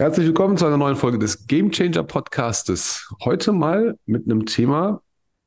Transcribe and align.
Herzlich 0.00 0.26
willkommen 0.26 0.56
zu 0.56 0.64
einer 0.64 0.76
neuen 0.76 0.94
Folge 0.94 1.18
des 1.18 1.48
Game 1.48 1.72
Changer 1.72 2.04
Podcastes. 2.04 3.12
Heute 3.24 3.50
mal 3.50 3.98
mit 4.06 4.26
einem 4.26 4.46
Thema, 4.46 5.02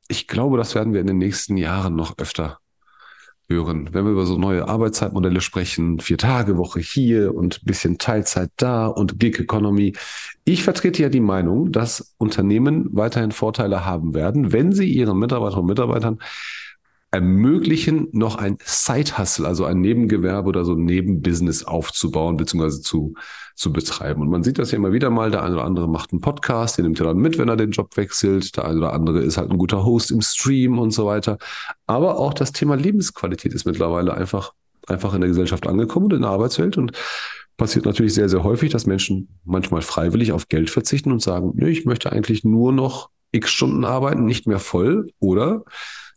ich 0.08 0.28
glaube, 0.28 0.58
das 0.58 0.74
werden 0.74 0.92
wir 0.92 1.00
in 1.00 1.06
den 1.06 1.16
nächsten 1.16 1.56
Jahren 1.56 1.96
noch 1.96 2.18
öfter 2.18 2.58
hören. 3.48 3.88
Wenn 3.92 4.04
wir 4.04 4.12
über 4.12 4.26
so 4.26 4.36
neue 4.36 4.68
Arbeitszeitmodelle 4.68 5.40
sprechen, 5.40 6.00
vier 6.00 6.18
Tage 6.18 6.58
Woche 6.58 6.80
hier 6.80 7.34
und 7.34 7.64
bisschen 7.64 7.96
Teilzeit 7.96 8.50
da 8.58 8.88
und 8.88 9.18
Gig 9.18 9.40
Economy. 9.40 9.94
Ich 10.44 10.64
vertrete 10.64 11.00
ja 11.02 11.08
die 11.08 11.20
Meinung, 11.20 11.72
dass 11.72 12.14
Unternehmen 12.18 12.90
weiterhin 12.92 13.32
Vorteile 13.32 13.86
haben 13.86 14.12
werden, 14.12 14.52
wenn 14.52 14.72
sie 14.72 14.92
ihren 14.92 15.18
Mitarbeiterinnen 15.18 15.62
und 15.62 15.68
Mitarbeitern 15.68 16.18
ermöglichen, 17.12 18.08
noch 18.12 18.36
ein 18.36 18.56
Side-Hustle, 18.64 19.46
also 19.46 19.66
ein 19.66 19.82
Nebengewerbe 19.82 20.48
oder 20.48 20.64
so 20.64 20.72
ein 20.72 20.84
Nebenbusiness 20.84 21.62
aufzubauen 21.62 22.38
bzw. 22.38 22.80
zu, 22.80 23.14
zu 23.54 23.70
betreiben. 23.70 24.22
Und 24.22 24.30
man 24.30 24.42
sieht 24.42 24.58
das 24.58 24.70
ja 24.70 24.78
immer 24.78 24.92
wieder 24.92 25.10
mal, 25.10 25.30
der 25.30 25.42
eine 25.42 25.56
oder 25.56 25.64
andere 25.64 25.88
macht 25.90 26.12
einen 26.12 26.22
Podcast, 26.22 26.78
den 26.78 26.86
nimmt 26.86 26.98
er 27.00 27.06
dann 27.06 27.18
mit, 27.18 27.36
wenn 27.36 27.48
er 27.48 27.56
den 27.56 27.70
Job 27.70 27.98
wechselt, 27.98 28.56
der 28.56 28.64
eine 28.64 28.78
oder 28.78 28.94
andere 28.94 29.20
ist 29.20 29.36
halt 29.36 29.50
ein 29.50 29.58
guter 29.58 29.84
Host 29.84 30.10
im 30.10 30.22
Stream 30.22 30.78
und 30.78 30.92
so 30.92 31.04
weiter. 31.04 31.36
Aber 31.86 32.18
auch 32.18 32.32
das 32.32 32.52
Thema 32.52 32.76
Lebensqualität 32.76 33.52
ist 33.52 33.66
mittlerweile 33.66 34.14
einfach, 34.14 34.54
einfach 34.86 35.12
in 35.12 35.20
der 35.20 35.28
Gesellschaft 35.28 35.66
angekommen 35.66 36.06
und 36.06 36.14
in 36.14 36.22
der 36.22 36.30
Arbeitswelt 36.30 36.78
und 36.78 36.92
passiert 37.58 37.84
natürlich 37.84 38.14
sehr, 38.14 38.30
sehr 38.30 38.42
häufig, 38.42 38.72
dass 38.72 38.86
Menschen 38.86 39.28
manchmal 39.44 39.82
freiwillig 39.82 40.32
auf 40.32 40.48
Geld 40.48 40.70
verzichten 40.70 41.12
und 41.12 41.20
sagen, 41.20 41.52
nee, 41.56 41.68
ich 41.68 41.84
möchte 41.84 42.10
eigentlich 42.10 42.42
nur 42.42 42.72
noch 42.72 43.10
x 43.32 43.50
Stunden 43.50 43.84
arbeiten, 43.84 44.24
nicht 44.24 44.46
mehr 44.46 44.58
voll 44.58 45.10
oder 45.18 45.64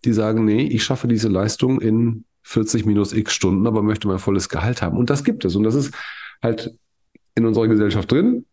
die 0.04 0.14
sagen, 0.14 0.46
nee, 0.46 0.64
ich 0.64 0.84
schaffe 0.84 1.08
diese 1.08 1.30
Leistung 1.30 1.82
in 1.82 2.26
40 2.44 2.86
minus 2.86 3.14
x 3.14 3.34
Stunden, 3.34 3.66
aber 3.66 3.82
möchte 3.82 4.08
mein 4.08 4.20
volles 4.20 4.50
Gehalt 4.50 4.82
haben. 4.82 4.98
Und 4.98 5.10
das 5.10 5.24
gibt 5.24 5.46
es. 5.46 5.56
Und 5.56 5.64
das 5.64 5.76
ist 5.76 5.94
halt 6.44 6.72
in 7.34 7.46
unserer 7.46 7.68
Gesellschaft 7.68 8.12
drin, 8.12 8.46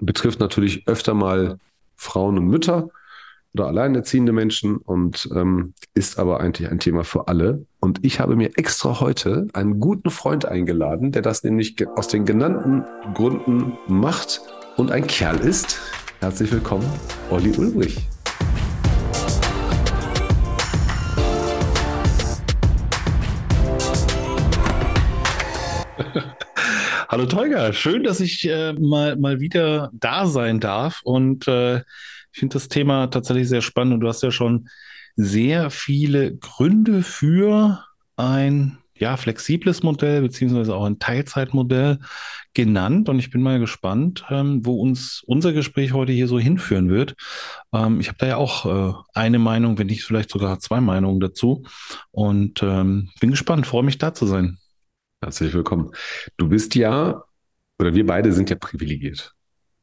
betrifft 0.00 0.40
natürlich 0.40 0.86
öfter 0.86 1.14
mal 1.14 1.58
Frauen 1.96 2.38
und 2.38 2.46
Mütter 2.46 2.90
oder 3.54 3.66
alleinerziehende 3.66 4.32
Menschen 4.32 4.76
und 4.76 5.28
ähm, 5.34 5.74
ist 5.94 6.18
aber 6.18 6.40
eigentlich 6.40 6.70
ein 6.70 6.78
Thema 6.78 7.04
für 7.04 7.28
alle. 7.28 7.66
Und 7.80 8.04
ich 8.04 8.20
habe 8.20 8.36
mir 8.36 8.56
extra 8.56 9.00
heute 9.00 9.48
einen 9.52 9.80
guten 9.80 10.10
Freund 10.10 10.44
eingeladen, 10.44 11.12
der 11.12 11.22
das 11.22 11.42
nämlich 11.44 11.76
aus 11.96 12.08
den 12.08 12.24
genannten 12.24 12.84
Gründen 13.14 13.78
macht 13.88 14.42
und 14.76 14.90
ein 14.90 15.06
Kerl 15.06 15.38
ist. 15.40 15.80
Herzlich 16.20 16.52
willkommen, 16.52 16.86
Olli 17.30 17.52
Ulbrich. 17.56 18.06
Hallo 27.10 27.24
Tolga, 27.24 27.72
schön, 27.72 28.02
dass 28.04 28.20
ich 28.20 28.46
äh, 28.46 28.74
mal, 28.74 29.16
mal 29.16 29.40
wieder 29.40 29.88
da 29.94 30.26
sein 30.26 30.60
darf. 30.60 31.00
Und 31.04 31.48
äh, 31.48 31.78
ich 31.78 32.40
finde 32.40 32.52
das 32.52 32.68
Thema 32.68 33.06
tatsächlich 33.06 33.48
sehr 33.48 33.62
spannend. 33.62 33.94
Und 33.94 34.00
du 34.00 34.08
hast 34.08 34.22
ja 34.22 34.30
schon 34.30 34.68
sehr 35.16 35.70
viele 35.70 36.36
Gründe 36.36 37.02
für 37.02 37.82
ein 38.16 38.76
ja, 38.94 39.16
flexibles 39.16 39.82
Modell 39.82 40.20
beziehungsweise 40.20 40.74
auch 40.74 40.84
ein 40.84 40.98
Teilzeitmodell 40.98 42.00
genannt. 42.52 43.08
Und 43.08 43.18
ich 43.20 43.30
bin 43.30 43.40
mal 43.40 43.58
gespannt, 43.58 44.26
ähm, 44.28 44.66
wo 44.66 44.78
uns 44.78 45.22
unser 45.26 45.54
Gespräch 45.54 45.94
heute 45.94 46.12
hier 46.12 46.28
so 46.28 46.38
hinführen 46.38 46.90
wird. 46.90 47.14
Ähm, 47.72 48.00
ich 48.00 48.08
habe 48.08 48.18
da 48.18 48.26
ja 48.26 48.36
auch 48.36 48.66
äh, 48.66 48.92
eine 49.14 49.38
Meinung, 49.38 49.78
wenn 49.78 49.86
nicht 49.86 50.04
vielleicht 50.04 50.28
sogar 50.28 50.58
zwei 50.58 50.82
Meinungen 50.82 51.20
dazu. 51.20 51.64
Und 52.10 52.62
ähm, 52.62 53.08
bin 53.18 53.30
gespannt, 53.30 53.66
freue 53.66 53.84
mich 53.84 53.96
da 53.96 54.12
zu 54.12 54.26
sein. 54.26 54.58
Herzlich 55.20 55.52
willkommen. 55.52 55.90
Du 56.36 56.48
bist 56.48 56.76
ja, 56.76 57.24
oder 57.80 57.94
wir 57.94 58.06
beide 58.06 58.32
sind 58.32 58.50
ja 58.50 58.56
privilegiert. 58.56 59.34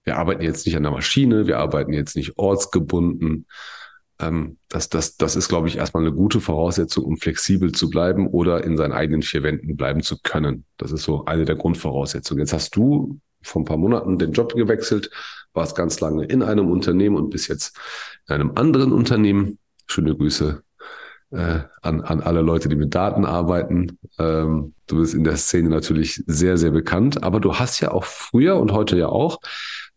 Wir 0.05 0.17
arbeiten 0.17 0.43
jetzt 0.43 0.65
nicht 0.65 0.77
an 0.77 0.83
der 0.83 0.93
Maschine, 0.93 1.45
wir 1.45 1.59
arbeiten 1.59 1.91
jetzt 1.91 2.15
nicht 2.15 2.37
ortsgebunden. 2.37 3.45
Ähm, 4.19 4.57
das, 4.69 4.87
das, 4.87 5.17
das 5.17 5.35
ist, 5.35 5.49
glaube 5.49 5.67
ich, 5.67 5.75
erstmal 5.75 6.03
eine 6.03 6.13
gute 6.13 6.39
Voraussetzung, 6.39 7.03
um 7.03 7.17
flexibel 7.17 7.73
zu 7.73 7.89
bleiben 7.89 8.27
oder 8.27 8.63
in 8.63 8.77
seinen 8.77 8.93
eigenen 8.93 9.23
vier 9.23 9.43
Wänden 9.43 9.75
bleiben 9.75 10.03
zu 10.03 10.17
können. 10.21 10.63
Das 10.77 10.93
ist 10.93 11.03
so 11.03 11.25
eine 11.25 11.43
der 11.43 11.55
Grundvoraussetzungen. 11.55 12.39
Jetzt 12.39 12.53
hast 12.53 12.73
du 12.77 13.19
vor 13.41 13.61
ein 13.61 13.65
paar 13.65 13.77
Monaten 13.77 14.17
den 14.17 14.31
Job 14.31 14.55
gewechselt, 14.55 15.11
warst 15.53 15.75
ganz 15.75 15.99
lange 15.99 16.23
in 16.25 16.43
einem 16.43 16.71
Unternehmen 16.71 17.17
und 17.17 17.29
bist 17.29 17.49
jetzt 17.49 17.77
in 18.29 18.35
einem 18.35 18.51
anderen 18.55 18.93
Unternehmen. 18.93 19.59
Schöne 19.87 20.15
Grüße 20.15 20.63
äh, 21.35 21.63
an, 21.81 22.01
an 22.01 22.21
alle 22.21 22.41
Leute, 22.41 22.69
die 22.69 22.75
mit 22.75 22.95
Daten 22.95 23.25
arbeiten. 23.25 23.99
Ähm, 24.17 24.73
du 24.87 24.99
bist 24.99 25.13
in 25.13 25.23
der 25.23 25.37
Szene 25.37 25.69
natürlich 25.69 26.23
sehr, 26.27 26.57
sehr 26.57 26.71
bekannt, 26.71 27.23
aber 27.23 27.39
du 27.39 27.55
hast 27.55 27.79
ja 27.79 27.91
auch 27.91 28.05
früher 28.05 28.57
und 28.57 28.71
heute 28.71 28.97
ja 28.97 29.07
auch, 29.07 29.39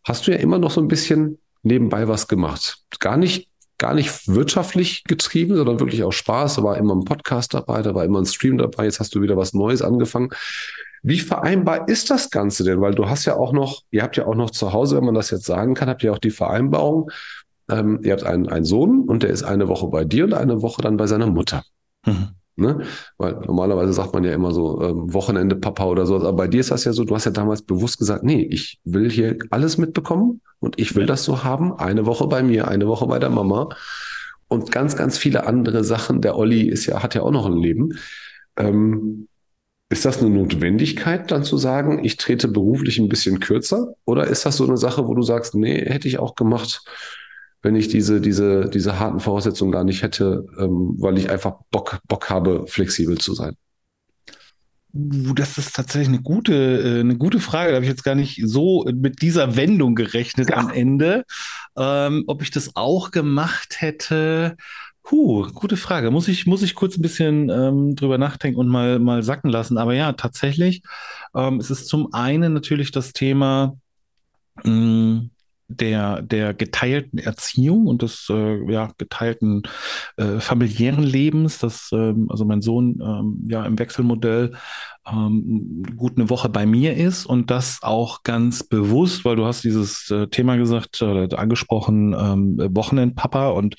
hast 0.04 0.26
du 0.26 0.32
ja 0.32 0.38
immer 0.38 0.58
noch 0.58 0.70
so 0.70 0.80
ein 0.80 0.88
bisschen 0.88 1.38
nebenbei 1.62 2.08
was 2.08 2.28
gemacht. 2.28 2.78
Gar 3.00 3.16
nicht, 3.16 3.48
gar 3.78 3.94
nicht 3.94 4.28
wirtschaftlich 4.28 5.04
getrieben, 5.04 5.56
sondern 5.56 5.80
wirklich 5.80 6.02
auch 6.04 6.12
Spaß. 6.12 6.56
Da 6.56 6.62
war 6.62 6.76
immer 6.76 6.94
ein 6.94 7.04
Podcast 7.04 7.54
dabei, 7.54 7.82
da 7.82 7.94
war 7.94 8.04
immer 8.04 8.20
ein 8.20 8.26
Stream 8.26 8.58
dabei. 8.58 8.84
Jetzt 8.84 9.00
hast 9.00 9.14
du 9.14 9.22
wieder 9.22 9.36
was 9.36 9.54
Neues 9.54 9.82
angefangen. 9.82 10.30
Wie 11.02 11.20
vereinbar 11.20 11.88
ist 11.88 12.10
das 12.10 12.30
Ganze 12.30 12.64
denn? 12.64 12.80
Weil 12.80 12.94
du 12.94 13.08
hast 13.08 13.24
ja 13.24 13.36
auch 13.36 13.52
noch, 13.52 13.82
ihr 13.90 14.02
habt 14.02 14.16
ja 14.16 14.26
auch 14.26 14.34
noch 14.34 14.50
zu 14.50 14.72
Hause, 14.72 14.96
wenn 14.96 15.04
man 15.04 15.14
das 15.14 15.30
jetzt 15.30 15.44
sagen 15.44 15.74
kann, 15.74 15.88
habt 15.88 16.02
ihr 16.02 16.12
auch 16.12 16.18
die 16.18 16.30
Vereinbarung, 16.30 17.10
ähm, 17.70 18.00
ihr 18.02 18.12
habt 18.12 18.24
einen, 18.24 18.48
einen 18.48 18.64
Sohn 18.64 19.02
und 19.02 19.22
der 19.22 19.30
ist 19.30 19.42
eine 19.42 19.68
Woche 19.68 19.88
bei 19.88 20.04
dir 20.04 20.24
und 20.24 20.34
eine 20.34 20.62
Woche 20.62 20.82
dann 20.82 20.96
bei 20.96 21.06
seiner 21.06 21.26
Mutter. 21.26 21.62
Mhm. 22.06 22.28
Ne? 22.56 22.80
Weil 23.18 23.34
normalerweise 23.46 23.92
sagt 23.92 24.12
man 24.14 24.24
ja 24.24 24.32
immer 24.32 24.52
so 24.52 24.82
ähm, 24.82 25.14
Wochenende 25.14 25.54
Papa 25.54 25.84
oder 25.84 26.06
so. 26.06 26.16
Aber 26.16 26.32
bei 26.32 26.48
dir 26.48 26.58
ist 26.58 26.72
das 26.72 26.84
ja 26.84 26.92
so, 26.92 27.04
du 27.04 27.14
hast 27.14 27.24
ja 27.24 27.30
damals 27.30 27.62
bewusst 27.62 27.98
gesagt, 27.98 28.24
nee, 28.24 28.42
ich 28.50 28.80
will 28.84 29.08
hier 29.08 29.38
alles 29.50 29.78
mitbekommen 29.78 30.40
und 30.58 30.78
ich 30.80 30.96
will 30.96 31.06
das 31.06 31.22
so 31.22 31.44
haben. 31.44 31.78
Eine 31.78 32.04
Woche 32.04 32.26
bei 32.26 32.42
mir, 32.42 32.66
eine 32.66 32.88
Woche 32.88 33.06
bei 33.06 33.20
der 33.20 33.30
Mama 33.30 33.68
und 34.48 34.72
ganz, 34.72 34.96
ganz 34.96 35.18
viele 35.18 35.46
andere 35.46 35.84
Sachen. 35.84 36.20
Der 36.20 36.36
Olli 36.36 36.68
ist 36.68 36.86
ja, 36.86 37.00
hat 37.00 37.14
ja 37.14 37.22
auch 37.22 37.30
noch 37.30 37.46
ein 37.46 37.56
Leben. 37.56 37.90
Ähm, 38.56 39.28
ist 39.90 40.04
das 40.04 40.20
eine 40.20 40.30
Notwendigkeit, 40.30 41.30
dann 41.30 41.44
zu 41.44 41.56
sagen, 41.56 42.04
ich 42.04 42.16
trete 42.16 42.48
beruflich 42.48 42.98
ein 42.98 43.08
bisschen 43.08 43.38
kürzer? 43.38 43.94
Oder 44.04 44.26
ist 44.26 44.44
das 44.44 44.56
so 44.56 44.66
eine 44.66 44.76
Sache, 44.76 45.06
wo 45.06 45.14
du 45.14 45.22
sagst, 45.22 45.54
nee, 45.54 45.84
hätte 45.86 46.08
ich 46.08 46.18
auch 46.18 46.34
gemacht, 46.34 46.82
wenn 47.62 47.76
ich 47.76 47.88
diese, 47.88 48.20
diese, 48.20 48.68
diese 48.68 48.98
harten 48.98 49.20
Voraussetzungen 49.20 49.72
gar 49.72 49.84
nicht 49.84 50.02
hätte, 50.02 50.46
ähm, 50.58 50.94
weil 50.98 51.18
ich 51.18 51.30
einfach 51.30 51.56
Bock, 51.70 51.98
Bock 52.06 52.30
habe, 52.30 52.66
flexibel 52.68 53.18
zu 53.18 53.34
sein? 53.34 53.56
Das 54.90 55.58
ist 55.58 55.76
tatsächlich 55.76 56.08
eine 56.08 56.22
gute, 56.22 56.54
äh, 56.54 57.00
eine 57.00 57.16
gute 57.16 57.40
Frage. 57.40 57.70
Da 57.70 57.76
habe 57.76 57.84
ich 57.84 57.90
jetzt 57.90 58.04
gar 58.04 58.14
nicht 58.14 58.40
so 58.44 58.88
mit 58.92 59.20
dieser 59.20 59.56
Wendung 59.56 59.94
gerechnet 59.94 60.50
ja. 60.50 60.56
am 60.56 60.70
Ende. 60.70 61.24
Ähm, 61.76 62.24
ob 62.26 62.42
ich 62.42 62.50
das 62.50 62.74
auch 62.74 63.10
gemacht 63.10 63.76
hätte, 63.80 64.56
Puh, 65.08 65.46
gute 65.54 65.78
Frage. 65.78 66.10
Muss 66.10 66.28
ich, 66.28 66.46
muss 66.46 66.62
ich 66.62 66.74
kurz 66.74 66.98
ein 66.98 67.02
bisschen 67.02 67.48
ähm, 67.48 67.96
drüber 67.96 68.18
nachdenken 68.18 68.60
und 68.60 68.68
mal, 68.68 68.98
mal 68.98 69.22
sacken 69.22 69.48
lassen. 69.48 69.78
Aber 69.78 69.94
ja, 69.94 70.12
tatsächlich, 70.12 70.82
ähm, 71.34 71.60
es 71.60 71.70
ist 71.70 71.88
zum 71.88 72.12
einen 72.12 72.52
natürlich 72.52 72.90
das 72.90 73.14
Thema, 73.14 73.74
mh, 74.64 74.70
mm, 74.70 75.30
der, 75.68 76.22
der 76.22 76.54
geteilten 76.54 77.18
Erziehung 77.18 77.86
und 77.86 78.00
des 78.02 78.26
äh, 78.30 78.72
ja, 78.72 78.90
geteilten 78.96 79.62
äh, 80.16 80.40
familiären 80.40 81.02
Lebens, 81.02 81.58
dass 81.58 81.90
ähm, 81.92 82.28
also 82.30 82.46
mein 82.46 82.62
Sohn 82.62 82.98
ähm, 83.02 83.44
ja 83.48 83.64
im 83.66 83.78
Wechselmodell 83.78 84.52
ähm, 85.06 85.84
gut 85.96 86.16
eine 86.16 86.30
Woche 86.30 86.48
bei 86.48 86.64
mir 86.64 86.96
ist 86.96 87.26
und 87.26 87.50
das 87.50 87.80
auch 87.82 88.22
ganz 88.22 88.62
bewusst, 88.62 89.26
weil 89.26 89.36
du 89.36 89.44
hast 89.44 89.62
dieses 89.62 90.10
äh, 90.10 90.28
Thema 90.28 90.56
gesagt 90.56 91.00
oder 91.02 91.38
angesprochen, 91.38 92.14
ähm, 92.18 92.56
Wochenendpapa 92.74 93.50
und 93.50 93.76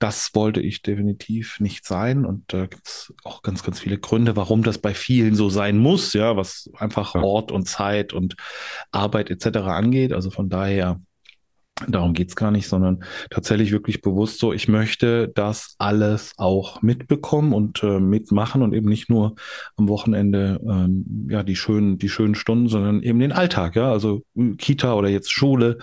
das 0.00 0.30
wollte 0.34 0.60
ich 0.60 0.82
definitiv 0.82 1.60
nicht 1.60 1.86
sein 1.86 2.24
und 2.24 2.52
da 2.52 2.64
äh, 2.64 2.68
gibt 2.68 2.86
es 2.86 3.14
auch 3.22 3.42
ganz, 3.42 3.62
ganz 3.62 3.78
viele 3.78 3.98
Gründe, 3.98 4.34
warum 4.34 4.64
das 4.64 4.78
bei 4.78 4.92
vielen 4.92 5.36
so 5.36 5.50
sein 5.50 5.78
muss, 5.78 6.12
ja, 6.14 6.36
was 6.36 6.68
einfach 6.76 7.14
Ort 7.14 7.52
und 7.52 7.68
Zeit 7.68 8.12
und 8.12 8.36
Arbeit 8.90 9.30
etc. 9.30 9.58
angeht. 9.58 10.12
Also 10.12 10.30
von 10.30 10.48
daher 10.48 11.00
Darum 11.86 12.12
geht's 12.12 12.34
gar 12.34 12.50
nicht, 12.50 12.66
sondern 12.66 13.04
tatsächlich 13.30 13.70
wirklich 13.70 14.02
bewusst 14.02 14.40
so, 14.40 14.52
ich 14.52 14.66
möchte 14.66 15.28
das 15.28 15.76
alles 15.78 16.32
auch 16.36 16.82
mitbekommen 16.82 17.52
und 17.52 17.84
äh, 17.84 18.00
mitmachen 18.00 18.62
und 18.62 18.74
eben 18.74 18.88
nicht 18.88 19.08
nur 19.08 19.36
am 19.76 19.88
Wochenende 19.88 20.60
ähm, 20.68 21.28
ja 21.30 21.44
die 21.44 21.54
schönen, 21.54 21.98
die 21.98 22.08
schönen 22.08 22.34
Stunden, 22.34 22.68
sondern 22.68 23.02
eben 23.02 23.20
den 23.20 23.30
Alltag, 23.30 23.76
ja, 23.76 23.92
also 23.92 24.22
Kita 24.58 24.94
oder 24.94 25.08
jetzt 25.08 25.30
Schule, 25.30 25.78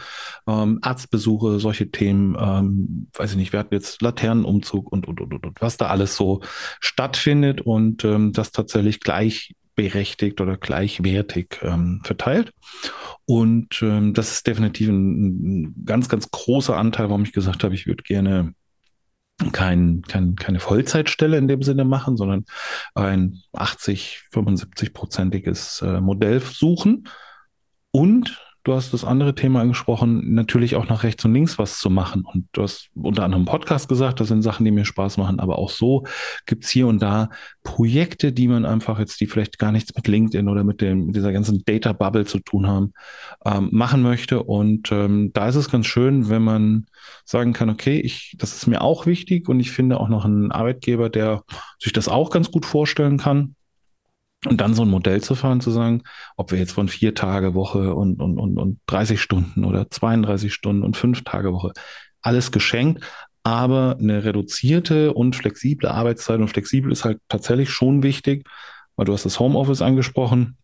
ähm, 0.48 0.80
Arztbesuche, 0.82 1.62
solche 1.62 1.90
Themen, 1.90 2.36
ähm, 2.38 3.08
weiß 3.14 3.32
ich 3.32 3.38
nicht, 3.38 3.54
wir 3.54 3.60
hatten 3.60 3.74
jetzt 3.74 4.02
Laternenumzug 4.02 4.92
und 4.92 5.08
und 5.08 5.22
und 5.22 5.34
und, 5.34 5.46
und 5.46 5.62
was 5.62 5.78
da 5.78 5.88
alles 5.88 6.18
so 6.18 6.42
stattfindet 6.82 7.62
und 7.62 8.04
ähm, 8.04 8.34
das 8.34 8.52
tatsächlich 8.52 9.00
gleichberechtigt 9.76 10.42
oder 10.42 10.58
gleichwertig 10.58 11.60
ähm, 11.62 12.02
verteilt. 12.04 12.54
Und 13.26 13.82
ähm, 13.82 14.14
das 14.14 14.32
ist 14.32 14.48
definitiv 14.48 14.90
ein, 14.90 15.64
ein, 15.64 15.86
ganz, 15.86 16.10
ganz 16.10 16.30
großer 16.32 16.76
Anteil, 16.76 17.10
warum 17.10 17.24
ich 17.24 17.34
gesagt 17.34 17.64
habe, 17.64 17.76
ich 17.76 17.88
würde 17.88 18.04
gerne 18.04 18.54
kein, 19.52 20.02
kein, 20.04 20.36
keine 20.36 20.60
Vollzeitstelle 20.60 21.38
in 21.38 21.48
dem 21.48 21.62
Sinne 21.62 21.84
machen, 21.84 22.16
sondern 22.16 22.46
ein 22.94 23.42
80, 23.54 24.30
75-prozentiges 24.34 25.86
äh, 25.86 26.00
Modell 26.00 26.40
suchen. 26.40 27.10
Und 27.92 28.42
du 28.66 28.74
hast 28.74 28.94
das 28.94 29.06
andere 29.06 29.36
Thema 29.36 29.62
angesprochen, 29.62 30.34
natürlich 30.34 30.76
auch 30.76 30.90
nach 30.90 31.04
rechts 31.04 31.24
und 31.24 31.34
links 31.34 31.60
was 31.60 31.80
zu 31.80 31.92
machen. 31.92 32.26
Und 32.26 32.48
du 32.52 32.64
hast 32.64 32.90
unter 32.96 33.24
anderem 33.24 33.46
Podcast 33.46 33.88
gesagt, 33.88 34.20
das 34.20 34.28
sind 34.28 34.42
Sachen, 34.42 34.66
die 34.66 34.72
mir 34.72 34.86
Spaß 34.86 35.18
machen, 35.18 35.40
aber 35.40 35.60
auch 35.60 35.70
so 35.70 36.04
gibt's 36.48 36.70
hier 36.70 36.88
und 36.88 37.00
da 37.00 37.30
Projekte, 37.64 38.34
die 38.34 38.48
man 38.48 38.66
einfach 38.66 38.98
jetzt, 38.98 39.22
die 39.22 39.28
vielleicht 39.28 39.60
gar 39.60 39.72
nichts 39.72 39.96
mit 39.96 40.08
LinkedIn 40.08 40.50
oder 40.50 40.64
mit, 40.64 40.82
dem, 40.82 41.06
mit 41.06 41.16
dieser 41.16 41.32
ganzen 41.32 41.64
Data 41.64 41.94
Bubble 41.94 42.26
zu 42.26 42.40
tun 42.40 42.68
haben, 42.68 42.94
ähm, 43.46 43.70
machen 43.72 44.02
möchte. 44.02 44.42
Und 44.42 44.92
ähm, 44.92 45.32
da 45.32 45.48
ist 45.48 45.56
es 45.56 45.70
ganz 45.70 45.86
schön, 45.86 46.30
wenn 46.30 46.42
man 46.42 46.88
sagen 47.24 47.54
kann, 47.54 47.70
okay, 47.70 48.00
ich, 48.00 48.36
das 48.40 48.56
ist 48.56 48.66
mir 48.66 48.82
auch 48.82 49.06
wichtig 49.06 49.48
und 49.48 49.60
ich 49.60 49.72
finde 49.72 50.00
auch 50.00 50.10
noch 50.10 50.26
einen 50.26 50.52
Arbeitgeber, 50.52 51.10
der 51.10 51.44
sich 51.80 51.94
das 51.94 52.08
auch 52.08 52.32
ganz 52.32 52.50
gut 52.50 52.66
vorstellen 52.66 53.20
kann 53.20 53.55
und 54.46 54.62
dann 54.62 54.76
so 54.76 54.84
ein 54.84 54.90
Modell 54.90 55.22
zu 55.22 55.36
fahren, 55.36 55.62
zu 55.62 55.72
sagen, 55.72 56.04
ob 56.38 56.52
wir 56.52 56.60
jetzt 56.60 56.74
von 56.74 56.88
vier 56.88 57.16
Tage 57.16 57.54
Woche 57.54 57.96
und, 57.96 58.22
und, 58.22 58.38
und, 58.38 58.58
und 58.58 58.80
30 58.88 59.22
Stunden 59.22 59.66
oder 59.66 59.90
32 59.90 60.54
Stunden 60.54 60.84
und 60.84 60.98
fünf 60.98 61.24
Tage 61.24 61.52
Woche, 61.52 61.74
alles 62.22 62.52
geschenkt, 62.52 63.04
aber 63.44 63.98
eine 64.00 64.24
reduzierte 64.24 65.14
und 65.14 65.36
flexible 65.36 65.88
Arbeitszeit 65.88 66.40
und 66.40 66.48
flexibel 66.48 66.92
ist 66.92 67.06
halt 67.06 67.20
tatsächlich 67.28 67.70
schon 67.70 68.04
wichtig, 68.04 68.48
weil 68.96 69.06
du 69.06 69.14
hast 69.14 69.26
das 69.26 69.40
Homeoffice 69.40 69.82
angesprochen. 69.82 70.58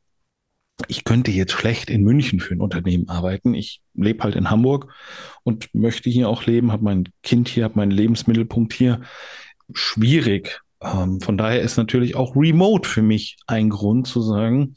Ich 0.87 1.03
könnte 1.03 1.29
jetzt 1.29 1.51
schlecht 1.51 1.91
in 1.91 2.03
München 2.03 2.39
für 2.39 2.55
ein 2.55 2.61
Unternehmen 2.61 3.07
arbeiten. 3.07 3.53
Ich 3.53 3.81
lebe 3.93 4.23
halt 4.23 4.35
in 4.35 4.49
Hamburg 4.49 4.91
und 5.43 5.73
möchte 5.75 6.09
hier 6.09 6.27
auch 6.27 6.45
leben, 6.45 6.71
habe 6.71 6.83
mein 6.83 7.09
Kind 7.21 7.49
hier, 7.49 7.65
habe 7.65 7.75
meinen 7.75 7.91
Lebensmittelpunkt 7.91 8.73
hier. 8.73 9.01
Schwierig, 9.73 10.61
ähm, 10.81 11.21
von 11.21 11.37
daher 11.37 11.61
ist 11.61 11.77
natürlich 11.77 12.15
auch 12.15 12.35
Remote 12.35 12.87
für 12.87 13.01
mich 13.01 13.37
ein 13.47 13.69
Grund 13.69 14.07
zu 14.07 14.21
sagen, 14.21 14.75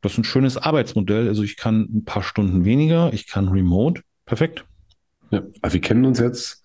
das 0.00 0.12
ist 0.12 0.18
ein 0.18 0.24
schönes 0.24 0.56
Arbeitsmodell. 0.56 1.28
Also 1.28 1.42
ich 1.42 1.56
kann 1.56 1.88
ein 1.92 2.04
paar 2.04 2.22
Stunden 2.22 2.64
weniger, 2.64 3.12
ich 3.12 3.28
kann 3.28 3.48
Remote. 3.48 4.02
Perfekt. 4.26 4.64
Ja, 5.30 5.42
wir 5.68 5.80
kennen 5.80 6.04
uns 6.04 6.18
jetzt. 6.18 6.62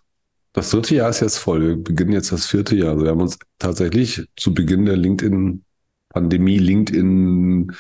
Das 0.53 0.71
dritte 0.71 0.95
Jahr 0.95 1.09
ist 1.09 1.19
jetzt 1.19 1.38
voll. 1.38 1.62
Wir 1.62 1.75
beginnen 1.77 2.12
jetzt 2.12 2.31
das 2.31 2.47
vierte 2.47 2.75
Jahr. 2.75 2.91
Also 2.91 3.03
wir 3.03 3.12
haben 3.12 3.21
uns 3.21 3.38
tatsächlich 3.59 4.27
zu 4.36 4.53
Beginn 4.53 4.86
der 4.86 4.97
LinkedIn-Pandemie, 4.97 6.57
LinkedIn 6.57 7.71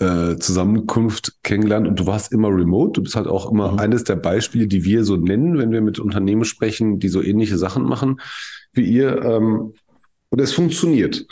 äh, 0.00 0.36
Zusammenkunft 0.36 1.42
kennengelernt 1.42 1.88
und 1.88 1.98
du 1.98 2.06
warst 2.06 2.32
immer 2.32 2.48
remote. 2.48 2.92
Du 2.92 3.02
bist 3.02 3.16
halt 3.16 3.26
auch 3.26 3.50
immer 3.50 3.72
mhm. 3.72 3.78
eines 3.78 4.04
der 4.04 4.16
Beispiele, 4.16 4.66
die 4.66 4.84
wir 4.84 5.04
so 5.04 5.16
nennen, 5.16 5.56
wenn 5.56 5.72
wir 5.72 5.80
mit 5.80 5.98
Unternehmen 5.98 6.44
sprechen, 6.44 6.98
die 6.98 7.08
so 7.08 7.22
ähnliche 7.22 7.56
Sachen 7.56 7.84
machen 7.84 8.20
wie 8.72 8.84
ihr. 8.84 9.22
Ähm, 9.22 9.72
und 10.34 10.40
es 10.40 10.52
funktioniert. 10.52 11.26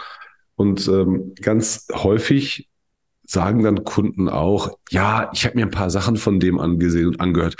Und 0.54 0.86
ähm, 0.86 1.34
ganz 1.40 1.88
häufig 1.92 2.68
sagen 3.26 3.64
dann 3.64 3.82
Kunden 3.82 4.28
auch, 4.28 4.78
ja, 4.90 5.28
ich 5.32 5.44
habe 5.44 5.56
mir 5.56 5.66
ein 5.66 5.72
paar 5.72 5.90
Sachen 5.90 6.16
von 6.16 6.38
dem 6.38 6.60
angesehen 6.60 7.08
und 7.08 7.20
angehört. 7.20 7.56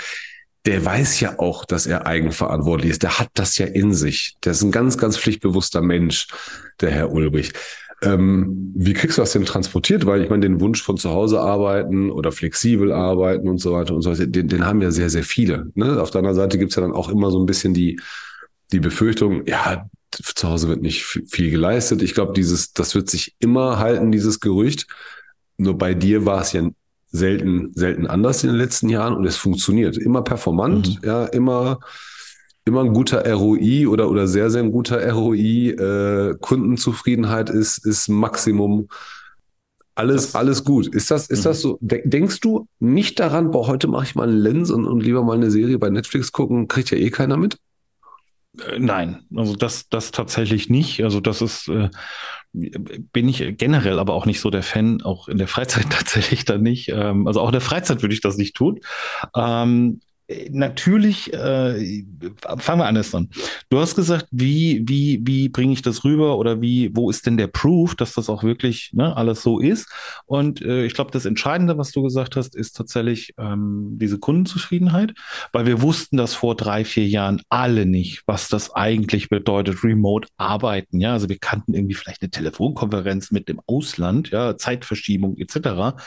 Der 0.65 0.85
weiß 0.85 1.19
ja 1.19 1.39
auch, 1.39 1.65
dass 1.65 1.85
er 1.85 2.07
eigenverantwortlich 2.07 2.91
ist. 2.91 3.03
Der 3.03 3.19
hat 3.19 3.27
das 3.33 3.57
ja 3.57 3.65
in 3.65 3.93
sich. 3.93 4.37
Der 4.45 4.53
ist 4.53 4.63
ein 4.63 4.71
ganz, 4.71 4.97
ganz 4.97 5.17
pflichtbewusster 5.17 5.81
Mensch, 5.81 6.27
der 6.79 6.91
Herr 6.91 7.11
Ulrich. 7.11 7.51
Ähm, 8.01 8.71
wie 8.73 8.93
kriegst 8.93 9.17
du 9.17 9.21
das 9.21 9.33
denn 9.33 9.43
transportiert? 9.43 10.05
Weil 10.05 10.21
ich 10.23 10.29
meine, 10.29 10.47
den 10.47 10.61
Wunsch 10.61 10.81
von 10.81 10.95
zu 10.95 11.09
Hause 11.09 11.41
arbeiten 11.41 12.09
oder 12.09 12.31
flexibel 12.31 12.93
arbeiten 12.93 13.49
und 13.49 13.57
so 13.57 13.73
weiter 13.73 13.95
und 13.95 14.01
so 14.01 14.11
weiter, 14.11 14.27
den, 14.27 14.47
den 14.47 14.65
haben 14.65 14.81
ja 14.81 14.91
sehr, 14.91 15.09
sehr 15.09 15.23
viele. 15.23 15.71
Ne? 15.75 16.01
Auf 16.01 16.11
deiner 16.11 16.35
Seite 16.35 16.57
gibt's 16.57 16.75
ja 16.75 16.81
dann 16.81 16.93
auch 16.93 17.09
immer 17.09 17.31
so 17.31 17.39
ein 17.41 17.45
bisschen 17.45 17.73
die, 17.73 17.99
die 18.71 18.79
Befürchtung, 18.79 19.45
ja, 19.45 19.89
zu 20.13 20.49
Hause 20.49 20.67
wird 20.67 20.81
nicht 20.81 21.03
viel 21.03 21.51
geleistet. 21.51 22.01
Ich 22.01 22.13
glaube, 22.13 22.33
dieses, 22.33 22.73
das 22.73 22.95
wird 22.95 23.09
sich 23.09 23.35
immer 23.39 23.79
halten, 23.79 24.11
dieses 24.11 24.39
Gerücht. 24.39 24.87
Nur 25.57 25.77
bei 25.77 25.93
dir 25.93 26.25
war 26.25 26.41
es 26.41 26.53
ja 26.53 26.67
selten, 27.09 27.71
selten 27.75 28.07
anders 28.07 28.43
in 28.43 28.49
den 28.49 28.57
letzten 28.57 28.89
Jahren 28.89 29.15
und 29.15 29.25
es 29.25 29.37
funktioniert. 29.37 29.97
Immer 29.97 30.23
performant, 30.23 31.01
mhm. 31.01 31.07
ja, 31.07 31.25
immer, 31.25 31.79
immer 32.65 32.83
ein 32.83 32.93
guter 32.93 33.31
ROI 33.31 33.87
oder, 33.87 34.09
oder 34.09 34.27
sehr, 34.27 34.49
sehr 34.49 34.63
ein 34.63 34.71
guter 34.71 35.11
ROI. 35.11 35.69
Äh, 35.69 36.35
Kundenzufriedenheit 36.39 37.49
ist, 37.49 37.85
ist 37.85 38.09
Maximum. 38.09 38.87
Alles, 39.95 40.31
das, 40.31 40.35
alles 40.35 40.63
gut. 40.63 40.87
Ist 40.87 41.11
das, 41.11 41.27
ist 41.27 41.45
das 41.45 41.59
mhm. 41.59 41.61
so? 41.61 41.77
Denkst 41.81 42.39
du 42.39 42.67
nicht 42.79 43.19
daran, 43.19 43.51
boah, 43.51 43.67
heute 43.67 43.87
mache 43.87 44.05
ich 44.05 44.15
mal 44.15 44.27
einen 44.27 44.39
Lens 44.39 44.71
und, 44.71 44.85
und 44.85 45.01
lieber 45.01 45.23
mal 45.23 45.37
eine 45.37 45.51
Serie 45.51 45.77
bei 45.77 45.91
Netflix 45.91 46.31
gucken, 46.31 46.67
kriegt 46.67 46.89
ja 46.89 46.97
eh 46.97 47.11
keiner 47.11 47.37
mit? 47.37 47.57
Äh, 48.59 48.79
nein, 48.79 49.25
also 49.35 49.55
das, 49.55 49.89
das 49.89 50.11
tatsächlich 50.11 50.69
nicht. 50.69 51.03
Also 51.03 51.19
das 51.19 51.41
ist, 51.41 51.67
äh, 51.69 51.89
bin 52.53 53.27
ich 53.27 53.57
generell 53.57 53.99
aber 53.99 54.13
auch 54.13 54.25
nicht 54.25 54.39
so 54.39 54.49
der 54.49 54.63
Fan, 54.63 55.01
auch 55.01 55.27
in 55.27 55.37
der 55.37 55.47
Freizeit 55.47 55.87
tatsächlich 55.89 56.45
dann 56.45 56.61
nicht. 56.61 56.89
Ähm, 56.89 57.27
also 57.27 57.41
auch 57.41 57.47
in 57.47 57.53
der 57.53 57.61
Freizeit 57.61 58.01
würde 58.01 58.13
ich 58.13 58.21
das 58.21 58.37
nicht 58.37 58.55
tun. 58.55 58.79
Ähm, 59.35 60.01
natürlich, 60.49 61.33
äh, 61.33 62.05
fangen 62.37 62.79
wir 62.79 62.85
anders 62.85 63.13
an. 63.13 63.29
Du 63.69 63.79
hast 63.79 63.95
gesagt, 63.95 64.27
wie, 64.31 64.83
wie, 64.85 65.19
wie 65.23 65.49
bringe 65.49 65.73
ich 65.73 65.81
das 65.81 66.03
rüber 66.03 66.37
oder 66.37 66.61
wie, 66.61 66.91
wo 66.95 67.09
ist 67.09 67.25
denn 67.25 67.37
der 67.37 67.47
Proof, 67.47 67.95
dass 67.95 68.13
das 68.13 68.29
auch 68.29 68.43
wirklich 68.43 68.91
ne, 68.93 69.15
alles 69.15 69.41
so 69.41 69.59
ist? 69.59 69.91
Und 70.25 70.61
äh, 70.61 70.85
ich 70.85 70.93
glaube, 70.93 71.11
das 71.11 71.25
Entscheidende, 71.25 71.77
was 71.77 71.91
du 71.91 72.03
gesagt 72.03 72.35
hast, 72.35 72.55
ist 72.55 72.77
tatsächlich 72.77 73.33
ähm, 73.37 73.97
diese 73.99 74.17
Kundenzufriedenheit, 74.17 75.13
weil 75.51 75.65
wir 75.65 75.81
wussten 75.81 76.17
das 76.17 76.33
vor 76.33 76.55
drei, 76.55 76.85
vier 76.85 77.07
Jahren 77.07 77.41
alle 77.49 77.85
nicht, 77.85 78.23
was 78.25 78.47
das 78.47 78.73
eigentlich 78.73 79.29
bedeutet, 79.29 79.83
remote 79.83 80.29
arbeiten. 80.37 81.01
Ja, 81.01 81.13
also 81.13 81.27
wir 81.27 81.37
kannten 81.37 81.73
irgendwie 81.73 81.95
vielleicht 81.95 82.21
eine 82.21 82.31
Telefonkonferenz 82.31 83.31
mit 83.31 83.49
dem 83.49 83.59
Ausland, 83.67 84.29
ja, 84.29 84.57
Zeitverschiebung 84.57 85.37
etc. 85.37 85.97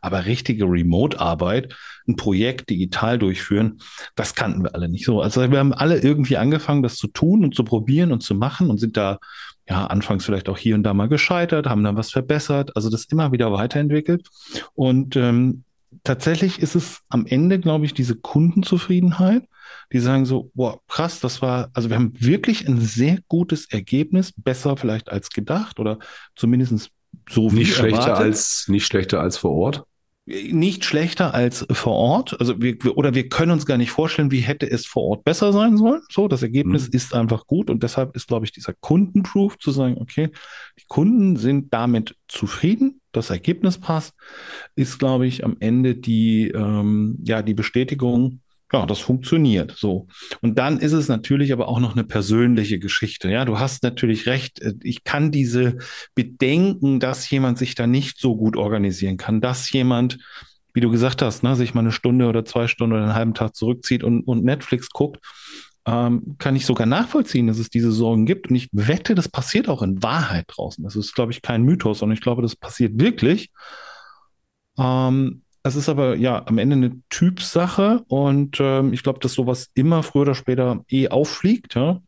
Aber 0.00 0.24
richtige 0.24 0.64
Remote-Arbeit, 0.64 1.74
ein 2.08 2.16
Projekt 2.16 2.70
digital 2.70 3.18
durchführen, 3.18 3.80
das 4.14 4.34
kannten 4.34 4.62
wir 4.62 4.74
alle 4.74 4.88
nicht 4.88 5.04
so. 5.04 5.20
Also 5.20 5.50
wir 5.50 5.58
haben 5.58 5.72
alle 5.72 5.98
irgendwie 5.98 6.36
angefangen, 6.36 6.82
das 6.82 6.96
zu 6.96 7.08
tun 7.08 7.44
und 7.44 7.54
zu 7.54 7.64
probieren 7.64 8.12
und 8.12 8.22
zu 8.22 8.34
machen 8.34 8.70
und 8.70 8.78
sind 8.78 8.96
da 8.96 9.18
ja 9.68 9.86
anfangs 9.86 10.24
vielleicht 10.24 10.48
auch 10.48 10.58
hier 10.58 10.74
und 10.74 10.84
da 10.84 10.94
mal 10.94 11.08
gescheitert, 11.08 11.66
haben 11.66 11.82
dann 11.82 11.96
was 11.96 12.10
verbessert, 12.10 12.76
also 12.76 12.88
das 12.88 13.06
immer 13.06 13.32
wieder 13.32 13.52
weiterentwickelt. 13.52 14.28
Und 14.74 15.16
ähm, 15.16 15.64
tatsächlich 16.04 16.60
ist 16.60 16.76
es 16.76 17.00
am 17.08 17.26
Ende, 17.26 17.58
glaube 17.58 17.84
ich, 17.84 17.94
diese 17.94 18.14
Kundenzufriedenheit, 18.14 19.44
die 19.92 19.98
sagen 19.98 20.24
so, 20.24 20.50
boah, 20.54 20.80
krass, 20.88 21.20
das 21.20 21.42
war, 21.42 21.70
also 21.72 21.88
wir 21.88 21.96
haben 21.96 22.12
wirklich 22.18 22.68
ein 22.68 22.80
sehr 22.80 23.18
gutes 23.28 23.70
Ergebnis, 23.70 24.32
besser 24.36 24.76
vielleicht 24.76 25.10
als 25.10 25.30
gedacht 25.30 25.80
oder 25.80 25.98
zumindest 26.36 26.90
so 27.28 27.50
wie 27.52 27.56
nicht 27.56 27.74
schlechter 27.74 27.98
erwartet. 27.98 28.24
als 28.26 28.68
nicht 28.68 28.86
schlechter 28.86 29.20
als 29.20 29.36
vor 29.36 29.52
Ort 29.52 29.84
nicht 30.26 30.84
schlechter 30.84 31.34
als 31.34 31.64
vor 31.70 31.94
Ort. 31.94 32.38
Also 32.40 32.60
wir, 32.60 32.76
oder 32.96 33.14
wir 33.14 33.28
können 33.28 33.52
uns 33.52 33.64
gar 33.64 33.76
nicht 33.76 33.92
vorstellen, 33.92 34.32
wie 34.32 34.40
hätte 34.40 34.68
es 34.68 34.84
vor 34.84 35.04
Ort 35.04 35.24
besser 35.24 35.52
sein 35.52 35.76
sollen. 35.76 36.02
So, 36.10 36.26
das 36.26 36.42
Ergebnis 36.42 36.88
mhm. 36.88 36.94
ist 36.94 37.14
einfach 37.14 37.46
gut 37.46 37.70
und 37.70 37.84
deshalb 37.84 38.16
ist, 38.16 38.26
glaube 38.26 38.44
ich, 38.44 38.52
dieser 38.52 38.74
Kundenproof 38.74 39.56
zu 39.58 39.70
sagen, 39.70 39.98
okay, 40.00 40.30
die 40.78 40.84
Kunden 40.88 41.36
sind 41.36 41.72
damit 41.72 42.16
zufrieden, 42.26 43.00
das 43.12 43.30
Ergebnis 43.30 43.78
passt, 43.78 44.14
ist, 44.74 44.98
glaube 44.98 45.28
ich, 45.28 45.44
am 45.44 45.56
Ende 45.60 45.94
die, 45.94 46.48
ähm, 46.48 47.18
ja, 47.22 47.42
die 47.42 47.54
Bestätigung, 47.54 48.40
ja, 48.72 48.84
das 48.84 48.98
funktioniert 48.98 49.74
so. 49.76 50.08
Und 50.40 50.58
dann 50.58 50.78
ist 50.78 50.92
es 50.92 51.08
natürlich 51.08 51.52
aber 51.52 51.68
auch 51.68 51.78
noch 51.78 51.92
eine 51.92 52.04
persönliche 52.04 52.78
Geschichte. 52.78 53.30
Ja, 53.30 53.44
du 53.44 53.58
hast 53.58 53.82
natürlich 53.82 54.26
recht. 54.26 54.60
Äh, 54.60 54.74
ich 54.82 55.04
kann 55.04 55.30
diese 55.30 55.78
Bedenken, 56.14 56.98
dass 56.98 57.28
jemand 57.30 57.58
sich 57.58 57.74
da 57.74 57.86
nicht 57.86 58.18
so 58.18 58.36
gut 58.36 58.56
organisieren 58.56 59.18
kann, 59.18 59.40
dass 59.40 59.70
jemand, 59.70 60.18
wie 60.74 60.80
du 60.80 60.90
gesagt 60.90 61.22
hast, 61.22 61.42
ne, 61.42 61.54
sich 61.54 61.74
mal 61.74 61.80
eine 61.80 61.92
Stunde 61.92 62.26
oder 62.26 62.44
zwei 62.44 62.66
Stunden 62.66 62.94
oder 62.94 63.04
einen 63.04 63.14
halben 63.14 63.34
Tag 63.34 63.54
zurückzieht 63.54 64.02
und, 64.02 64.22
und 64.22 64.44
Netflix 64.44 64.90
guckt, 64.90 65.24
ähm, 65.86 66.34
kann 66.38 66.56
ich 66.56 66.66
sogar 66.66 66.86
nachvollziehen, 66.86 67.46
dass 67.46 67.58
es 67.58 67.70
diese 67.70 67.92
Sorgen 67.92 68.26
gibt. 68.26 68.50
Und 68.50 68.56
ich 68.56 68.68
wette, 68.72 69.14
das 69.14 69.28
passiert 69.28 69.68
auch 69.68 69.82
in 69.82 70.02
Wahrheit 70.02 70.46
draußen. 70.48 70.82
Das 70.82 70.96
ist, 70.96 71.14
glaube 71.14 71.30
ich, 71.30 71.40
kein 71.40 71.62
Mythos, 71.62 72.00
sondern 72.00 72.16
ich 72.16 72.22
glaube, 72.22 72.42
das 72.42 72.56
passiert 72.56 73.00
wirklich. 73.00 73.52
Ähm, 74.76 75.42
es 75.66 75.76
ist 75.76 75.88
aber 75.88 76.16
ja 76.16 76.46
am 76.46 76.58
Ende 76.58 76.76
eine 76.76 77.00
Typsache 77.08 78.04
und 78.08 78.58
ähm, 78.60 78.92
ich 78.92 79.02
glaube, 79.02 79.20
dass 79.20 79.32
sowas 79.32 79.70
immer 79.74 80.02
früher 80.02 80.22
oder 80.22 80.34
später 80.34 80.84
eh 80.88 81.08
auffliegt. 81.08 81.74
Ja? 81.74 82.00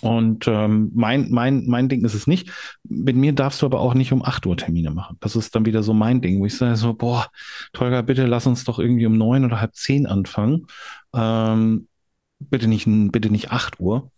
Und 0.00 0.46
ähm, 0.46 0.90
mein, 0.94 1.30
mein, 1.30 1.66
mein 1.66 1.88
Ding 1.88 2.04
ist 2.04 2.14
es 2.14 2.26
nicht. 2.26 2.50
Mit 2.84 3.16
mir 3.16 3.32
darfst 3.32 3.62
du 3.62 3.66
aber 3.66 3.80
auch 3.80 3.94
nicht 3.94 4.12
um 4.12 4.24
8 4.24 4.46
Uhr 4.46 4.56
Termine 4.56 4.90
machen. 4.90 5.16
Das 5.20 5.34
ist 5.34 5.54
dann 5.54 5.66
wieder 5.66 5.82
so 5.82 5.92
mein 5.94 6.20
Ding, 6.20 6.40
wo 6.40 6.46
ich 6.46 6.56
sage 6.56 6.76
so, 6.76 6.94
boah, 6.94 7.26
Tolga, 7.72 8.02
bitte 8.02 8.26
lass 8.26 8.46
uns 8.46 8.64
doch 8.64 8.78
irgendwie 8.78 9.06
um 9.06 9.16
neun 9.16 9.44
oder 9.44 9.60
halb 9.60 9.74
zehn 9.74 10.06
anfangen. 10.06 10.66
Ähm, 11.14 11.88
bitte 12.38 12.68
nicht, 12.68 12.86
bitte 12.86 13.30
nicht 13.30 13.50
8 13.50 13.80
Uhr. 13.80 14.10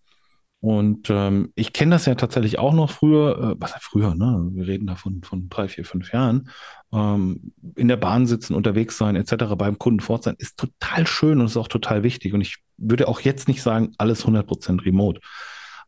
Und 0.61 1.09
ähm, 1.09 1.53
ich 1.55 1.73
kenne 1.73 1.93
das 1.93 2.05
ja 2.05 2.15
tatsächlich 2.15 2.59
auch 2.59 2.75
noch 2.75 2.91
früher, 2.91 3.39
äh, 3.39 3.57
was 3.59 3.73
früher, 3.81 4.15
ne? 4.15 4.51
Wir 4.53 4.67
reden 4.67 4.87
da 4.87 4.95
von, 4.95 5.23
von 5.23 5.49
drei, 5.49 5.69
vier, 5.69 5.87
fünf 5.87 6.13
Jahren. 6.13 6.51
Ähm, 6.93 7.53
in 7.77 7.89
der 7.89 7.97
Bahn 7.97 8.27
sitzen, 8.27 8.55
unterwegs 8.55 8.99
sein, 8.99 9.17
etc., 9.17 9.55
beim 9.57 9.79
Kunden 9.79 10.01
fort 10.01 10.25
sein, 10.25 10.35
ist 10.39 10.59
total 10.59 11.07
schön 11.07 11.41
und 11.41 11.47
ist 11.47 11.57
auch 11.57 11.69
total 11.69 12.03
wichtig. 12.03 12.35
Und 12.35 12.43
ich 12.43 12.59
würde 12.77 13.09
auch 13.09 13.21
jetzt 13.21 13.49
nicht 13.49 13.63
sagen, 13.63 13.93
alles 13.97 14.27
100% 14.27 14.85
remote. 14.85 15.21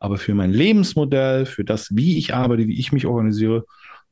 Aber 0.00 0.16
für 0.16 0.34
mein 0.34 0.52
Lebensmodell, 0.52 1.44
für 1.44 1.64
das, 1.64 1.88
wie 1.92 2.16
ich 2.16 2.34
arbeite, 2.34 2.66
wie 2.66 2.78
ich 2.78 2.92
mich 2.92 3.06
organisiere, 3.06 3.66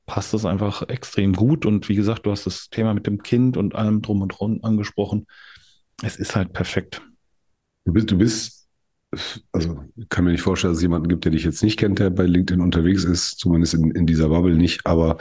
passt 0.04 0.34
das 0.34 0.44
einfach 0.44 0.88
extrem 0.88 1.32
gut. 1.32 1.64
Und 1.64 1.88
wie 1.88 1.96
gesagt, 1.96 2.26
du 2.26 2.32
hast 2.32 2.44
das 2.44 2.68
Thema 2.68 2.92
mit 2.92 3.06
dem 3.06 3.22
Kind 3.22 3.56
und 3.56 3.74
allem 3.74 4.02
drum 4.02 4.20
und 4.20 4.28
dran 4.28 4.60
angesprochen. 4.62 5.26
Es 6.02 6.16
ist 6.16 6.36
halt 6.36 6.52
perfekt. 6.52 7.00
Du 7.86 7.94
bist, 7.94 8.10
du 8.10 8.18
bist, 8.18 8.59
also 9.52 9.84
kann 10.08 10.24
mir 10.24 10.32
nicht 10.32 10.42
vorstellen, 10.42 10.72
dass 10.72 10.78
es 10.78 10.82
jemanden 10.82 11.08
gibt, 11.08 11.24
der 11.24 11.32
dich 11.32 11.44
jetzt 11.44 11.62
nicht 11.62 11.78
kennt, 11.78 11.98
der 11.98 12.10
bei 12.10 12.24
LinkedIn 12.24 12.60
unterwegs 12.60 13.04
ist, 13.04 13.38
zumindest 13.38 13.74
in, 13.74 13.90
in 13.90 14.06
dieser 14.06 14.28
Bubble 14.28 14.54
nicht, 14.54 14.86
aber 14.86 15.18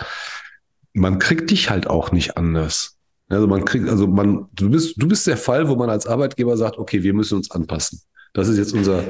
man 0.94 1.20
kriegt 1.20 1.50
dich 1.50 1.70
halt 1.70 1.88
auch 1.88 2.12
nicht 2.12 2.38
anders. 2.38 2.98
Also 3.30 3.48
man 3.48 3.64
kriegt, 3.66 3.88
also 3.88 4.08
man, 4.08 4.48
du 4.54 4.70
bist, 4.70 5.02
du 5.02 5.08
bist 5.08 5.28
der 5.28 5.38
Fall, 5.38 5.70
wo 5.70 5.76
man 5.76 5.90
als 5.90 6.08
Arbeitgeber 6.08 6.58
sagt, 6.58 6.78
okay, 6.78 7.04
wir 7.04 7.14
müssen 7.14 7.38
uns 7.38 7.52
anpassen. 7.52 8.02
Das 8.34 8.48
ist 8.48 8.58
jetzt 8.58 8.74
unser, 8.74 9.04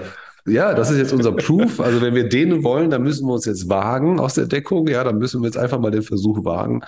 ja, 0.45 0.73
das 0.73 0.91
ist 0.91 0.97
jetzt 0.97 1.13
unser 1.13 1.31
Proof. 1.31 1.79
Also 1.79 2.01
wenn 2.01 2.15
wir 2.15 2.27
den 2.27 2.63
wollen, 2.63 2.89
dann 2.89 3.03
müssen 3.03 3.27
wir 3.27 3.33
uns 3.33 3.45
jetzt 3.45 3.69
wagen 3.69 4.19
aus 4.19 4.33
der 4.33 4.45
Deckung. 4.45 4.87
Ja, 4.87 5.03
dann 5.03 5.17
müssen 5.17 5.41
wir 5.41 5.47
jetzt 5.47 5.57
einfach 5.57 5.79
mal 5.79 5.91
den 5.91 6.01
Versuch 6.01 6.43
wagen, 6.43 6.81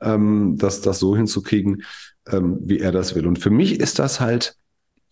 ähm, 0.00 0.56
das, 0.58 0.80
das 0.80 0.98
so 0.98 1.14
hinzukriegen, 1.14 1.82
ähm, 2.28 2.58
wie 2.62 2.80
er 2.80 2.92
das 2.92 3.14
will. 3.14 3.26
Und 3.26 3.38
für 3.38 3.50
mich 3.50 3.78
ist 3.78 3.98
das 3.98 4.20
halt 4.20 4.56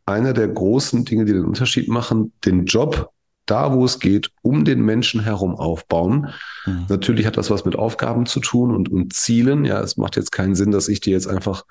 einer 0.08 0.32
der 0.32 0.48
großen 0.48 1.04
Dinge, 1.04 1.24
die 1.24 1.32
den 1.32 1.44
Unterschied 1.44 1.88
machen, 1.88 2.32
den 2.44 2.64
Job 2.64 3.10
da, 3.46 3.72
wo 3.72 3.84
es 3.84 3.98
geht, 3.98 4.30
um 4.42 4.64
den 4.64 4.82
Menschen 4.82 5.22
herum 5.22 5.54
aufbauen. 5.54 6.28
Mhm. 6.66 6.86
Natürlich 6.88 7.26
hat 7.26 7.36
das 7.36 7.50
was 7.50 7.64
mit 7.64 7.76
Aufgaben 7.76 8.26
zu 8.26 8.40
tun 8.40 8.74
und, 8.74 8.90
und 8.90 9.12
Zielen. 9.12 9.64
Ja, 9.64 9.80
es 9.80 9.96
macht 9.96 10.16
jetzt 10.16 10.32
keinen 10.32 10.54
Sinn, 10.54 10.70
dass 10.70 10.88
ich 10.88 11.00
dir 11.00 11.12
jetzt 11.12 11.28
einfach 11.28 11.64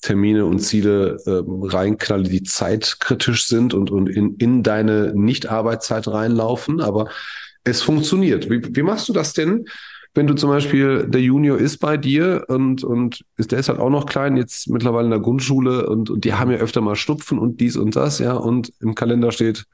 Termine 0.00 0.46
und 0.46 0.58
Ziele 0.58 1.18
äh, 1.26 1.42
reinknalle, 1.46 2.24
die 2.24 2.42
zeitkritisch 2.42 3.46
sind 3.46 3.72
und, 3.72 3.90
und 3.90 4.08
in, 4.08 4.34
in 4.36 4.62
deine 4.62 5.12
Nicht-Arbeitszeit 5.14 6.08
reinlaufen. 6.08 6.80
Aber 6.80 7.08
es 7.62 7.82
funktioniert. 7.82 8.50
Wie, 8.50 8.60
wie 8.74 8.82
machst 8.82 9.08
du 9.08 9.12
das 9.12 9.32
denn? 9.32 9.66
Wenn 10.14 10.26
du 10.26 10.34
zum 10.34 10.50
Beispiel, 10.50 11.06
der 11.08 11.22
Junior 11.22 11.58
ist 11.58 11.78
bei 11.78 11.96
dir 11.96 12.44
und, 12.48 12.84
und 12.84 13.24
ist, 13.36 13.52
der 13.52 13.58
ist 13.58 13.68
halt 13.68 13.78
auch 13.78 13.90
noch 13.90 14.06
klein, 14.06 14.36
jetzt 14.36 14.68
mittlerweile 14.68 15.06
in 15.06 15.10
der 15.10 15.20
Grundschule 15.20 15.88
und, 15.88 16.10
und 16.10 16.24
die 16.24 16.34
haben 16.34 16.50
ja 16.50 16.58
öfter 16.58 16.82
mal 16.82 16.96
Schnupfen 16.96 17.38
und 17.38 17.60
dies 17.60 17.76
und 17.76 17.96
das, 17.96 18.18
ja, 18.18 18.34
und 18.34 18.72
im 18.80 18.94
Kalender 18.94 19.32
steht, 19.32 19.64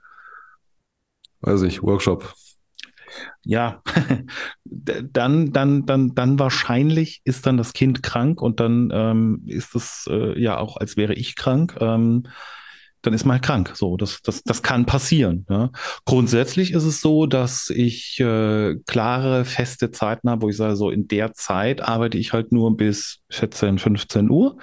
weiß 1.40 1.62
ich, 1.62 1.82
Workshop. 1.82 2.34
Ja, 3.42 3.82
dann, 4.64 5.52
dann, 5.52 5.86
dann, 5.86 6.14
dann 6.14 6.38
wahrscheinlich 6.38 7.20
ist 7.24 7.46
dann 7.46 7.56
das 7.56 7.72
Kind 7.72 8.02
krank 8.02 8.40
und 8.40 8.60
dann 8.60 8.90
ähm, 8.92 9.42
ist 9.46 9.74
es 9.74 10.08
äh, 10.08 10.40
ja 10.40 10.58
auch, 10.58 10.76
als 10.76 10.96
wäre 10.96 11.14
ich 11.14 11.34
krank. 11.34 11.76
Ähm, 11.80 12.24
dann 13.02 13.14
ist 13.14 13.24
man 13.24 13.34
halt 13.34 13.44
krank. 13.44 13.72
So, 13.74 13.96
das, 13.96 14.22
das, 14.22 14.42
das 14.42 14.62
kann 14.62 14.86
passieren. 14.86 15.46
Ja. 15.48 15.70
Grundsätzlich 16.04 16.72
ist 16.72 16.84
es 16.84 17.00
so, 17.00 17.26
dass 17.26 17.70
ich 17.70 18.18
äh, 18.20 18.76
klare, 18.86 19.44
feste 19.44 19.90
Zeiten 19.90 20.28
habe, 20.28 20.42
wo 20.42 20.48
ich 20.48 20.56
sage, 20.56 20.76
so 20.76 20.90
in 20.90 21.08
der 21.08 21.34
Zeit 21.34 21.80
arbeite 21.80 22.18
ich 22.18 22.32
halt 22.32 22.52
nur 22.52 22.76
bis 22.76 23.20
14, 23.30 23.78
15 23.78 24.30
Uhr. 24.30 24.58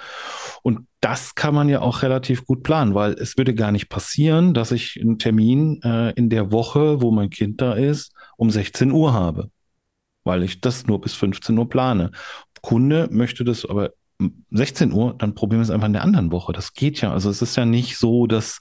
Und 0.62 0.86
das 1.00 1.34
kann 1.34 1.54
man 1.54 1.68
ja 1.68 1.80
auch 1.80 2.02
relativ 2.02 2.44
gut 2.44 2.62
planen, 2.62 2.94
weil 2.94 3.12
es 3.12 3.38
würde 3.38 3.54
gar 3.54 3.72
nicht 3.72 3.88
passieren, 3.88 4.54
dass 4.54 4.72
ich 4.72 5.00
einen 5.00 5.18
Termin 5.18 5.80
äh, 5.82 6.10
in 6.12 6.30
der 6.30 6.50
Woche, 6.50 7.00
wo 7.00 7.10
mein 7.10 7.30
Kind 7.30 7.60
da 7.60 7.74
ist, 7.74 8.12
um 8.36 8.50
16 8.50 8.90
Uhr 8.90 9.12
habe, 9.12 9.50
weil 10.24 10.42
ich 10.42 10.60
das 10.60 10.86
nur 10.86 11.00
bis 11.00 11.14
15 11.14 11.56
Uhr 11.56 11.68
plane. 11.68 12.10
Kunde 12.60 13.08
möchte 13.10 13.44
das 13.44 13.64
aber 13.64 13.92
16 14.50 14.92
Uhr, 14.92 15.14
dann 15.18 15.34
probieren 15.34 15.60
wir 15.60 15.64
es 15.64 15.70
einfach 15.70 15.86
in 15.86 15.92
der 15.92 16.02
anderen 16.02 16.32
Woche. 16.32 16.52
Das 16.52 16.72
geht 16.72 17.00
ja. 17.00 17.12
Also 17.12 17.30
es 17.30 17.42
ist 17.42 17.56
ja 17.56 17.64
nicht 17.66 17.98
so, 17.98 18.26
dass 18.26 18.58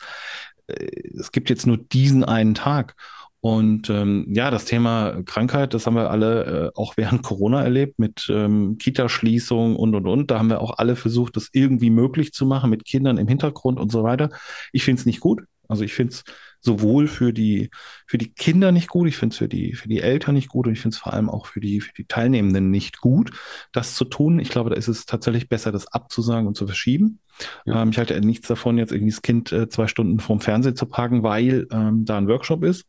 äh, 0.67 0.88
es 1.17 1.31
gibt 1.31 1.50
jetzt 1.50 1.67
nur 1.67 1.77
diesen 1.77 2.24
einen 2.24 2.55
Tag. 2.55 2.95
Und 3.41 3.91
ähm, 3.91 4.25
ja, 4.29 4.50
das 4.50 4.65
Thema 4.65 5.21
Krankheit, 5.24 5.75
das 5.75 5.85
haben 5.85 5.95
wir 5.95 6.09
alle 6.09 6.45
äh, 6.45 6.71
auch 6.74 6.97
während 6.97 7.21
Corona 7.21 7.62
erlebt 7.63 8.00
mit 8.00 8.25
ähm, 8.29 8.77
Kitaschließung 8.79 9.75
und 9.75 9.93
und 9.93 10.07
und. 10.07 10.31
Da 10.31 10.39
haben 10.39 10.50
wir 10.50 10.62
auch 10.62 10.79
alle 10.79 10.95
versucht, 10.95 11.35
das 11.35 11.50
irgendwie 11.53 11.91
möglich 11.91 12.33
zu 12.33 12.47
machen 12.47 12.71
mit 12.71 12.85
Kindern 12.85 13.19
im 13.19 13.27
Hintergrund 13.27 13.79
und 13.79 13.91
so 13.91 14.03
weiter. 14.03 14.29
Ich 14.71 14.83
finde 14.83 15.00
es 15.00 15.05
nicht 15.05 15.19
gut. 15.19 15.43
Also 15.67 15.83
ich 15.83 15.93
finde 15.93 16.13
es 16.13 16.24
sowohl 16.65 17.07
für 17.07 17.31
die, 17.31 17.69
für 18.07 18.17
die 18.17 18.34
Kinder 18.34 18.72
nicht 18.72 18.89
gut, 18.89 19.07
ich 19.07 19.17
finde 19.17 19.34
es 19.34 19.38
für 19.38 19.48
die, 19.48 19.74
für 19.74 19.88
die 19.88 20.01
Eltern 20.01 20.36
nicht 20.36 20.50
gut 20.50 20.67
und 20.67 20.74
ich 20.74 20.81
finde 20.81 20.95
es 20.95 21.00
vor 21.00 21.13
allem 21.13 21.29
auch 21.29 21.45
für 21.45 21.60
die, 21.60 21.79
für 21.79 21.93
die 21.93 22.05
Teilnehmenden 22.05 22.72
nicht 22.72 23.00
gut, 23.00 23.31
das 23.72 23.95
zu 23.95 24.05
tun. 24.05 24.39
Ich 24.39 24.50
glaube, 24.50 24.72
da 24.72 24.75
ist 24.75 24.88
es 24.88 25.05
tatsächlich 25.05 25.48
besser, 25.48 25.72
das 25.72 25.88
abzusagen 25.88 26.48
und 26.48 26.57
zu 26.57 26.65
verschieben. 26.65 27.19
Ja. 27.65 27.81
Ähm, 27.81 27.91
ich 27.91 27.98
halte 27.98 28.19
nichts 28.19 28.48
davon, 28.48 28.77
jetzt 28.77 28.91
irgendwie 28.91 29.12
das 29.12 29.22
Kind 29.22 29.51
äh, 29.51 29.69
zwei 29.69 29.88
Stunden 29.88 30.19
vorm 30.19 30.41
Fernsehen 30.41 30.75
zu 30.75 30.88
parken, 30.88 31.24
weil 31.24 31.67
ähm, 31.72 32.05
da 32.05 32.17
ein 32.17 32.27
Workshop 32.27 32.63
ist. 32.63 32.86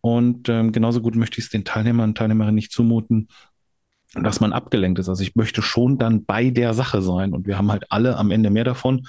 Und 0.00 0.48
ähm, 0.48 0.72
genauso 0.72 1.00
gut 1.00 1.14
möchte 1.14 1.38
ich 1.38 1.44
es 1.44 1.50
den 1.50 1.64
Teilnehmern 1.64 2.10
und 2.10 2.18
Teilnehmerinnen 2.18 2.56
nicht 2.56 2.72
zumuten, 2.72 3.28
dass 4.14 4.40
man 4.40 4.52
abgelenkt 4.52 4.98
ist. 4.98 5.08
Also 5.08 5.22
ich 5.22 5.36
möchte 5.36 5.62
schon 5.62 5.98
dann 5.98 6.24
bei 6.24 6.50
der 6.50 6.74
Sache 6.74 7.02
sein 7.02 7.32
und 7.32 7.46
wir 7.46 7.56
haben 7.56 7.70
halt 7.70 7.84
alle 7.90 8.16
am 8.16 8.30
Ende 8.30 8.50
mehr 8.50 8.64
davon, 8.64 9.06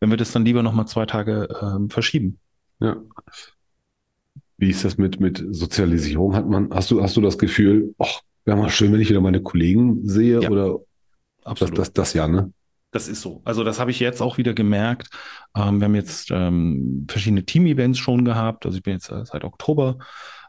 wenn 0.00 0.10
wir 0.10 0.16
das 0.16 0.32
dann 0.32 0.44
lieber 0.44 0.62
nochmal 0.62 0.86
zwei 0.86 1.06
Tage 1.06 1.48
ähm, 1.60 1.90
verschieben. 1.90 2.38
Ja. 2.80 2.96
Wie 4.58 4.70
ist 4.70 4.84
das 4.84 4.96
mit, 4.96 5.20
mit 5.20 5.44
Sozialisierung? 5.50 6.34
Hat 6.34 6.48
man, 6.48 6.70
hast 6.72 6.90
du, 6.90 7.02
hast 7.02 7.16
du 7.16 7.20
das 7.20 7.38
Gefühl, 7.38 7.94
ach, 7.98 8.20
wäre 8.44 8.56
mal 8.56 8.70
schön, 8.70 8.92
wenn 8.92 9.00
ich 9.00 9.10
wieder 9.10 9.20
meine 9.20 9.42
Kollegen 9.42 10.06
sehe 10.08 10.40
ja, 10.40 10.50
oder 10.50 10.78
absolut. 11.44 11.78
Das, 11.78 11.92
das, 11.92 11.92
das 11.92 12.12
ja, 12.14 12.26
ne? 12.28 12.52
Das 12.92 13.08
ist 13.08 13.20
so. 13.20 13.42
Also 13.44 13.64
das 13.64 13.78
habe 13.78 13.90
ich 13.90 14.00
jetzt 14.00 14.22
auch 14.22 14.38
wieder 14.38 14.54
gemerkt. 14.54 15.08
Ähm, 15.54 15.80
wir 15.80 15.86
haben 15.86 15.94
jetzt 15.94 16.30
ähm, 16.30 17.06
verschiedene 17.08 17.44
Team-Events 17.44 17.98
schon 17.98 18.24
gehabt. 18.24 18.64
Also 18.64 18.78
ich 18.78 18.82
bin 18.82 18.94
jetzt 18.94 19.10
äh, 19.10 19.24
seit 19.24 19.44
Oktober 19.44 19.98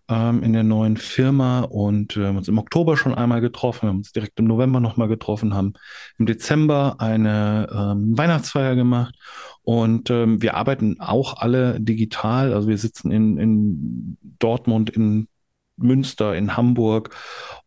ähm, 0.10 0.44
in 0.44 0.54
der 0.54 0.64
neuen 0.64 0.98
Firma 0.98 1.62
und 1.62 2.16
wir 2.16 2.28
haben 2.28 2.38
uns 2.38 2.48
im 2.48 2.58
Oktober 2.58 2.98
schon 2.98 3.14
einmal 3.14 3.42
getroffen, 3.42 3.90
haben 3.90 3.98
uns 3.98 4.12
direkt 4.12 4.40
im 4.40 4.46
November 4.46 4.80
nochmal 4.80 5.08
getroffen, 5.08 5.54
haben 5.54 5.74
im 6.18 6.26
Dezember 6.26 6.96
eine 7.00 7.68
ähm, 7.74 8.18
Weihnachtsfeier 8.18 8.76
gemacht 8.76 9.16
und 9.64 10.10
ähm, 10.10 10.42
wir 10.42 10.56
arbeiten 10.56 11.00
auch 11.00 11.38
alle 11.38 11.80
digital. 11.82 12.54
Also 12.54 12.68
wir 12.70 12.78
sitzen 12.78 13.12
in, 13.12 13.38
in 13.38 14.18
Dortmund, 14.40 14.90
in 14.90 15.28
Münster, 15.76 16.36
in 16.36 16.56
Hamburg 16.56 17.16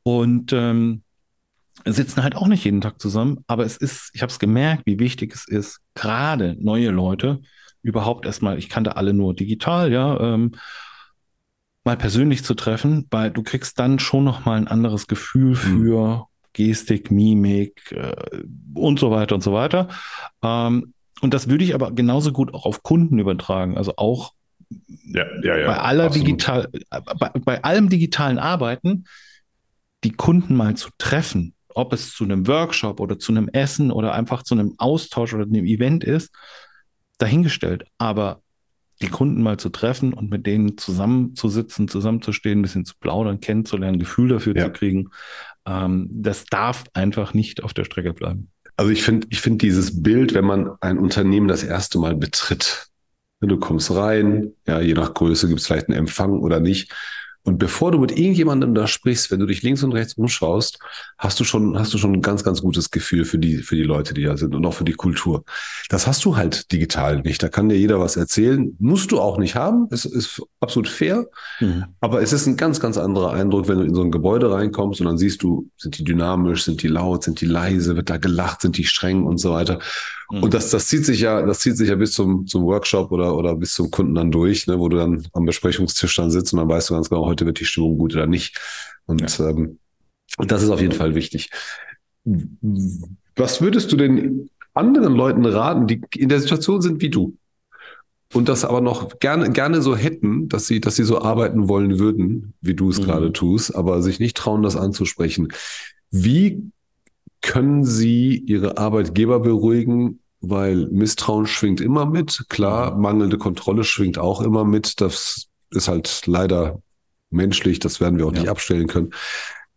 und 0.02 0.52
ähm, 0.52 1.02
sitzen 1.84 2.22
halt 2.22 2.36
auch 2.36 2.46
nicht 2.46 2.64
jeden 2.64 2.80
Tag 2.80 3.00
zusammen. 3.00 3.44
Aber 3.46 3.64
es 3.64 3.76
ist, 3.76 4.10
ich 4.14 4.22
habe 4.22 4.30
es 4.30 4.38
gemerkt, 4.38 4.84
wie 4.86 4.98
wichtig 4.98 5.34
es 5.34 5.46
ist, 5.46 5.80
gerade 5.94 6.56
neue 6.58 6.90
Leute 6.90 7.42
überhaupt 7.82 8.26
erstmal, 8.26 8.58
ich 8.58 8.68
kannte 8.68 8.96
alle 8.96 9.14
nur 9.14 9.34
digital, 9.34 9.92
ja, 9.92 10.18
ähm, 10.20 10.52
mal 11.84 11.96
persönlich 11.96 12.44
zu 12.44 12.54
treffen, 12.54 13.06
weil 13.10 13.30
du 13.30 13.42
kriegst 13.42 13.78
dann 13.78 13.98
schon 13.98 14.24
noch 14.24 14.44
mal 14.44 14.56
ein 14.56 14.68
anderes 14.68 15.06
Gefühl 15.06 15.50
mhm. 15.50 15.56
für 15.56 16.16
mhm. 16.16 16.22
Gestik, 16.52 17.10
Mimik 17.10 17.92
äh, 17.92 18.42
und 18.74 18.98
so 18.98 19.10
weiter 19.10 19.34
und 19.34 19.42
so 19.42 19.52
weiter. 19.52 19.88
Ähm, 20.42 20.94
und 21.20 21.34
das 21.34 21.48
würde 21.48 21.64
ich 21.64 21.74
aber 21.74 21.92
genauso 21.92 22.32
gut 22.32 22.54
auch 22.54 22.66
auf 22.66 22.82
Kunden 22.82 23.18
übertragen. 23.18 23.76
Also 23.76 23.94
auch 23.96 24.32
ja, 25.04 25.24
ja, 25.42 25.58
ja, 25.58 25.66
bei 25.66 25.78
aller 25.78 26.10
digital, 26.10 26.68
bei, 26.90 27.30
bei 27.44 27.64
allem 27.64 27.88
digitalen 27.88 28.38
Arbeiten, 28.38 29.04
die 30.04 30.12
Kunden 30.12 30.54
mal 30.54 30.76
zu 30.76 30.90
treffen, 30.96 31.54
ob 31.68 31.92
es 31.92 32.12
zu 32.12 32.24
einem 32.24 32.46
Workshop 32.46 33.00
oder 33.00 33.18
zu 33.18 33.32
einem 33.32 33.48
Essen 33.48 33.90
oder 33.90 34.12
einfach 34.14 34.42
zu 34.42 34.54
einem 34.54 34.74
Austausch 34.78 35.34
oder 35.34 35.44
einem 35.44 35.66
Event 35.66 36.04
ist, 36.04 36.32
dahingestellt. 37.18 37.84
Aber 37.98 38.42
die 39.02 39.08
Kunden 39.08 39.42
mal 39.42 39.58
zu 39.58 39.70
treffen 39.70 40.12
und 40.12 40.30
mit 40.30 40.46
denen 40.46 40.76
zusammenzusitzen, 40.76 41.88
zusammenzustehen, 41.88 42.58
ein 42.58 42.62
bisschen 42.62 42.84
zu 42.84 42.94
plaudern, 43.00 43.40
kennenzulernen, 43.40 43.98
Gefühl 43.98 44.28
dafür 44.28 44.56
ja. 44.56 44.66
zu 44.66 44.72
kriegen, 44.72 45.10
ähm, 45.66 46.08
das 46.12 46.44
darf 46.44 46.84
einfach 46.92 47.34
nicht 47.34 47.62
auf 47.62 47.72
der 47.72 47.84
Strecke 47.84 48.12
bleiben. 48.12 48.50
Also 48.76 48.92
ich 48.92 49.02
finde, 49.02 49.26
ich 49.30 49.40
finde 49.40 49.58
dieses 49.58 50.02
Bild, 50.02 50.34
wenn 50.34 50.44
man 50.44 50.70
ein 50.80 50.98
Unternehmen 50.98 51.48
das 51.48 51.62
erste 51.62 51.98
Mal 51.98 52.16
betritt, 52.16 52.88
du 53.40 53.58
kommst 53.58 53.90
rein, 53.90 54.52
ja, 54.66 54.80
je 54.80 54.94
nach 54.94 55.14
Größe 55.14 55.48
gibt 55.48 55.60
es 55.60 55.66
vielleicht 55.66 55.88
einen 55.88 55.98
Empfang 55.98 56.40
oder 56.40 56.60
nicht. 56.60 56.92
Und 57.42 57.58
bevor 57.58 57.90
du 57.90 57.98
mit 57.98 58.12
irgendjemandem 58.12 58.74
da 58.74 58.86
sprichst, 58.86 59.30
wenn 59.30 59.40
du 59.40 59.46
dich 59.46 59.62
links 59.62 59.82
und 59.82 59.92
rechts 59.92 60.14
umschaust, 60.14 60.78
hast 61.16 61.40
du 61.40 61.44
schon, 61.44 61.78
hast 61.78 61.92
du 61.94 61.98
schon 61.98 62.12
ein 62.12 62.22
ganz, 62.22 62.44
ganz 62.44 62.60
gutes 62.60 62.90
Gefühl 62.90 63.24
für 63.24 63.38
die, 63.38 63.58
für 63.58 63.76
die 63.76 63.82
Leute, 63.82 64.12
die 64.12 64.24
da 64.24 64.36
sind 64.36 64.54
und 64.54 64.64
auch 64.66 64.74
für 64.74 64.84
die 64.84 64.92
Kultur. 64.92 65.44
Das 65.88 66.06
hast 66.06 66.24
du 66.24 66.36
halt 66.36 66.70
digital 66.70 67.20
nicht. 67.22 67.42
Da 67.42 67.48
kann 67.48 67.70
dir 67.70 67.78
jeder 67.78 67.98
was 67.98 68.16
erzählen. 68.16 68.76
Musst 68.78 69.10
du 69.10 69.20
auch 69.20 69.38
nicht 69.38 69.54
haben. 69.54 69.88
Es 69.90 70.04
ist 70.04 70.42
absolut 70.60 70.88
fair. 70.88 71.26
Mhm. 71.60 71.84
Aber 72.00 72.20
es 72.20 72.34
ist 72.34 72.46
ein 72.46 72.58
ganz, 72.58 72.78
ganz 72.78 72.98
anderer 72.98 73.32
Eindruck, 73.32 73.68
wenn 73.68 73.78
du 73.78 73.84
in 73.84 73.94
so 73.94 74.02
ein 74.02 74.10
Gebäude 74.10 74.52
reinkommst 74.52 75.00
und 75.00 75.06
dann 75.06 75.18
siehst 75.18 75.42
du, 75.42 75.70
sind 75.78 75.98
die 75.98 76.04
dynamisch, 76.04 76.64
sind 76.64 76.82
die 76.82 76.88
laut, 76.88 77.24
sind 77.24 77.40
die 77.40 77.46
leise, 77.46 77.96
wird 77.96 78.10
da 78.10 78.18
gelacht, 78.18 78.60
sind 78.60 78.76
die 78.76 78.84
streng 78.84 79.24
und 79.24 79.38
so 79.38 79.52
weiter. 79.52 79.78
Mhm. 80.30 80.44
Und 80.44 80.54
das, 80.54 80.70
das 80.70 80.86
zieht 80.86 81.04
sich 81.04 81.20
ja, 81.20 81.42
das 81.42 81.60
zieht 81.60 81.76
sich 81.76 81.88
ja 81.88 81.96
bis 81.96 82.12
zum, 82.12 82.46
zum 82.46 82.64
Workshop 82.64 83.10
oder, 83.12 83.36
oder 83.36 83.54
bis 83.54 83.74
zum 83.74 83.90
Kunden 83.90 84.14
dann 84.14 84.30
durch, 84.30 84.66
ne, 84.66 84.78
wo 84.78 84.88
du 84.88 84.96
dann 84.96 85.26
am 85.32 85.44
Besprechungstisch 85.44 86.16
dann 86.16 86.30
sitzt 86.30 86.52
und 86.52 86.58
dann 86.58 86.68
weißt 86.68 86.90
du 86.90 86.94
ganz 86.94 87.08
genau, 87.08 87.26
heute 87.26 87.46
wird 87.46 87.60
die 87.60 87.64
Stimmung 87.64 87.98
gut 87.98 88.14
oder 88.14 88.26
nicht. 88.26 88.58
Und, 89.06 89.38
ja. 89.38 89.48
ähm, 89.48 89.78
das 90.38 90.62
ist 90.62 90.70
auf 90.70 90.80
jeden 90.80 90.94
Fall 90.94 91.14
wichtig. 91.14 91.50
Was 93.36 93.60
würdest 93.60 93.90
du 93.92 93.96
denn 93.96 94.50
anderen 94.74 95.14
Leuten 95.14 95.44
raten, 95.44 95.86
die 95.86 96.02
in 96.16 96.28
der 96.28 96.40
Situation 96.40 96.80
sind 96.80 97.02
wie 97.02 97.10
du? 97.10 97.36
Und 98.32 98.48
das 98.48 98.64
aber 98.64 98.80
noch 98.80 99.18
gerne, 99.18 99.50
gerne 99.50 99.82
so 99.82 99.96
hätten, 99.96 100.48
dass 100.48 100.68
sie, 100.68 100.80
dass 100.80 100.94
sie 100.94 101.02
so 101.02 101.20
arbeiten 101.20 101.68
wollen 101.68 101.98
würden, 101.98 102.54
wie 102.60 102.74
du 102.74 102.88
es 102.90 103.00
mhm. 103.00 103.04
gerade 103.04 103.32
tust, 103.32 103.74
aber 103.74 104.02
sich 104.02 104.20
nicht 104.20 104.36
trauen, 104.36 104.62
das 104.62 104.76
anzusprechen. 104.76 105.48
Wie 106.12 106.70
können 107.40 107.84
Sie 107.84 108.36
Ihre 108.36 108.78
Arbeitgeber 108.78 109.40
beruhigen, 109.40 110.20
weil 110.40 110.86
Misstrauen 110.90 111.46
schwingt 111.46 111.80
immer 111.80 112.06
mit. 112.06 112.44
Klar, 112.48 112.96
mangelnde 112.96 113.38
Kontrolle 113.38 113.84
schwingt 113.84 114.18
auch 114.18 114.40
immer 114.40 114.64
mit. 114.64 115.00
Das 115.00 115.48
ist 115.70 115.88
halt 115.88 116.22
leider 116.26 116.82
menschlich, 117.30 117.78
das 117.78 118.00
werden 118.00 118.18
wir 118.18 118.26
auch 118.26 118.32
ja. 118.32 118.40
nicht 118.40 118.50
abstellen 118.50 118.86
können. 118.86 119.10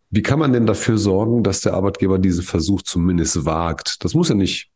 Wie 0.10 0.22
kann 0.22 0.39
man 0.39 0.53
denn 0.53 0.65
dafür 0.65 0.98
sorgen, 0.98 1.43
dass 1.43 1.62
der 1.62 1.74
Arbeitgeber 1.74 2.20
diesen 2.20 2.43
Versuch 2.43 2.82
zumindest 2.84 3.46
wagt? 3.46 4.03
Das 4.03 4.13
muss 4.13 4.29
ja 4.29 4.36
nicht 4.36 4.70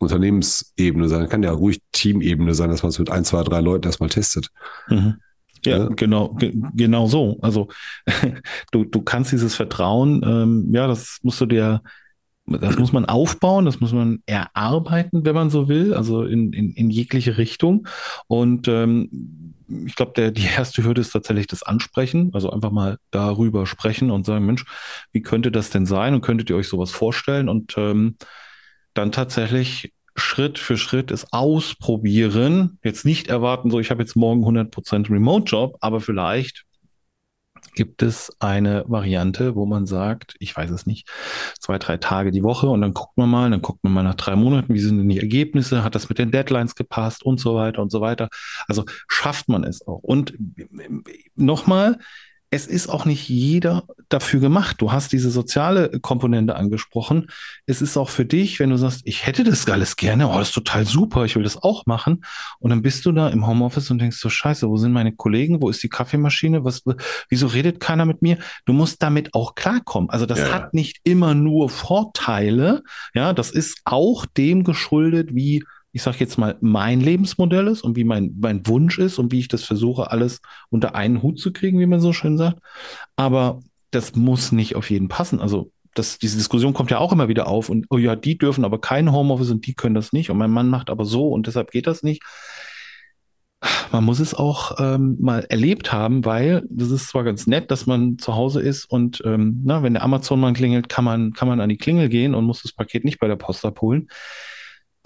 Unternehmensebene 0.00 1.08
sein, 1.08 1.28
kann 1.28 1.42
ja 1.42 1.52
ruhig 1.52 1.82
Teamebene 1.92 2.54
sein, 2.54 2.70
dass 2.70 2.82
man 2.82 2.90
es 2.90 2.98
mit 2.98 3.10
ein, 3.10 3.24
zwei, 3.24 3.42
drei 3.42 3.60
Leuten 3.60 3.86
erstmal 3.86 4.08
testet. 4.08 4.48
Mhm. 4.88 5.16
Ja, 5.64 5.78
ja, 5.78 5.88
genau, 5.88 6.36
genau 6.74 7.06
so. 7.06 7.38
Also 7.42 7.68
du, 8.72 8.84
du 8.84 9.02
kannst 9.02 9.32
dieses 9.32 9.56
Vertrauen, 9.56 10.22
ähm, 10.24 10.68
ja, 10.72 10.86
das 10.86 11.18
musst 11.22 11.40
du 11.40 11.46
dir 11.46 11.82
das 12.48 12.78
muss 12.78 12.92
man 12.92 13.04
aufbauen, 13.04 13.64
das 13.64 13.80
muss 13.80 13.92
man 13.92 14.22
erarbeiten, 14.26 15.24
wenn 15.24 15.34
man 15.34 15.50
so 15.50 15.68
will, 15.68 15.94
also 15.94 16.24
in, 16.24 16.52
in, 16.52 16.72
in 16.72 16.90
jegliche 16.90 17.38
Richtung. 17.38 17.86
Und 18.26 18.68
ähm, 18.68 19.54
ich 19.86 19.96
glaube, 19.96 20.32
die 20.32 20.44
erste 20.56 20.84
Hürde 20.84 21.00
ist 21.00 21.10
tatsächlich 21.10 21.46
das 21.46 21.62
Ansprechen, 21.62 22.30
also 22.32 22.50
einfach 22.50 22.70
mal 22.70 22.98
darüber 23.10 23.66
sprechen 23.66 24.10
und 24.10 24.24
sagen, 24.24 24.46
Mensch, 24.46 24.64
wie 25.12 25.22
könnte 25.22 25.52
das 25.52 25.70
denn 25.70 25.86
sein 25.86 26.14
und 26.14 26.22
könntet 26.22 26.50
ihr 26.50 26.56
euch 26.56 26.68
sowas 26.68 26.90
vorstellen? 26.90 27.48
Und 27.48 27.76
ähm, 27.76 28.16
dann 28.94 29.12
tatsächlich 29.12 29.92
Schritt 30.16 30.58
für 30.58 30.76
Schritt 30.76 31.10
es 31.10 31.32
ausprobieren. 31.32 32.78
Jetzt 32.82 33.04
nicht 33.04 33.28
erwarten, 33.28 33.70
so 33.70 33.78
ich 33.78 33.90
habe 33.90 34.02
jetzt 34.02 34.16
morgen 34.16 34.44
100% 34.44 35.10
Remote-Job, 35.10 35.76
aber 35.80 36.00
vielleicht 36.00 36.64
gibt 37.78 38.02
es 38.02 38.32
eine 38.40 38.82
Variante, 38.88 39.54
wo 39.54 39.64
man 39.64 39.86
sagt, 39.86 40.34
ich 40.40 40.56
weiß 40.56 40.68
es 40.72 40.84
nicht, 40.84 41.08
zwei, 41.60 41.78
drei 41.78 41.96
Tage 41.96 42.32
die 42.32 42.42
Woche 42.42 42.68
und 42.68 42.80
dann 42.80 42.92
guckt 42.92 43.16
man 43.16 43.30
mal, 43.30 43.48
dann 43.48 43.62
guckt 43.62 43.84
man 43.84 43.92
mal 43.92 44.02
nach 44.02 44.16
drei 44.16 44.34
Monaten, 44.34 44.74
wie 44.74 44.80
sind 44.80 44.98
denn 44.98 45.08
die 45.08 45.20
Ergebnisse, 45.20 45.84
hat 45.84 45.94
das 45.94 46.08
mit 46.08 46.18
den 46.18 46.32
Deadlines 46.32 46.74
gepasst 46.74 47.22
und 47.22 47.38
so 47.38 47.54
weiter 47.54 47.80
und 47.80 47.92
so 47.92 48.00
weiter. 48.00 48.30
Also 48.66 48.84
schafft 49.06 49.48
man 49.48 49.62
es 49.62 49.86
auch. 49.86 50.00
Und 50.02 50.34
nochmal, 51.36 51.98
es 52.50 52.66
ist 52.66 52.88
auch 52.88 53.04
nicht 53.04 53.28
jeder 53.28 53.84
dafür 54.08 54.40
gemacht. 54.40 54.76
Du 54.80 54.90
hast 54.90 55.12
diese 55.12 55.30
soziale 55.30 56.00
Komponente 56.00 56.56
angesprochen. 56.56 57.30
Es 57.66 57.82
ist 57.82 57.98
auch 57.98 58.08
für 58.08 58.24
dich, 58.24 58.58
wenn 58.58 58.70
du 58.70 58.78
sagst, 58.78 59.02
ich 59.04 59.26
hätte 59.26 59.44
das 59.44 59.68
alles 59.68 59.96
gerne, 59.96 60.28
oh, 60.28 60.38
das 60.38 60.48
ist 60.48 60.54
total 60.54 60.86
super, 60.86 61.24
ich 61.24 61.36
will 61.36 61.42
das 61.42 61.62
auch 61.62 61.84
machen. 61.84 62.24
Und 62.58 62.70
dann 62.70 62.80
bist 62.80 63.04
du 63.04 63.12
da 63.12 63.28
im 63.28 63.46
Homeoffice 63.46 63.90
und 63.90 64.00
denkst 64.00 64.16
so, 64.16 64.30
scheiße, 64.30 64.68
wo 64.68 64.78
sind 64.78 64.92
meine 64.92 65.12
Kollegen? 65.12 65.60
Wo 65.60 65.68
ist 65.68 65.82
die 65.82 65.90
Kaffeemaschine? 65.90 66.64
Was, 66.64 66.82
wieso 67.28 67.48
redet 67.48 67.80
keiner 67.80 68.06
mit 68.06 68.22
mir? 68.22 68.38
Du 68.64 68.72
musst 68.72 69.02
damit 69.02 69.34
auch 69.34 69.54
klarkommen. 69.54 70.08
Also 70.08 70.24
das 70.24 70.38
ja. 70.38 70.52
hat 70.52 70.72
nicht 70.72 71.00
immer 71.04 71.34
nur 71.34 71.68
Vorteile. 71.68 72.82
Ja, 73.12 73.34
das 73.34 73.50
ist 73.50 73.82
auch 73.84 74.24
dem 74.24 74.64
geschuldet, 74.64 75.34
wie 75.34 75.64
ich 75.92 76.02
sage 76.02 76.18
jetzt 76.20 76.38
mal, 76.38 76.56
mein 76.60 77.00
Lebensmodell 77.00 77.66
ist 77.68 77.82
und 77.82 77.96
wie 77.96 78.04
mein, 78.04 78.34
mein 78.38 78.66
Wunsch 78.66 78.98
ist 78.98 79.18
und 79.18 79.32
wie 79.32 79.40
ich 79.40 79.48
das 79.48 79.64
versuche, 79.64 80.10
alles 80.10 80.40
unter 80.70 80.94
einen 80.94 81.22
Hut 81.22 81.38
zu 81.38 81.52
kriegen, 81.52 81.80
wie 81.80 81.86
man 81.86 82.00
so 82.00 82.12
schön 82.12 82.36
sagt. 82.36 82.60
Aber 83.16 83.60
das 83.90 84.14
muss 84.14 84.52
nicht 84.52 84.76
auf 84.76 84.90
jeden 84.90 85.08
passen. 85.08 85.40
Also 85.40 85.72
das, 85.94 86.18
diese 86.18 86.36
Diskussion 86.36 86.74
kommt 86.74 86.90
ja 86.90 86.98
auch 86.98 87.12
immer 87.12 87.28
wieder 87.28 87.48
auf 87.48 87.68
und, 87.70 87.86
oh 87.90 87.98
ja, 87.98 88.16
die 88.16 88.38
dürfen 88.38 88.64
aber 88.64 88.80
kein 88.80 89.12
Homeoffice 89.12 89.50
und 89.50 89.66
die 89.66 89.74
können 89.74 89.94
das 89.94 90.12
nicht 90.12 90.30
und 90.30 90.38
mein 90.38 90.50
Mann 90.50 90.68
macht 90.68 90.90
aber 90.90 91.04
so 91.04 91.28
und 91.28 91.46
deshalb 91.46 91.70
geht 91.70 91.86
das 91.86 92.02
nicht. 92.02 92.22
Man 93.90 94.04
muss 94.04 94.20
es 94.20 94.34
auch 94.34 94.76
ähm, 94.78 95.16
mal 95.18 95.44
erlebt 95.48 95.92
haben, 95.92 96.24
weil 96.24 96.64
das 96.70 96.90
ist 96.90 97.08
zwar 97.08 97.24
ganz 97.24 97.48
nett, 97.48 97.70
dass 97.72 97.86
man 97.86 98.18
zu 98.18 98.36
Hause 98.36 98.60
ist 98.60 98.84
und 98.84 99.20
ähm, 99.24 99.62
na, 99.64 99.82
wenn 99.82 99.94
der 99.94 100.04
Amazon-Mann 100.04 100.54
klingelt, 100.54 100.88
kann 100.88 101.04
man, 101.04 101.32
kann 101.32 101.48
man 101.48 101.60
an 101.60 101.68
die 101.68 101.78
Klingel 101.78 102.08
gehen 102.08 102.34
und 102.34 102.44
muss 102.44 102.62
das 102.62 102.72
Paket 102.72 103.04
nicht 103.04 103.18
bei 103.18 103.26
der 103.26 103.36
Post 103.36 103.64
abholen. 103.64 104.08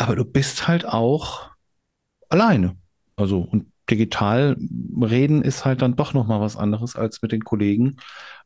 Aber 0.03 0.17
du 0.17 0.25
bist 0.25 0.67
halt 0.67 0.85
auch 0.85 1.51
alleine. 2.29 2.77
Also, 3.15 3.39
und 3.39 3.67
digital 3.89 4.57
reden 5.01 5.43
ist 5.43 5.65
halt 5.65 5.81
dann 5.81 5.95
doch 5.95 6.13
nochmal 6.13 6.41
was 6.41 6.57
anderes 6.57 6.97
als 6.97 7.23
mit 7.23 7.31
den 7.31 7.45
Kollegen. 7.45 7.99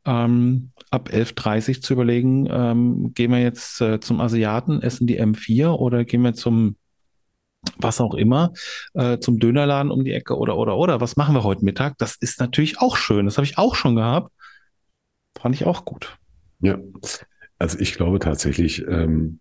Ähm, 0.04 0.68
ab 0.90 1.08
11.30 1.10 1.80
zu 1.80 1.94
überlegen, 1.94 2.46
ähm, 2.50 3.14
gehen 3.14 3.30
wir 3.30 3.40
jetzt 3.40 3.80
äh, 3.80 4.00
zum 4.00 4.20
Asiaten, 4.20 4.82
essen 4.82 5.06
die 5.06 5.18
M4 5.18 5.70
oder 5.70 6.04
gehen 6.04 6.20
wir 6.20 6.34
zum 6.34 6.76
was 7.78 8.02
auch 8.02 8.14
immer, 8.14 8.52
äh, 8.92 9.18
zum 9.18 9.38
Dönerladen 9.38 9.90
um 9.90 10.04
die 10.04 10.12
Ecke 10.12 10.36
oder, 10.36 10.58
oder, 10.58 10.76
oder, 10.76 11.00
was 11.00 11.16
machen 11.16 11.34
wir 11.34 11.42
heute 11.42 11.64
Mittag? 11.64 11.96
Das 11.96 12.16
ist 12.16 12.38
natürlich 12.38 12.80
auch 12.80 12.98
schön. 12.98 13.24
Das 13.24 13.38
habe 13.38 13.46
ich 13.46 13.56
auch 13.56 13.74
schon 13.74 13.96
gehabt. 13.96 14.30
Fand 15.40 15.54
ich 15.54 15.64
auch 15.64 15.86
gut. 15.86 16.18
Ja, 16.60 16.78
also 17.58 17.78
ich 17.78 17.94
glaube 17.94 18.18
tatsächlich, 18.18 18.86
ähm, 18.86 19.40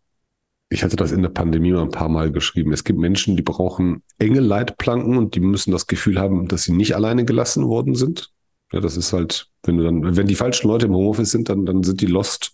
ich 0.69 0.83
hatte 0.83 0.95
das 0.95 1.11
in 1.11 1.21
der 1.21 1.29
Pandemie 1.29 1.71
mal 1.71 1.83
ein 1.83 1.91
paar 1.91 2.09
Mal 2.09 2.31
geschrieben. 2.31 2.73
Es 2.73 2.83
gibt 2.83 2.99
Menschen, 2.99 3.35
die 3.35 3.43
brauchen 3.43 4.01
enge 4.17 4.39
Leitplanken 4.39 5.17
und 5.17 5.35
die 5.35 5.39
müssen 5.39 5.71
das 5.71 5.87
Gefühl 5.87 6.19
haben, 6.19 6.47
dass 6.47 6.63
sie 6.63 6.73
nicht 6.73 6.95
alleine 6.95 7.25
gelassen 7.25 7.67
worden 7.67 7.95
sind. 7.95 8.31
Ja, 8.71 8.79
das 8.79 8.97
ist 8.97 9.13
halt, 9.13 9.47
wenn 9.63 9.77
du 9.77 9.83
dann, 9.83 10.15
wenn 10.17 10.27
die 10.27 10.35
falschen 10.35 10.67
Leute 10.67 10.87
im 10.87 10.95
Homeoffice 10.95 11.31
sind, 11.31 11.49
dann, 11.49 11.65
dann 11.65 11.83
sind 11.83 12.01
die 12.01 12.07
lost. 12.07 12.53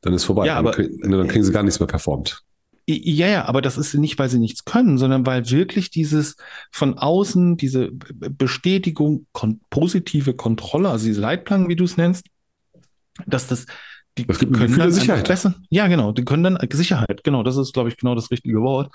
Dann 0.00 0.14
ist 0.14 0.24
vorbei. 0.24 0.46
Ja, 0.46 0.56
aber, 0.56 0.72
dann, 0.72 0.86
kriegen, 0.86 1.10
dann 1.10 1.28
kriegen 1.28 1.44
sie 1.44 1.52
gar 1.52 1.62
nichts 1.62 1.78
mehr 1.78 1.86
performt. 1.86 2.42
Ja, 2.88 3.28
ja, 3.28 3.44
aber 3.44 3.62
das 3.62 3.78
ist 3.78 3.94
nicht, 3.94 4.18
weil 4.18 4.30
sie 4.30 4.38
nichts 4.38 4.64
können, 4.64 4.98
sondern 4.98 5.24
weil 5.26 5.48
wirklich 5.50 5.90
dieses 5.90 6.36
von 6.72 6.98
außen, 6.98 7.56
diese 7.56 7.90
Bestätigung, 7.92 9.26
kon 9.32 9.60
positive 9.70 10.34
Kontrolle, 10.34 10.88
also 10.88 11.06
diese 11.06 11.20
Leitplanken, 11.20 11.68
wie 11.68 11.76
du 11.76 11.84
es 11.84 11.96
nennst, 11.96 12.24
dass 13.26 13.46
das 13.46 13.66
die 14.20 14.26
das 14.26 14.38
gibt 14.38 14.56
können 14.56 14.78
dann 14.78 14.92
Sicherheit. 14.92 15.28
Besser, 15.28 15.54
ja, 15.68 15.86
genau. 15.86 16.12
Die 16.12 16.24
können 16.24 16.42
dann 16.42 16.58
Sicherheit, 16.70 17.24
genau, 17.24 17.42
das 17.42 17.56
ist, 17.56 17.72
glaube 17.72 17.88
ich, 17.88 17.96
genau 17.96 18.14
das 18.14 18.30
richtige 18.30 18.60
Wort. 18.60 18.92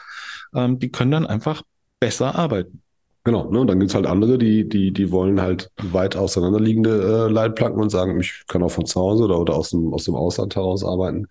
Ähm, 0.54 0.80
die 0.80 0.90
können 0.90 1.12
dann 1.12 1.26
einfach 1.26 1.64
besser 2.00 2.36
arbeiten. 2.36 2.82
Genau, 3.26 3.50
ne? 3.50 3.60
Und 3.60 3.68
dann 3.68 3.80
gibt's 3.80 3.96
halt 3.96 4.06
andere, 4.06 4.38
die, 4.38 4.70
die, 4.70 4.94
die 4.94 5.12
wollen 5.12 5.42
halt 5.42 5.72
weit 5.82 6.16
auseinanderliegende 6.16 7.26
äh, 7.26 7.32
Leitplanken 7.32 7.82
und 7.82 7.90
sagen, 7.90 8.20
ich 8.20 8.44
kann 8.48 8.62
auch 8.62 8.70
von 8.70 8.86
zu 8.86 9.02
Hause 9.02 9.24
oder, 9.24 9.40
oder 9.40 9.56
aus, 9.56 9.72
dem, 9.72 9.92
aus 9.94 10.04
dem 10.04 10.14
Ausland 10.14 10.56
heraus 10.56 10.86
arbeiten 10.86 11.28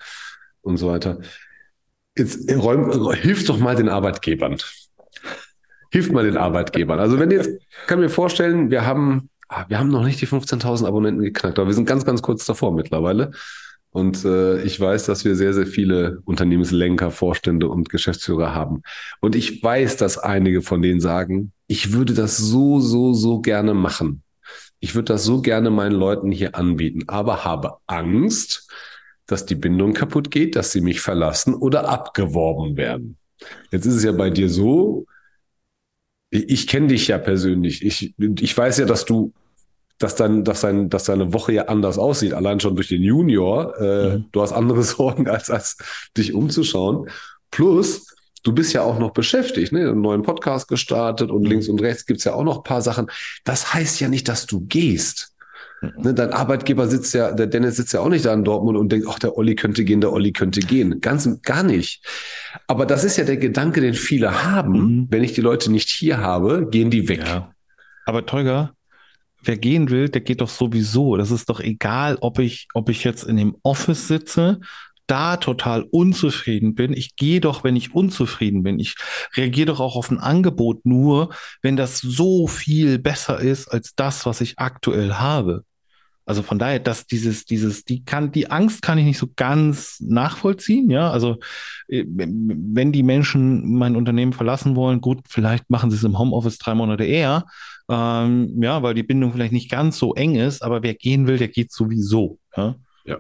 und 0.62 0.76
so 0.76 0.88
weiter. 0.88 1.20
Jetzt 2.18 2.50
äh, 2.50 2.54
räum, 2.54 3.12
hilf 3.12 3.46
doch 3.46 3.59
mal 3.59 3.76
den 3.76 3.88
Arbeitgebern. 3.88 4.57
Hilft 5.92 6.12
mal 6.12 6.24
den 6.24 6.37
Arbeitgebern. 6.37 6.98
Also 6.98 7.20
wenn 7.20 7.30
jetzt, 7.30 7.50
kann 7.87 8.00
mir 8.00 8.09
vorstellen, 8.09 8.72
wir 8.72 8.85
haben, 8.85 9.30
ah, 9.48 9.64
wir 9.68 9.78
haben 9.78 9.88
noch 9.88 10.04
nicht 10.04 10.20
die 10.20 10.26
15.000 10.26 10.88
Abonnenten 10.88 11.22
geknackt, 11.22 11.61
aber 11.61 11.68
wir 11.68 11.74
sind 11.74 11.87
ganz, 11.87 12.04
ganz 12.04 12.22
kurz 12.22 12.44
davor 12.44 12.72
mittlerweile. 12.72 13.30
Und 13.94 14.24
äh, 14.24 14.61
ich 14.64 14.80
weiß, 14.80 15.07
dass 15.07 15.24
wir 15.24 15.37
sehr, 15.37 15.54
sehr 15.54 15.68
viele 15.68 16.18
Unternehmenslenker, 16.24 17.12
Vorstände 17.12 17.68
und 17.68 17.90
Geschäftsführer 17.90 18.52
haben. 18.52 18.83
Und 19.20 19.37
ich 19.37 19.62
weiß, 19.62 19.96
dass 19.96 20.18
einige 20.18 20.62
von 20.62 20.83
denen 20.83 20.98
sagen, 21.00 21.52
ich 21.68 21.92
würde 21.92 22.12
das 22.12 22.37
so, 22.37 22.80
so, 22.80 23.12
so 23.12 23.40
gerne 23.40 23.72
machen. 23.72 24.24
Ich 24.80 24.96
würde 24.96 25.12
das 25.12 25.22
so 25.22 25.42
gerne 25.42 25.70
meinen 25.70 25.94
Leuten 25.94 26.33
hier 26.33 26.57
anbieten, 26.57 27.04
aber 27.07 27.44
habe 27.44 27.76
Angst, 27.87 28.68
dass 29.26 29.46
die 29.46 29.54
Bindung 29.54 29.92
kaputt 29.92 30.33
geht, 30.33 30.57
dass 30.57 30.72
sie 30.72 30.80
mich 30.80 31.00
verlassen 31.00 31.54
oder 31.54 31.88
abgeworben 31.88 32.76
werden. 32.76 33.16
Jetzt 33.70 33.87
ist 33.87 33.94
es 33.94 34.02
ja 34.02 34.11
bei 34.11 34.28
dir 34.28 34.50
so, 34.50 35.07
ich, 36.30 36.48
ich 36.48 36.66
kenne 36.66 36.88
dich 36.88 37.07
ja 37.07 37.18
persönlich. 37.18 37.85
Ich, 37.85 38.12
ich 38.18 38.59
weiß 38.59 38.78
ja, 38.78 38.87
dass 38.87 39.04
du 39.04 39.33
dass 39.98 40.16
dann, 40.16 40.44
dass 40.44 40.62
dein, 40.62 40.90
dass 40.90 41.04
deine 41.04 41.33
Woche 41.33 41.52
ja 41.52 41.64
anders 41.66 41.98
aussieht, 41.98 42.35
allein 42.35 42.61
schon 42.61 42.74
durch 42.74 42.88
den 42.88 43.02
Junior. 43.02 43.78
Äh, 43.80 44.16
mhm. 44.16 44.24
Du 44.33 44.42
hast 44.42 44.52
andere 44.52 44.83
Sorgen, 44.85 45.28
als, 45.28 45.50
als 45.50 45.76
dich 46.16 46.35
umzuschauen. 46.35 47.09
Plus, 47.50 48.07
du 48.42 48.52
bist 48.52 48.72
ja 48.72 48.83
auch 48.83 48.98
noch 48.98 49.12
beschäftigt, 49.12 49.72
ne? 49.72 49.88
Einen 49.88 50.00
neuen 50.00 50.22
Podcast 50.22 50.68
gestartet 50.68 51.30
und 51.30 51.42
mhm. 51.42 51.48
links 51.48 51.68
und 51.68 51.80
rechts 51.80 52.07
gibt's 52.07 52.24
ja 52.24 52.35
auch 52.35 52.44
noch 52.44 52.64
paar 52.64 52.83
Sachen. 52.83 53.07
Das 53.44 53.74
heißt 53.74 54.00
ja 54.00 54.09
nicht, 54.09 54.28
dass 54.28 54.46
du 54.46 54.61
gehst. 54.66 55.35
Mhm. 55.80 56.02
Ne? 56.02 56.14
Dein 56.14 56.33
Arbeitgeber 56.33 56.88
sitzt 56.88 57.14
ja, 57.14 57.33
der 57.33 57.46
Dennis 57.46 57.76
sitzt 57.76 57.92
ja 57.92 58.00
auch 58.00 58.09
nicht 58.09 58.24
da 58.24 58.35
in 58.35 58.44
Dortmund 58.44 58.76
und 58.76 58.90
denkt, 58.90 59.07
ach, 59.09 59.18
der 59.18 59.37
Olli 59.37 59.54
könnte 59.54 59.85
gehen, 59.85 60.00
der 60.00 60.12
Olli 60.12 60.33
könnte 60.33 60.61
gehen. 60.61 61.00
Ganz, 61.00 61.28
gar 61.42 61.62
nicht. 61.62 62.04
Aber 62.66 62.87
das 62.87 63.04
ist 63.04 63.16
ja 63.16 63.24
der 63.24 63.37
Gedanke, 63.37 63.80
den 63.80 63.94
viele 63.94 64.44
haben. 64.44 64.72
Mhm. 64.72 65.07
Wenn 65.11 65.24
ich 65.24 65.33
die 65.33 65.40
Leute 65.40 65.70
nicht 65.70 65.88
hier 65.88 66.18
habe, 66.18 66.68
gehen 66.70 66.90
die 66.90 67.09
weg. 67.09 67.24
Ja. 67.24 67.54
Aber 68.07 68.26
Tolga, 68.26 68.73
wer 69.46 69.57
gehen 69.57 69.90
will, 69.90 70.09
der 70.09 70.20
geht 70.20 70.40
doch 70.40 70.48
sowieso. 70.48 71.16
Das 71.16 71.30
ist 71.30 71.48
doch 71.48 71.61
egal, 71.61 72.18
ob 72.20 72.38
ich, 72.38 72.68
ob 72.74 72.88
ich 72.88 73.04
jetzt 73.04 73.24
in 73.24 73.37
dem 73.37 73.57
Office 73.62 74.09
sitze, 74.09 74.61
da 75.07 75.37
total 75.37 75.83
unzufrieden 75.83 76.74
bin. 76.74 76.92
Ich 76.92 77.16
gehe 77.16 77.40
doch, 77.40 77.64
wenn 77.64 77.76
ich 77.76 77.94
unzufrieden 77.94 78.62
bin. 78.62 78.78
Ich 78.78 78.96
reagiere 79.37 79.66
doch 79.66 79.80
auch 79.80 79.96
auf 79.96 80.11
ein 80.11 80.18
Angebot 80.18 80.87
nur, 80.87 81.35
wenn 81.62 81.76
das 81.76 81.98
so 81.98 82.46
viel 82.46 82.98
besser 82.98 83.38
ist 83.38 83.68
als 83.68 83.94
das, 83.94 84.24
was 84.26 84.40
ich 84.40 84.59
aktuell 84.59 85.14
habe. 85.14 85.64
Also 86.26 86.42
von 86.42 86.59
daher, 86.59 86.78
dass 86.78 87.07
dieses, 87.07 87.44
dieses, 87.44 87.85
die 87.85 88.02
kann, 88.02 88.33
die 88.33 88.50
Angst 88.50 88.80
kann 88.80 88.96
ich 88.96 89.04
nicht 89.04 89.18
so 89.18 89.28
ganz 89.37 90.00
nachvollziehen, 90.00 90.88
ja. 90.88 91.11
Also 91.11 91.37
äh, 91.87 92.04
wenn 92.07 92.92
die 92.92 93.02
Menschen 93.02 93.74
mein 93.76 93.94
Unternehmen 93.94 94.33
verlassen 94.33 94.74
wollen, 94.74 95.02
gut, 95.02 95.20
vielleicht 95.28 95.68
machen 95.68 95.90
sie 95.90 95.96
es 95.98 96.04
im 96.04 96.18
Homeoffice 96.18 96.57
drei 96.57 96.74
Monate 96.74 97.04
eher, 97.04 97.44
ähm, 97.88 98.62
ja, 98.62 98.82
weil 98.82 98.94
die 98.94 99.02
Bindung 99.02 99.32
vielleicht 99.32 99.52
nicht 99.52 99.70
ganz 99.70 99.98
so 99.98 100.14
eng 100.14 100.36
ist, 100.36 100.62
aber 100.62 100.82
wer 100.82 100.94
gehen 100.94 101.26
will, 101.26 101.38
der 101.38 101.48
geht 101.48 101.72
sowieso. 101.72 102.38
Ja. 102.56 102.76
ja. 103.04 103.18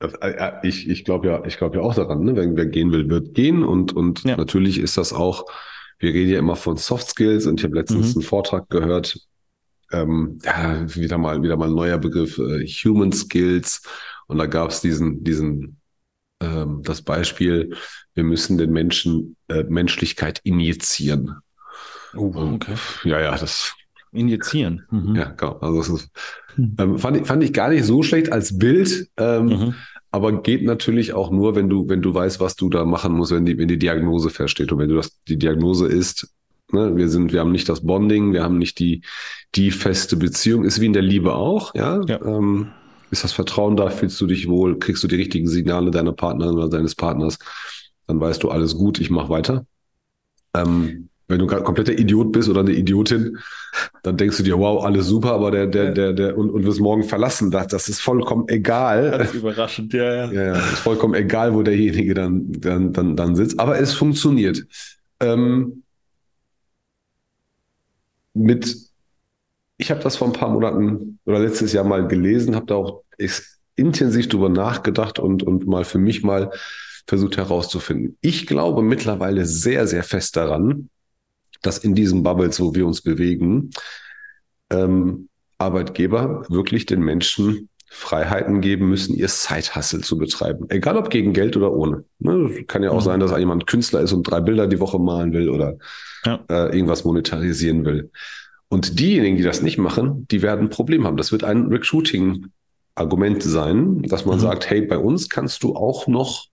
Äh, 0.00 0.66
ich, 0.66 0.88
ich 0.88 1.04
glaube 1.04 1.28
ja, 1.28 1.44
ich 1.44 1.58
glaube 1.58 1.76
ja 1.76 1.82
auch 1.82 1.94
daran, 1.94 2.24
ne? 2.24 2.36
Wer, 2.36 2.54
wer 2.54 2.66
gehen 2.66 2.92
will, 2.92 3.08
wird 3.08 3.34
gehen. 3.34 3.64
Und, 3.64 3.92
und 3.92 4.24
ja. 4.24 4.36
natürlich 4.36 4.78
ist 4.78 4.96
das 4.96 5.12
auch, 5.12 5.46
wir 5.98 6.12
reden 6.12 6.30
ja 6.30 6.38
immer 6.38 6.56
von 6.56 6.76
Soft 6.76 7.08
Skills 7.08 7.46
und 7.46 7.60
ich 7.60 7.64
habe 7.64 7.74
letztens 7.74 8.14
mhm. 8.14 8.20
einen 8.20 8.28
Vortrag 8.28 8.68
gehört, 8.68 9.18
ähm, 9.92 10.38
ja, 10.44 10.94
wieder 10.94 11.18
mal, 11.18 11.42
wieder 11.42 11.56
mal 11.56 11.68
ein 11.68 11.74
neuer 11.74 11.98
Begriff, 11.98 12.38
äh, 12.38 12.66
Human 12.66 13.12
Skills. 13.12 13.82
Und 14.26 14.38
da 14.38 14.46
gab 14.46 14.70
es 14.70 14.80
diesen, 14.80 15.24
diesen, 15.24 15.80
ähm, 16.40 16.82
das 16.84 17.02
Beispiel, 17.02 17.74
wir 18.14 18.24
müssen 18.24 18.58
den 18.58 18.72
Menschen 18.72 19.36
äh, 19.48 19.64
Menschlichkeit 19.64 20.40
injizieren. 20.42 21.36
Oh, 22.14 22.26
okay. 22.26 22.72
Und, 22.72 23.04
ja, 23.04 23.20
ja, 23.20 23.36
das. 23.36 23.74
Injizieren. 24.16 24.84
Mhm. 24.90 25.14
Ja, 25.16 25.30
genau. 25.30 25.58
Also 25.60 25.78
das 25.78 25.88
ist, 25.88 26.10
hm. 26.54 26.76
ähm, 26.78 26.98
fand, 26.98 27.16
ich, 27.18 27.26
fand 27.26 27.42
ich 27.42 27.52
gar 27.52 27.68
nicht 27.68 27.84
so 27.84 28.02
schlecht 28.02 28.32
als 28.32 28.58
Bild. 28.58 29.08
Ähm, 29.16 29.46
mhm. 29.46 29.74
Aber 30.10 30.42
geht 30.42 30.64
natürlich 30.64 31.12
auch 31.12 31.30
nur, 31.30 31.56
wenn 31.56 31.68
du, 31.68 31.88
wenn 31.88 32.00
du 32.00 32.14
weißt, 32.14 32.40
was 32.40 32.56
du 32.56 32.70
da 32.70 32.84
machen 32.84 33.12
musst, 33.12 33.32
wenn 33.32 33.44
die, 33.44 33.58
wenn 33.58 33.68
die 33.68 33.78
Diagnose 33.78 34.30
feststeht. 34.30 34.72
Und 34.72 34.78
wenn 34.78 34.88
du 34.88 34.94
das, 34.94 35.20
die 35.28 35.36
Diagnose 35.36 35.86
ist, 35.86 36.32
ne, 36.72 36.96
wir 36.96 37.08
sind, 37.08 37.32
wir 37.32 37.40
haben 37.40 37.52
nicht 37.52 37.68
das 37.68 37.84
Bonding, 37.84 38.32
wir 38.32 38.42
haben 38.42 38.58
nicht 38.58 38.78
die, 38.78 39.02
die 39.54 39.70
feste 39.70 40.16
Beziehung, 40.16 40.64
ist 40.64 40.80
wie 40.80 40.86
in 40.86 40.92
der 40.92 41.02
Liebe 41.02 41.34
auch, 41.34 41.74
ja. 41.74 42.00
ja. 42.06 42.24
Ähm, 42.24 42.70
ist 43.10 43.24
das 43.24 43.32
Vertrauen 43.32 43.76
da, 43.76 43.90
fühlst 43.90 44.20
du 44.20 44.26
dich 44.26 44.48
wohl, 44.48 44.78
kriegst 44.78 45.02
du 45.02 45.08
die 45.08 45.16
richtigen 45.16 45.48
Signale 45.48 45.90
deiner 45.90 46.12
Partnerin 46.12 46.56
oder 46.56 46.68
deines 46.68 46.94
Partners, 46.94 47.38
dann 48.06 48.20
weißt 48.20 48.42
du, 48.42 48.50
alles 48.50 48.76
gut, 48.76 49.00
ich 49.00 49.10
mache 49.10 49.28
weiter. 49.28 49.66
Ähm, 50.54 51.08
wenn 51.28 51.38
du 51.38 51.46
gerade 51.46 51.64
kompletter 51.64 51.92
Idiot 51.92 52.32
bist 52.32 52.48
oder 52.48 52.60
eine 52.60 52.72
Idiotin, 52.72 53.38
dann 54.02 54.16
denkst 54.16 54.36
du 54.36 54.42
dir, 54.42 54.58
wow, 54.58 54.84
alles 54.84 55.06
super, 55.06 55.32
aber 55.32 55.50
der, 55.50 55.66
der, 55.66 55.90
der, 55.90 56.12
der, 56.12 56.38
und, 56.38 56.50
und 56.50 56.64
wirst 56.64 56.80
morgen 56.80 57.04
verlassen. 57.04 57.50
Das, 57.50 57.66
das 57.66 57.88
ist 57.88 58.00
vollkommen 58.00 58.48
egal. 58.48 59.10
Ganz 59.10 59.34
überraschend, 59.34 59.92
ja, 59.92 60.14
ja. 60.14 60.32
Ja, 60.32 60.42
ja, 60.46 60.56
ist 60.56 60.78
vollkommen 60.78 61.14
egal, 61.14 61.54
wo 61.54 61.62
derjenige 61.62 62.14
dann, 62.14 62.52
dann, 62.52 62.92
dann, 62.92 63.16
dann 63.16 63.34
sitzt. 63.34 63.58
Aber 63.58 63.78
es 63.78 63.94
funktioniert. 63.94 64.64
Ähm, 65.20 65.82
mit, 68.34 68.76
ich 69.78 69.90
habe 69.90 70.00
das 70.02 70.16
vor 70.16 70.28
ein 70.28 70.32
paar 70.32 70.50
Monaten 70.50 71.18
oder 71.24 71.40
letztes 71.40 71.72
Jahr 71.72 71.84
mal 71.84 72.06
gelesen, 72.06 72.54
habe 72.54 72.66
da 72.66 72.76
auch 72.76 73.02
intensiv 73.74 74.28
drüber 74.28 74.48
nachgedacht 74.48 75.18
und, 75.18 75.42
und 75.42 75.66
mal 75.66 75.84
für 75.84 75.98
mich 75.98 76.22
mal 76.22 76.50
versucht 77.06 77.36
herauszufinden. 77.36 78.16
Ich 78.20 78.46
glaube 78.46 78.82
mittlerweile 78.82 79.46
sehr, 79.46 79.86
sehr 79.86 80.02
fest 80.02 80.36
daran, 80.36 80.88
dass 81.66 81.78
in 81.78 81.94
diesen 81.94 82.22
Bubbles, 82.22 82.60
wo 82.60 82.74
wir 82.74 82.86
uns 82.86 83.02
bewegen, 83.02 83.70
ähm, 84.70 85.28
Arbeitgeber 85.58 86.44
wirklich 86.48 86.86
den 86.86 87.00
Menschen 87.00 87.68
Freiheiten 87.88 88.60
geben 88.60 88.88
müssen, 88.88 89.14
ihr 89.14 89.28
Side-Hustle 89.28 90.00
zu 90.00 90.18
betreiben. 90.18 90.66
Egal 90.70 90.96
ob 90.96 91.08
gegen 91.08 91.32
Geld 91.32 91.56
oder 91.56 91.72
ohne. 91.72 92.04
Ne, 92.18 92.64
kann 92.66 92.82
ja 92.82 92.90
auch 92.90 93.00
mhm. 93.00 93.04
sein, 93.04 93.20
dass 93.20 93.38
jemand 93.38 93.66
Künstler 93.66 94.00
ist 94.00 94.12
und 94.12 94.24
drei 94.24 94.40
Bilder 94.40 94.66
die 94.66 94.80
Woche 94.80 94.98
malen 94.98 95.32
will 95.32 95.48
oder 95.48 95.78
ja. 96.24 96.44
äh, 96.50 96.74
irgendwas 96.74 97.04
monetarisieren 97.04 97.84
will. 97.84 98.10
Und 98.68 98.98
diejenigen, 98.98 99.36
die 99.36 99.44
das 99.44 99.62
nicht 99.62 99.78
machen, 99.78 100.26
die 100.30 100.42
werden 100.42 100.66
ein 100.66 100.70
Problem 100.70 101.06
haben. 101.06 101.16
Das 101.16 101.30
wird 101.30 101.44
ein 101.44 101.68
Recruiting-Argument 101.68 103.42
sein, 103.42 104.02
dass 104.02 104.26
man 104.26 104.38
mhm. 104.38 104.42
sagt, 104.42 104.68
hey, 104.68 104.82
bei 104.82 104.98
uns 104.98 105.28
kannst 105.28 105.62
du 105.62 105.76
auch 105.76 106.08
noch 106.08 106.46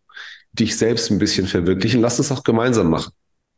dich 0.54 0.78
selbst 0.78 1.10
ein 1.10 1.18
bisschen 1.18 1.48
verwirklichen. 1.48 2.00
Lass 2.00 2.20
es 2.20 2.32
auch 2.32 2.44
gemeinsam 2.44 2.92
machen. 2.92 3.12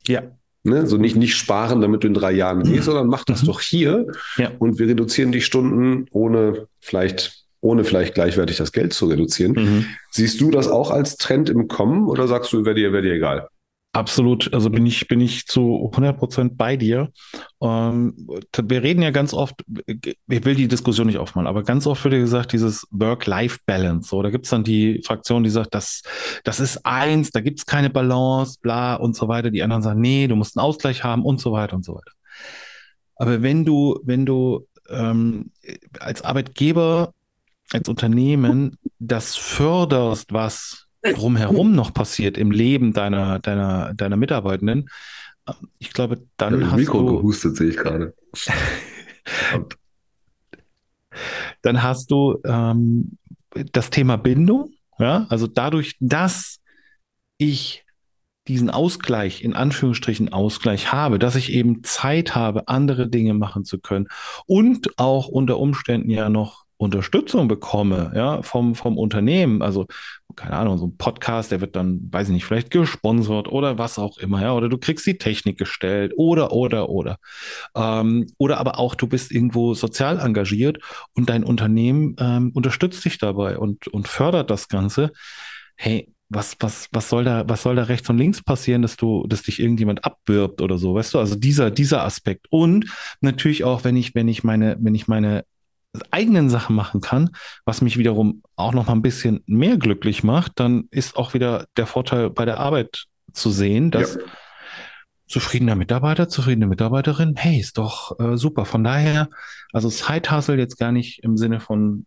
Ja. 0.08 0.24
Ne? 0.66 0.88
So 0.88 0.98
nicht, 0.98 1.16
nicht 1.16 1.36
sparen, 1.36 1.82
damit 1.82 2.04
du 2.04 2.08
in 2.08 2.14
drei 2.14 2.32
Jahren 2.32 2.64
gehst, 2.64 2.86
sondern 2.86 3.08
mach 3.08 3.24
das 3.24 3.44
mhm. 3.44 3.48
doch 3.48 3.62
hier. 3.62 4.08
Ja. 4.38 4.52
Und 4.60 4.80
wir 4.80 4.88
reduzieren 4.88 5.32
die 5.32 5.42
Stunden, 5.42 6.08
ohne 6.12 6.68
vielleicht, 6.80 7.46
ohne 7.62 7.84
vielleicht 7.84 8.16
gleichwertig 8.16 8.58
das 8.58 8.72
Geld 8.72 8.94
zu 8.94 9.06
reduzieren. 9.06 9.54
Mhm. 9.54 9.86
Siehst 10.12 10.42
du 10.42 10.52
das 10.52 10.68
auch 10.68 10.92
als 10.92 11.18
Trend 11.18 11.50
im 11.50 11.68
Kommen 11.68 12.08
oder 12.08 12.28
sagst 12.28 12.52
du, 12.52 12.66
wäre 12.66 12.76
dir, 12.76 12.92
wäre 12.92 13.04
dir 13.04 13.14
egal? 13.14 13.48
Absolut, 13.96 14.54
also 14.54 14.70
bin 14.70 14.86
ich, 14.86 15.08
bin 15.08 15.22
ich 15.22 15.46
zu 15.48 15.88
100 15.90 16.18
Prozent 16.18 16.58
bei 16.58 16.76
dir. 16.76 17.14
Ähm, 17.62 18.28
wir 18.62 18.84
reden 18.84 19.02
ja 19.02 19.12
ganz 19.12 19.34
oft, 19.34 19.64
ich 19.88 20.18
will 20.28 20.56
die 20.56 20.68
Diskussion 20.68 21.08
nicht 21.08 21.18
aufmachen, 21.18 21.48
aber 21.48 21.64
ganz 21.64 21.88
oft 21.88 22.04
wird 22.04 22.16
ja 22.16 22.20
gesagt, 22.20 22.52
dieses 22.52 22.86
Work-Life-Balance. 22.92 24.10
So, 24.10 24.22
da 24.22 24.32
gibt's 24.32 24.50
dann 24.50 24.66
die 24.66 25.02
Fraktion, 25.02 25.44
die 25.44 25.50
sagt, 25.50 25.74
das, 25.74 26.02
das 26.44 26.60
ist 26.60 26.86
eins, 26.86 27.32
da 27.32 27.40
gibt's 27.40 27.66
keine 27.66 27.90
Balance, 27.90 28.58
bla 28.62 28.96
und 28.96 29.16
so 29.16 29.30
weiter. 29.30 29.50
Die 29.50 29.64
anderen 29.64 29.82
sagen, 29.82 30.02
nee, 30.02 30.28
du 30.28 30.36
musst 30.36 30.58
einen 30.58 30.66
Ausgleich 30.66 31.06
haben 31.06 31.24
und 31.24 31.40
so 31.40 31.54
weiter 31.54 31.78
und 31.78 31.86
so 31.86 31.96
weiter. 31.96 32.12
Aber 33.16 33.42
wenn 33.42 33.64
du, 33.64 34.02
wenn 34.04 34.26
du 34.26 34.68
ähm, 34.90 35.52
als 36.02 36.22
Arbeitgeber, 36.22 37.14
als 37.72 37.88
Unternehmen 37.88 38.78
das 39.00 39.38
förderst, 39.38 40.34
was 40.34 40.85
drumherum 41.14 41.74
noch 41.74 41.94
passiert 41.94 42.38
im 42.38 42.52
Leben 42.52 42.94
deiner, 42.94 43.40
deiner, 43.40 43.94
deiner 43.94 44.18
Mitarbeitenden, 44.18 44.90
ich 45.80 45.94
glaube, 45.94 46.24
dann 46.38 46.62
ja, 46.62 46.72
hast 46.72 46.78
Mikro 46.78 47.00
du. 47.00 47.18
gehustet, 47.18 47.56
sehe 47.56 47.70
ich 47.70 47.78
gerade. 47.78 48.16
dann 51.62 51.84
hast 51.84 52.12
du 52.12 52.40
ähm, 52.46 53.18
das 53.72 53.90
Thema 53.90 54.18
Bindung, 54.18 54.74
ja, 54.98 55.26
also 55.30 55.48
dadurch, 55.48 55.96
dass 56.00 56.60
ich 57.38 57.84
diesen 58.48 58.70
Ausgleich, 58.70 59.44
in 59.44 59.54
Anführungsstrichen 59.54 60.32
Ausgleich 60.32 60.92
habe, 60.92 61.18
dass 61.20 61.36
ich 61.36 61.52
eben 61.52 61.84
Zeit 61.84 62.36
habe, 62.36 62.68
andere 62.68 63.08
Dinge 63.08 63.34
machen 63.34 63.66
zu 63.66 63.80
können 63.80 64.08
und 64.46 65.00
auch 65.00 65.28
unter 65.28 65.58
Umständen 65.58 66.12
ja 66.12 66.30
noch 66.30 66.66
Unterstützung 66.78 67.48
bekomme, 67.48 68.12
ja, 68.16 68.42
vom, 68.42 68.76
vom 68.76 68.98
Unternehmen, 68.98 69.62
also, 69.62 69.88
keine 70.36 70.56
Ahnung, 70.56 70.78
so 70.78 70.88
ein 70.88 70.98
Podcast, 70.98 71.52
der 71.52 71.62
wird 71.62 71.76
dann, 71.76 72.08
weiß 72.12 72.28
ich 72.28 72.34
nicht, 72.34 72.46
vielleicht 72.46 72.72
gesponsert 72.72 73.48
oder 73.48 73.78
was 73.78 74.00
auch 74.00 74.18
immer, 74.18 74.42
ja, 74.42 74.54
oder 74.54 74.70
du 74.70 74.78
kriegst 74.78 75.06
die 75.06 75.18
Technik 75.18 75.58
gestellt 75.58 76.14
oder, 76.18 76.52
oder, 76.52 76.90
oder. 76.90 77.18
Ähm, 77.76 78.28
oder 78.38 78.60
aber 78.60 78.80
auch, 78.80 78.96
du 78.96 79.08
bist 79.08 79.32
irgendwo 79.32 79.74
sozial 79.74 80.20
engagiert 80.20 80.80
und 81.14 81.30
dein 81.30 81.44
Unternehmen 81.44 82.16
ähm, 82.20 82.52
unterstützt 82.54 83.04
dich 83.06 83.18
dabei 83.18 83.58
und, 83.58 83.88
und 83.88 84.08
fördert 84.08 84.50
das 84.50 84.68
Ganze. 84.68 85.12
Hey, 85.76 86.14
was, 86.30 86.56
was, 86.60 86.90
was 86.92 87.10
soll 87.10 87.24
da, 87.24 87.48
was 87.48 87.64
soll 87.64 87.76
da 87.76 87.84
rechts 87.84 88.10
und 88.10 88.18
links 88.18 88.42
passieren, 88.44 88.82
dass 88.82 88.98
du, 88.98 89.26
dass 89.28 89.44
dich 89.44 89.60
irgendjemand 89.60 90.06
abwirbt 90.06 90.62
oder 90.62 90.78
so, 90.78 90.96
weißt 90.96 91.14
du? 91.14 91.20
Also 91.20 91.36
dieser, 91.36 91.72
dieser 91.72 92.04
Aspekt. 92.04 92.48
Und 92.50 92.86
natürlich 93.22 93.64
auch, 93.64 93.84
wenn 93.84 93.96
ich, 93.96 94.16
wenn 94.16 94.28
ich 94.28 94.44
meine, 94.44 94.76
wenn 94.80 94.96
ich 94.96 95.08
meine 95.08 95.46
eigenen 96.12 96.50
Sachen 96.50 96.76
machen 96.76 97.02
kann, 97.02 97.30
was 97.66 97.82
mich 97.82 97.98
wiederum 97.98 98.44
auch 98.56 98.74
noch 98.74 98.88
mal 98.88 98.94
ein 98.94 99.02
bisschen 99.02 99.44
mehr 99.46 99.78
glücklich 99.78 100.24
macht, 100.24 100.54
dann 100.60 100.88
ist 100.92 101.16
auch 101.18 101.34
wieder 101.34 101.68
der 101.78 101.88
Vorteil 101.88 102.30
bei 102.30 102.46
der 102.46 102.60
Arbeit 102.60 103.06
zu 103.32 103.52
sehen, 103.52 103.92
dass 103.92 104.16
ja. 104.16 104.22
zufriedener 105.28 105.76
Mitarbeiter, 105.76 106.30
zufriedene 106.30 106.68
Mitarbeiterin, 106.68 107.36
hey, 107.36 107.60
ist 107.60 107.78
doch 107.78 108.20
äh, 108.20 108.38
super. 108.38 108.66
Von 108.66 108.84
daher, 108.84 109.30
also 109.74 109.90
Side 109.90 110.32
Hustle 110.32 110.58
jetzt 110.58 110.78
gar 110.78 110.92
nicht 110.92 111.24
im 111.24 111.38
Sinne 111.38 111.60
von 111.60 112.06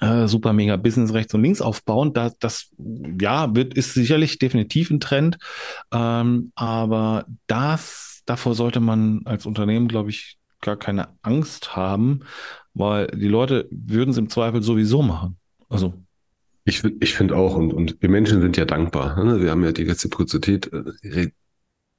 äh, 0.00 0.26
super 0.26 0.52
mega 0.52 0.76
Business 0.76 1.12
rechts 1.12 1.34
und 1.34 1.42
links 1.42 1.60
aufbauen, 1.60 2.12
da, 2.12 2.30
das 2.40 2.70
ja 3.20 3.54
wird 3.54 3.74
ist 3.74 3.94
sicherlich 3.94 4.38
definitiv 4.38 4.90
ein 4.90 5.00
Trend, 5.00 5.38
ähm, 5.92 6.52
aber 6.54 7.26
das 7.46 8.22
davor 8.26 8.54
sollte 8.54 8.80
man 8.80 9.22
als 9.24 9.46
Unternehmen, 9.46 9.88
glaube 9.88 10.10
ich, 10.10 10.36
gar 10.60 10.76
keine 10.76 11.08
Angst 11.22 11.76
haben, 11.76 12.20
weil 12.76 13.06
die 13.08 13.28
Leute 13.28 13.68
würden 13.70 14.10
es 14.10 14.18
im 14.18 14.28
Zweifel 14.28 14.62
sowieso 14.62 15.02
machen. 15.02 15.38
Also. 15.68 15.94
Ich, 16.64 16.84
ich 16.84 17.14
finde 17.14 17.36
auch, 17.36 17.56
und, 17.56 17.72
und 17.72 17.96
wir 18.00 18.08
Menschen 18.08 18.40
sind 18.40 18.56
ja 18.56 18.64
dankbar. 18.64 19.22
Ne? 19.24 19.40
Wir 19.40 19.50
haben 19.50 19.64
ja 19.64 19.72
die 19.72 19.84
Reziprozität, 19.84 20.70
äh, 20.72 21.30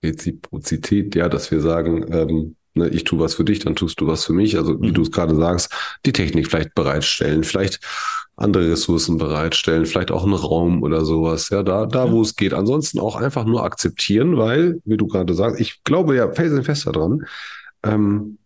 Reziprozität, 0.04 1.16
ja, 1.16 1.30
dass 1.30 1.50
wir 1.52 1.62
sagen, 1.62 2.06
ähm, 2.12 2.56
ne, 2.76 2.90
ich 2.90 3.06
tue 3.06 3.20
was 3.20 3.34
für 3.34 3.44
dich, 3.44 3.60
dann 3.60 3.76
tust 3.76 4.00
du 4.00 4.08
was 4.08 4.26
für 4.26 4.34
mich. 4.34 4.58
Also 4.58 4.80
wie 4.82 4.90
mhm. 4.90 4.94
du 4.94 5.02
es 5.02 5.12
gerade 5.12 5.36
sagst, 5.36 5.74
die 6.06 6.14
Technik 6.14 6.48
vielleicht 6.48 6.76
bereitstellen, 6.76 7.44
vielleicht 7.44 7.80
andere 8.36 8.70
Ressourcen 8.72 9.18
bereitstellen, 9.18 9.88
vielleicht 9.88 10.12
auch 10.12 10.26
einen 10.26 10.34
Raum 10.34 10.84
oder 10.84 11.04
sowas, 11.06 11.50
ja, 11.50 11.64
da, 11.64 11.88
da, 11.88 12.12
wo 12.12 12.22
es 12.22 12.36
geht. 12.36 12.54
Ansonsten 12.54 13.00
auch 13.00 13.16
einfach 13.16 13.46
nur 13.46 13.64
akzeptieren, 13.64 14.38
weil, 14.38 14.80
wie 14.86 14.98
du 14.98 15.08
gerade 15.08 15.34
sagst, 15.34 15.60
ich 15.60 15.84
glaube 15.84 16.16
ja 16.16 16.32
felsenfest 16.32 16.86
daran, 16.86 17.26
ähm, 17.84 18.38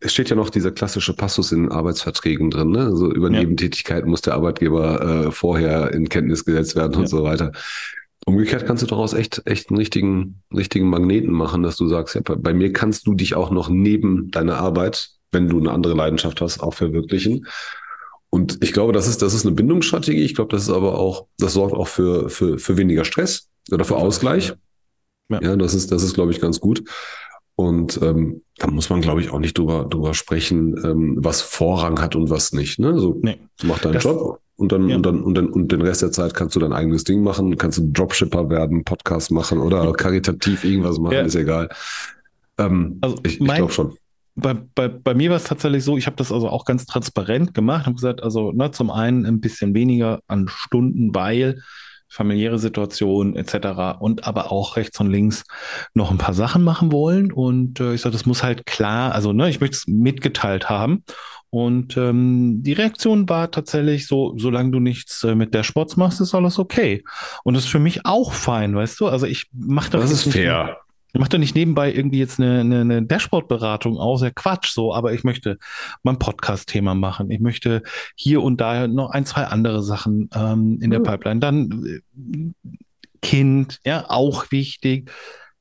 es 0.00 0.12
steht 0.12 0.30
ja 0.30 0.36
noch 0.36 0.50
dieser 0.50 0.70
klassische 0.70 1.14
Passus 1.14 1.52
in 1.52 1.70
Arbeitsverträgen 1.70 2.50
drin, 2.50 2.70
ne? 2.70 2.84
Also 2.86 3.12
über 3.12 3.30
ja. 3.30 3.40
Nebentätigkeiten 3.40 4.08
muss 4.08 4.22
der 4.22 4.34
Arbeitgeber 4.34 5.26
äh, 5.26 5.30
vorher 5.32 5.92
in 5.92 6.08
Kenntnis 6.08 6.44
gesetzt 6.44 6.76
werden 6.76 6.92
ja. 6.92 6.98
und 7.00 7.08
so 7.08 7.22
weiter. 7.24 7.52
Umgekehrt 8.24 8.66
kannst 8.66 8.82
du 8.82 8.86
daraus 8.86 9.14
echt, 9.14 9.42
echt 9.46 9.70
einen 9.70 9.78
richtigen, 9.78 10.42
richtigen 10.54 10.88
Magneten 10.88 11.32
machen, 11.32 11.62
dass 11.64 11.76
du 11.76 11.88
sagst, 11.88 12.14
ja, 12.14 12.20
bei, 12.20 12.36
bei 12.36 12.54
mir 12.54 12.72
kannst 12.72 13.06
du 13.06 13.14
dich 13.14 13.34
auch 13.34 13.50
noch 13.50 13.68
neben 13.68 14.30
deiner 14.30 14.58
Arbeit, 14.58 15.10
wenn 15.32 15.48
du 15.48 15.58
eine 15.58 15.72
andere 15.72 15.94
Leidenschaft 15.94 16.40
hast, 16.40 16.60
auch 16.60 16.74
verwirklichen. 16.74 17.46
Und 18.30 18.62
ich 18.62 18.72
glaube, 18.72 18.92
das 18.92 19.08
ist, 19.08 19.20
das 19.22 19.34
ist 19.34 19.44
eine 19.44 19.54
Bindungsstrategie. 19.54 20.22
Ich 20.22 20.34
glaube, 20.34 20.54
das 20.54 20.62
ist 20.62 20.70
aber 20.70 20.98
auch, 20.98 21.26
das 21.38 21.54
sorgt 21.54 21.74
auch 21.74 21.88
für, 21.88 22.30
für, 22.30 22.58
für 22.58 22.76
weniger 22.76 23.04
Stress 23.04 23.48
oder 23.70 23.84
für 23.84 23.96
Ausgleich. 23.96 24.54
Ja, 25.28 25.42
ja 25.42 25.56
das 25.56 25.74
ist, 25.74 25.90
das 25.90 26.02
ist, 26.02 26.14
glaube 26.14 26.30
ich, 26.30 26.40
ganz 26.40 26.60
gut. 26.60 26.84
Und 27.54 28.00
ähm, 28.02 28.42
da 28.56 28.68
muss 28.68 28.88
man, 28.90 29.00
glaube 29.02 29.20
ich, 29.20 29.30
auch 29.30 29.38
nicht 29.38 29.58
drüber, 29.58 29.84
drüber 29.88 30.14
sprechen, 30.14 30.74
ähm, 30.84 31.16
was 31.18 31.42
Vorrang 31.42 32.00
hat 32.00 32.16
und 32.16 32.30
was 32.30 32.52
nicht. 32.52 32.78
Ne? 32.78 32.98
So, 32.98 33.18
nee. 33.22 33.38
mach 33.62 33.78
deinen 33.78 33.94
das, 33.94 34.04
Job 34.04 34.40
und 34.56 34.72
dann, 34.72 34.88
Ja. 34.88 34.96
und 34.96 35.04
dann, 35.04 35.22
und 35.22 35.34
dann, 35.34 35.48
und 35.48 35.70
den 35.70 35.82
Rest 35.82 36.02
der 36.02 36.12
Zeit 36.12 36.34
kannst 36.34 36.56
du 36.56 36.60
dein 36.60 36.72
eigenes 36.72 37.04
Ding 37.04 37.22
machen, 37.22 37.56
kannst 37.58 37.78
du 37.78 37.90
Dropshipper 37.92 38.48
werden, 38.48 38.84
Podcast 38.84 39.30
machen 39.30 39.58
oder 39.58 39.92
karitativ 39.92 40.64
irgendwas 40.64 40.98
machen, 40.98 41.14
Ja. 41.14 41.22
ist 41.22 41.34
egal. 41.34 41.68
Ähm, 42.58 42.98
Also 43.00 43.16
ich 43.24 43.40
ich 43.40 43.46
glaube 43.46 43.72
schon. 43.72 43.96
Bei, 44.34 44.54
bei, 44.74 44.88
bei 44.88 45.12
mir 45.14 45.28
war 45.28 45.36
es 45.36 45.44
tatsächlich 45.44 45.84
so, 45.84 45.98
ich 45.98 46.06
habe 46.06 46.16
das 46.16 46.32
also 46.32 46.48
auch 46.48 46.64
ganz 46.64 46.86
transparent 46.86 47.52
gemacht, 47.52 47.84
habe 47.84 47.96
gesagt, 47.96 48.22
also 48.22 48.50
ne, 48.52 48.70
zum 48.70 48.90
einen 48.90 49.26
ein 49.26 49.40
bisschen 49.40 49.74
weniger 49.74 50.20
an 50.26 50.48
Stunden, 50.48 51.14
weil 51.14 51.60
familiäre 52.12 52.58
Situation 52.58 53.36
etc. 53.36 53.98
und 54.00 54.26
aber 54.26 54.52
auch 54.52 54.76
rechts 54.76 55.00
und 55.00 55.10
links 55.10 55.44
noch 55.94 56.10
ein 56.10 56.18
paar 56.18 56.34
Sachen 56.34 56.62
machen 56.62 56.92
wollen. 56.92 57.32
Und 57.32 57.80
äh, 57.80 57.94
ich 57.94 58.02
sage, 58.02 58.12
das 58.12 58.26
muss 58.26 58.42
halt 58.42 58.66
klar, 58.66 59.12
also 59.12 59.32
ne, 59.32 59.48
ich 59.48 59.60
möchte 59.60 59.76
es 59.76 59.86
mitgeteilt 59.86 60.68
haben. 60.68 61.04
Und 61.54 61.98
ähm, 61.98 62.62
die 62.62 62.72
Reaktion 62.72 63.28
war 63.28 63.50
tatsächlich 63.50 64.06
so, 64.06 64.34
solange 64.38 64.70
du 64.70 64.80
nichts 64.80 65.22
äh, 65.22 65.34
mit 65.34 65.52
der 65.52 65.64
Sports 65.64 65.98
machst, 65.98 66.20
ist 66.22 66.34
alles 66.34 66.58
okay. 66.58 67.04
Und 67.44 67.54
das 67.54 67.64
ist 67.64 67.70
für 67.70 67.78
mich 67.78 68.06
auch 68.06 68.32
fein, 68.32 68.74
weißt 68.74 68.98
du? 69.00 69.06
Also 69.08 69.26
ich 69.26 69.48
mache 69.52 69.90
Das 69.90 70.10
ist 70.10 70.32
fair. 70.32 70.78
ich 70.78 70.81
mache 71.20 71.30
da 71.30 71.38
nicht 71.38 71.54
nebenbei 71.54 71.92
irgendwie 71.92 72.18
jetzt 72.18 72.40
eine, 72.40 72.60
eine, 72.60 72.80
eine 72.80 73.02
Dashboard-Beratung 73.02 73.98
aus, 73.98 74.22
ja 74.22 74.30
Quatsch 74.30 74.72
so, 74.72 74.94
aber 74.94 75.12
ich 75.12 75.24
möchte 75.24 75.58
mein 76.02 76.18
Podcast-Thema 76.18 76.94
machen. 76.94 77.30
Ich 77.30 77.40
möchte 77.40 77.82
hier 78.14 78.42
und 78.42 78.60
da 78.60 78.88
noch 78.88 79.10
ein, 79.10 79.26
zwei 79.26 79.44
andere 79.44 79.82
Sachen 79.82 80.30
ähm, 80.34 80.78
in 80.80 80.90
der 80.90 81.00
Ja. 81.00 81.10
Pipeline. 81.10 81.40
Dann 81.40 81.84
äh, 81.86 82.00
Kind, 83.20 83.78
ja, 83.84 84.06
auch 84.08 84.50
wichtig. 84.50 85.10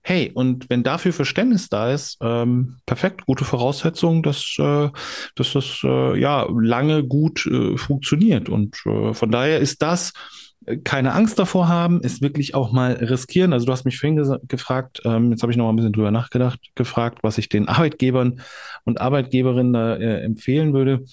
Hey, 0.03 0.31
und 0.33 0.69
wenn 0.69 0.81
dafür 0.81 1.13
Verständnis 1.13 1.69
da 1.69 1.91
ist, 1.91 2.17
ähm, 2.21 2.77
perfekt, 2.87 3.27
gute 3.27 3.45
Voraussetzung, 3.45 4.23
dass, 4.23 4.55
äh, 4.57 4.89
dass 5.35 5.53
das 5.53 5.81
äh, 5.83 6.19
ja 6.19 6.47
lange 6.49 7.03
gut 7.03 7.45
äh, 7.45 7.77
funktioniert. 7.77 8.49
Und 8.49 8.77
äh, 8.87 9.13
von 9.13 9.29
daher 9.29 9.59
ist 9.59 9.83
das 9.83 10.13
keine 10.83 11.13
Angst 11.13 11.39
davor 11.39 11.67
haben, 11.67 12.01
ist 12.01 12.21
wirklich 12.21 12.53
auch 12.53 12.71
mal 12.71 12.93
riskieren. 12.93 13.51
Also 13.53 13.65
du 13.65 13.71
hast 13.71 13.85
mich 13.85 13.97
vorhin 13.99 14.39
gefragt, 14.47 15.01
ähm, 15.05 15.31
jetzt 15.31 15.41
habe 15.41 15.51
ich 15.51 15.57
noch 15.57 15.65
mal 15.65 15.71
ein 15.71 15.75
bisschen 15.75 15.93
drüber 15.93 16.11
nachgedacht, 16.11 16.59
gefragt, 16.75 17.19
was 17.23 17.37
ich 17.37 17.49
den 17.49 17.67
Arbeitgebern 17.67 18.41
und 18.85 19.01
Arbeitgeberinnen 19.01 19.73
da, 19.73 19.95
äh, 19.95 20.21
empfehlen 20.21 20.73
würde, 20.73 21.03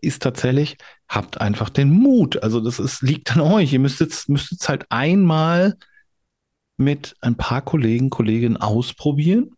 ist 0.00 0.22
tatsächlich, 0.22 0.76
habt 1.08 1.40
einfach 1.40 1.70
den 1.70 1.90
Mut. 1.90 2.42
Also 2.42 2.60
das 2.60 2.80
ist, 2.80 3.02
liegt 3.02 3.36
an 3.36 3.40
euch. 3.40 3.72
Ihr 3.72 3.78
müsstet 3.78 4.24
müsstet 4.28 4.68
halt 4.68 4.86
einmal 4.90 5.76
mit 6.76 7.16
ein 7.20 7.36
paar 7.36 7.62
Kollegen, 7.62 8.10
Kolleginnen 8.10 8.56
ausprobieren. 8.56 9.52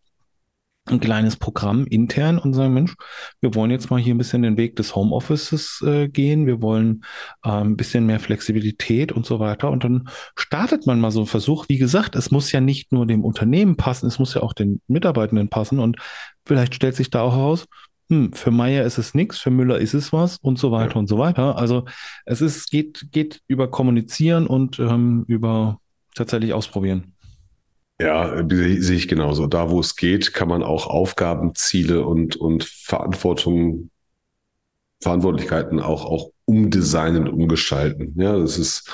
Ein 0.85 0.99
kleines 0.99 1.35
Programm 1.35 1.85
intern 1.85 2.39
und 2.39 2.53
sagen, 2.55 2.73
Mensch, 2.73 2.95
wir 3.39 3.53
wollen 3.53 3.69
jetzt 3.69 3.91
mal 3.91 3.99
hier 3.99 4.15
ein 4.15 4.17
bisschen 4.17 4.41
den 4.41 4.57
Weg 4.57 4.75
des 4.77 4.95
Homeoffices 4.95 5.79
äh, 5.85 6.09
gehen. 6.09 6.47
Wir 6.47 6.59
wollen 6.59 7.03
äh, 7.43 7.49
ein 7.49 7.77
bisschen 7.77 8.07
mehr 8.07 8.19
Flexibilität 8.19 9.11
und 9.11 9.23
so 9.27 9.39
weiter. 9.39 9.69
Und 9.69 9.83
dann 9.83 10.09
startet 10.35 10.87
man 10.87 10.99
mal 10.99 11.11
so 11.11 11.19
einen 11.19 11.27
Versuch. 11.27 11.69
Wie 11.69 11.77
gesagt, 11.77 12.15
es 12.15 12.31
muss 12.31 12.51
ja 12.51 12.61
nicht 12.61 12.91
nur 12.91 13.05
dem 13.05 13.23
Unternehmen 13.23 13.77
passen, 13.77 14.07
es 14.07 14.17
muss 14.17 14.33
ja 14.33 14.41
auch 14.41 14.53
den 14.53 14.81
Mitarbeitenden 14.87 15.49
passen. 15.49 15.77
Und 15.77 15.97
vielleicht 16.47 16.73
stellt 16.73 16.95
sich 16.95 17.11
da 17.11 17.21
auch 17.21 17.35
heraus, 17.35 17.67
hm, 18.09 18.33
für 18.33 18.49
Meier 18.49 18.83
ist 18.83 18.97
es 18.97 19.13
nichts, 19.13 19.37
für 19.37 19.51
Müller 19.51 19.77
ist 19.77 19.93
es 19.93 20.11
was 20.11 20.37
und 20.41 20.57
so 20.57 20.71
weiter 20.71 20.95
Ja. 20.95 20.99
und 20.99 21.07
so 21.07 21.19
weiter. 21.19 21.57
Also 21.57 21.85
es 22.25 22.41
ist, 22.41 22.71
geht, 22.71 23.05
geht 23.11 23.41
über 23.47 23.69
Kommunizieren 23.69 24.47
und 24.47 24.79
ähm, 24.79 25.25
über 25.27 25.79
tatsächlich 26.15 26.53
ausprobieren. 26.53 27.13
Ja, 28.01 28.41
sehe 28.49 28.81
sehe 28.81 28.97
ich 28.97 29.07
genauso. 29.07 29.45
Da, 29.45 29.69
wo 29.69 29.79
es 29.79 29.95
geht, 29.95 30.33
kann 30.33 30.47
man 30.47 30.63
auch 30.63 30.87
Aufgaben, 30.87 31.53
Ziele 31.53 32.03
und, 32.03 32.35
und 32.35 32.63
Verantwortung, 32.63 33.91
Verantwortlichkeiten 35.01 35.79
auch, 35.79 36.05
auch 36.05 36.31
umdesignen, 36.45 37.27
umgestalten. 37.27 38.13
Ja, 38.19 38.37
das 38.37 38.57
ist, 38.57 38.91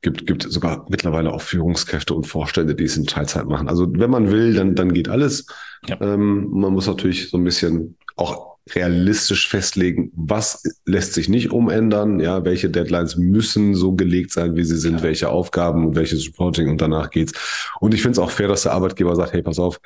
gibt, 0.00 0.26
gibt 0.26 0.42
sogar 0.42 0.86
mittlerweile 0.88 1.32
auch 1.32 1.40
Führungskräfte 1.40 2.14
und 2.14 2.26
Vorstände, 2.26 2.74
die 2.74 2.84
es 2.84 2.96
in 2.96 3.06
Teilzeit 3.06 3.46
machen. 3.46 3.68
Also 3.68 3.86
wenn 3.92 4.10
man 4.10 4.32
will, 4.32 4.54
dann, 4.54 4.74
dann 4.74 4.92
geht 4.92 5.08
alles. 5.08 5.46
Ja. 5.86 6.00
Ähm, 6.00 6.48
man 6.50 6.72
muss 6.72 6.88
natürlich 6.88 7.30
so 7.30 7.36
ein 7.36 7.44
bisschen 7.44 7.96
auch 8.16 8.51
realistisch 8.74 9.48
festlegen, 9.48 10.12
was 10.14 10.62
lässt 10.86 11.14
sich 11.14 11.28
nicht 11.28 11.50
umändern, 11.50 12.20
ja, 12.20 12.44
welche 12.44 12.70
Deadlines 12.70 13.16
müssen 13.16 13.74
so 13.74 13.92
gelegt 13.94 14.30
sein, 14.32 14.54
wie 14.56 14.64
sie 14.64 14.76
sind, 14.78 14.98
Ja. 14.98 15.02
welche 15.02 15.28
Aufgaben 15.28 15.86
und 15.86 15.96
welches 15.96 16.26
Reporting 16.26 16.68
und 16.70 16.80
danach 16.80 17.10
geht's. 17.10 17.32
Und 17.80 17.92
ich 17.94 18.02
finde 18.02 18.12
es 18.12 18.18
auch 18.18 18.30
fair, 18.30 18.48
dass 18.48 18.62
der 18.62 18.72
Arbeitgeber 18.72 19.16
sagt, 19.16 19.32
hey, 19.32 19.42
pass 19.42 19.58
auf, 19.58 19.80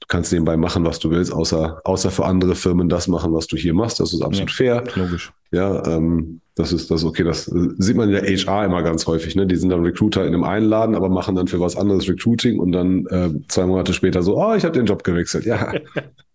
du 0.00 0.06
kannst 0.08 0.32
nebenbei 0.32 0.56
machen, 0.56 0.84
was 0.84 0.98
du 0.98 1.10
willst, 1.10 1.32
außer, 1.32 1.80
außer 1.84 2.10
für 2.10 2.24
andere 2.24 2.54
Firmen 2.54 2.88
das 2.88 3.06
machen, 3.08 3.32
was 3.32 3.46
du 3.46 3.56
hier 3.56 3.74
machst. 3.74 4.00
Das 4.00 4.12
ist 4.12 4.22
absolut 4.22 4.50
Ja. 4.50 4.56
fair. 4.56 4.84
Logisch. 4.96 5.32
Ja, 5.52 5.84
ähm, 5.86 6.40
das 6.54 6.72
ist 6.72 6.90
das 6.90 7.00
ist 7.02 7.06
okay. 7.06 7.24
Das 7.24 7.48
äh, 7.48 7.68
sieht 7.78 7.96
man 7.96 8.08
in 8.08 8.14
der 8.14 8.22
HR 8.24 8.64
immer 8.66 8.82
ganz 8.82 9.06
häufig. 9.06 9.34
Ne? 9.34 9.46
Die 9.46 9.56
sind 9.56 9.70
dann 9.70 9.82
Recruiter 9.82 10.22
in 10.26 10.34
einem 10.34 10.44
einen 10.44 10.66
Laden, 10.66 10.94
aber 10.94 11.08
machen 11.08 11.34
dann 11.34 11.48
für 11.48 11.58
was 11.60 11.76
anderes 11.76 12.08
Recruiting 12.08 12.58
und 12.60 12.72
dann 12.72 13.06
äh, 13.06 13.30
zwei 13.48 13.66
Monate 13.66 13.92
später 13.92 14.22
so, 14.22 14.36
oh, 14.36 14.54
ich 14.54 14.64
habe 14.64 14.74
den 14.76 14.86
Job 14.86 15.04
gewechselt. 15.04 15.44
Ja. 15.46 15.72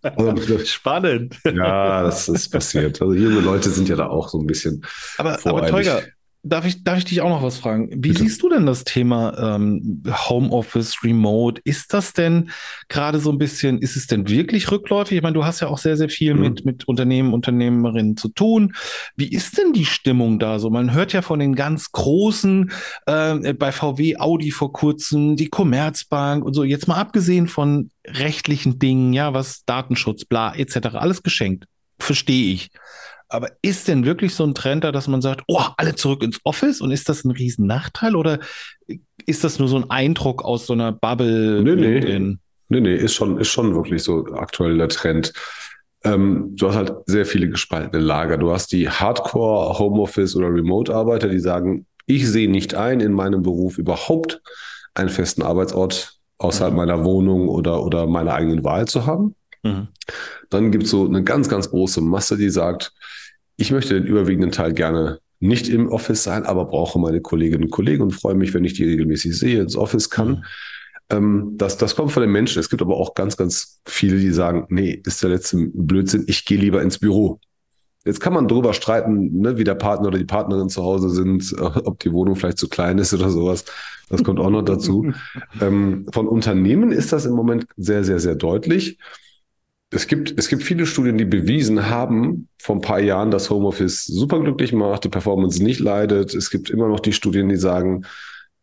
Also, 0.04 0.60
Spannend. 0.66 1.36
ja, 1.44 2.04
das 2.04 2.30
ist 2.30 2.50
passiert. 2.50 3.02
Also 3.02 3.16
junge 3.16 3.40
Leute 3.40 3.72
sind 3.72 3.90
ja 3.90 3.96
da 3.96 4.06
auch 4.06 4.30
so 4.30 4.38
ein 4.40 4.46
bisschen 4.46 4.86
Aber, 5.18 5.40
aber. 5.44 5.66
Teuger, 5.66 6.04
darf 6.46 6.66
ich, 6.66 6.84
darf 6.84 7.00
ich 7.00 7.06
dich 7.06 7.22
auch 7.22 7.30
noch 7.30 7.44
was 7.44 7.58
fragen? 7.58 7.90
Wie 7.92 8.10
Bitte. 8.10 8.20
siehst 8.20 8.42
du 8.42 8.50
denn 8.50 8.66
das 8.66 8.84
Thema 8.84 9.56
ähm, 9.56 10.04
Homeoffice, 10.08 11.04
Remote? 11.04 11.62
Ist 11.66 11.94
das 11.94 12.14
denn 12.14 12.50
gerade 12.88 13.20
so 13.20 13.32
ein 13.32 13.38
bisschen, 13.38 13.80
ist 13.80 13.96
es 13.96 14.08
denn 14.08 14.30
wirklich 14.30 14.72
rückläufig? 14.72 15.18
Ich 15.18 15.24
meine, 15.24 15.34
du 15.34 15.46
hast 15.46 15.60
ja 15.60 15.68
auch 15.68 15.78
sehr, 15.78 15.98
sehr 15.98 16.10
viel 16.10 16.34
Mhm. 16.36 16.42
mit, 16.42 16.66
mit 16.66 16.88
Unternehmen, 16.88 17.34
Unternehmerinnen 17.34 18.16
zu 18.18 18.30
tun. 18.30 18.74
Wie 19.16 19.28
ist 19.30 19.58
denn 19.58 19.74
die 19.74 19.86
Stimmung 19.86 20.40
da 20.40 20.60
so? 20.60 20.70
Man 20.70 20.94
hört 20.94 21.14
ja 21.14 21.22
von 21.22 21.40
den 21.40 21.56
ganz 21.56 21.92
großen, 21.92 22.72
äh, 23.08 23.54
bei 23.54 23.72
VW, 23.72 24.18
Audi 24.18 24.52
vor 24.52 24.72
kurzem, 24.72 25.36
die 25.36 25.50
Commerzbank 25.50 26.46
und 26.46 26.54
so, 26.54 26.64
jetzt 26.64 26.88
mal 26.88 26.98
abgesehen 26.98 27.48
von 27.48 27.90
rechtlichen 28.08 28.80
Dingen, 28.80 29.14
ja, 29.14 29.34
was 29.34 29.66
Datenschutz, 29.66 30.26
bla, 30.26 30.54
etc., 30.56 30.78
alles 30.94 31.24
geschenkt. 31.24 31.66
Verstehe 31.98 32.54
ich. 32.54 32.70
Aber 33.36 33.50
ist 33.62 33.88
denn 33.88 34.06
wirklich 34.06 34.34
so 34.34 34.44
ein 34.44 34.56
Trend 34.56 34.84
da, 34.84 34.92
dass 34.92 35.08
man 35.08 35.22
sagt, 35.22 35.44
oh, 35.48 35.62
alle 35.78 35.96
zurück 35.96 36.24
ins 36.24 36.40
Office 36.44 36.82
und 36.82 36.92
ist 36.92 37.10
das 37.10 37.24
ein 37.24 37.32
Riesennachteil 37.32 38.16
oder 38.16 38.40
ist 39.26 39.44
das 39.44 39.60
nur 39.60 39.68
so 39.68 39.78
ein 39.78 39.90
Eindruck 39.90 40.44
aus 40.44 40.66
so 40.66 40.74
einer 40.74 40.92
Bubble? 40.92 41.62
Nee, 41.64 41.76
nee. 41.76 42.38
Nee, 42.68 42.82
nee, 42.82 42.96
ist 42.96 43.14
schon, 43.14 43.40
ist 43.40 43.50
schon 43.50 43.76
wirklich 43.76 44.02
so 44.04 44.26
aktuell 44.34 44.78
der 44.78 44.90
Trend. 44.90 45.34
Ähm, 46.04 46.56
du 46.56 46.68
hast 46.68 46.76
halt 46.76 46.94
sehr 47.06 47.26
viele 47.26 47.48
gespaltene 47.50 48.02
Lager. 48.02 48.38
Du 48.38 48.52
hast 48.52 48.72
die 48.72 48.90
Hardcore 48.90 49.78
Homeoffice 49.78 50.36
oder 50.36 50.48
Remote-Arbeiter, 50.48 51.28
die 51.30 51.40
sagen, 51.40 51.86
ich 52.08 52.28
sehe 52.28 52.50
nicht 52.50 52.74
ein, 52.76 53.00
in 53.02 53.14
meinem 53.14 53.42
Beruf 53.44 53.78
überhaupt 53.78 54.42
einen 54.96 55.10
festen 55.10 55.42
Arbeitsort 55.44 56.14
außerhalb 56.38 56.74
Mhm. 56.74 56.78
meiner 56.78 57.04
Wohnung 57.06 57.50
oder, 57.50 57.84
oder 57.84 58.08
meiner 58.08 58.34
eigenen 58.34 58.64
Wahl 58.64 58.88
zu 58.88 59.06
haben. 59.06 59.36
Mhm. 59.64 59.88
Dann 60.50 60.72
gibt 60.72 60.86
es 60.86 60.92
so 60.92 61.06
eine 61.06 61.24
ganz, 61.24 61.50
ganz 61.50 61.70
große 61.70 62.02
Masse, 62.02 62.38
die 62.38 62.50
sagt, 62.50 62.94
ich 63.58 63.72
möchte 63.72 63.94
den 63.94 64.06
überwiegenden 64.06 64.52
Teil 64.52 64.74
gerne 64.74 65.20
nicht 65.40 65.68
im 65.68 65.90
Office 65.90 66.24
sein, 66.24 66.44
aber 66.44 66.66
brauche 66.66 67.00
meine 67.00 67.22
Kolleginnen 67.22 67.66
und 67.66 67.72
Kollegen 67.72 68.04
und 68.04 68.12
freue 68.12 68.36
mich, 68.36 68.54
wenn 68.54 68.64
ich 68.64 68.74
die 68.74 68.86
regelmäßig 68.86 69.38
sehe, 69.38 69.62
ins 69.62 69.76
Office 69.76 70.10
kann. 70.10 70.30
Mhm. 70.30 70.44
Ähm, 71.10 71.54
das, 71.58 71.78
das 71.78 71.96
kommt 71.96 72.12
von 72.12 72.22
den 72.22 72.32
Menschen. 72.32 72.60
Es 72.60 72.70
gibt 72.70 72.82
aber 72.82 72.98
auch 72.98 73.14
ganz, 73.14 73.38
ganz 73.38 73.82
viele, 73.86 74.18
die 74.18 74.32
sagen, 74.32 74.66
nee, 74.70 75.02
ist 75.06 75.22
der 75.22 75.30
letzte 75.30 75.58
Blödsinn, 75.74 76.26
ich 76.28 76.46
gehe 76.46 76.58
lieber 76.58 76.82
ins 76.82 76.98
Büro. 76.98 77.40
Jetzt 78.06 78.20
kann 78.20 78.34
man 78.34 78.48
drüber 78.48 78.74
streiten, 78.74 79.40
ne, 79.40 79.58
wie 79.58 79.64
der 79.64 79.76
Partner 79.76 80.10
oder 80.10 80.20
die 80.20 80.26
Partnerin 80.26 80.70
zu 80.70 80.84
Hause 80.84 81.10
sind, 81.10 81.54
äh, 81.58 81.62
ob 81.84 82.00
die 82.00 82.12
Wohnung 82.12 82.36
vielleicht 82.36 82.58
zu 82.58 82.70
klein 82.70 82.98
ist 82.98 83.14
oder 83.14 83.30
sowas. 83.30 83.66
Das 84.10 84.24
kommt 84.24 84.40
auch 84.40 84.50
noch 84.50 84.64
dazu. 84.64 85.12
Ähm, 85.62 86.06
von 86.12 86.28
Unternehmen 86.28 86.92
ist 86.92 87.14
das 87.14 87.26
im 87.26 87.34
Moment 87.34 87.66
sehr, 87.78 88.04
sehr, 88.04 88.20
sehr 88.20 88.36
deutlich. 88.36 88.98
Es 89.96 90.08
gibt, 90.08 90.38
es 90.38 90.50
gibt 90.50 90.64
viele 90.64 90.86
Studien, 90.86 91.18
die 91.18 91.26
bewiesen 91.26 91.90
haben, 91.90 92.50
vor 92.62 92.76
ein 92.76 92.82
paar 92.82 93.00
Jahren, 93.00 93.32
dass 93.32 93.50
Homeoffice 93.50 94.06
superglücklich 94.06 94.74
macht, 94.74 95.06
die 95.06 95.10
Performance 95.10 95.64
nicht 95.64 95.80
leidet. 95.80 96.36
Es 96.36 96.50
gibt 96.50 96.70
immer 96.70 96.90
noch 96.90 97.00
die 97.00 97.14
Studien, 97.14 97.48
die 97.48 97.56
sagen, 97.56 98.06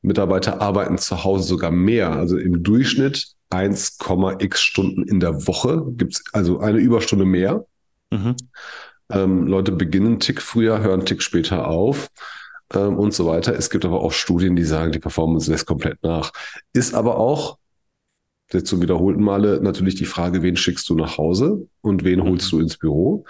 Mitarbeiter 0.03 0.61
arbeiten 0.61 0.99
zu 0.99 1.25
Hause 1.25 1.45
sogar 1.45 1.71
mehr. 1.71 2.13
Also 2.13 2.37
im 2.37 2.63
Durchschnitt 2.63 3.29
1,x 3.51 4.61
Stunden 4.61 5.05
in 5.05 5.21
der 5.21 5.47
Woche 5.47 5.83
gibt's 5.93 6.23
also 6.33 6.61
eine 6.61 6.79
Überstunde 6.79 7.25
mehr. 7.25 7.65
Mhm. 8.11 8.37
Ähm, 9.11 9.47
Leute 9.47 9.73
beginnen 9.73 10.07
einen 10.07 10.21
Tick 10.21 10.43
früher, 10.43 10.81
hören 10.81 11.01
einen 11.01 11.07
Tick 11.07 11.23
später 11.23 11.67
auf 11.67 12.09
ähm, 12.75 12.99
und 12.99 13.15
so 13.15 13.27
weiter. 13.27 13.55
Es 13.55 13.71
gibt 13.71 13.87
aber 13.87 14.03
auch 14.03 14.13
Studien, 14.13 14.55
die 14.55 14.65
sagen, 14.65 14.93
die 14.93 14.99
Performance 14.99 15.51
lässt 15.51 15.67
komplett 15.67 16.03
nach. 16.03 16.33
Ist 16.75 16.95
aber 16.95 17.17
auch, 17.17 17.57
jetzt 18.53 18.69
zum 18.69 18.83
wiederholten 18.83 19.23
Male, 19.23 19.61
natürlich 19.63 19.95
die 19.95 20.05
Frage, 20.05 20.43
wen 20.43 20.57
schickst 20.57 20.89
du 20.89 20.95
nach 20.95 21.19
Hause 21.19 21.67
und 21.81 22.05
wen 22.05 22.23
holst 22.23 22.51
du 22.53 22.61
ins 22.61 22.77
Büro? 22.77 23.25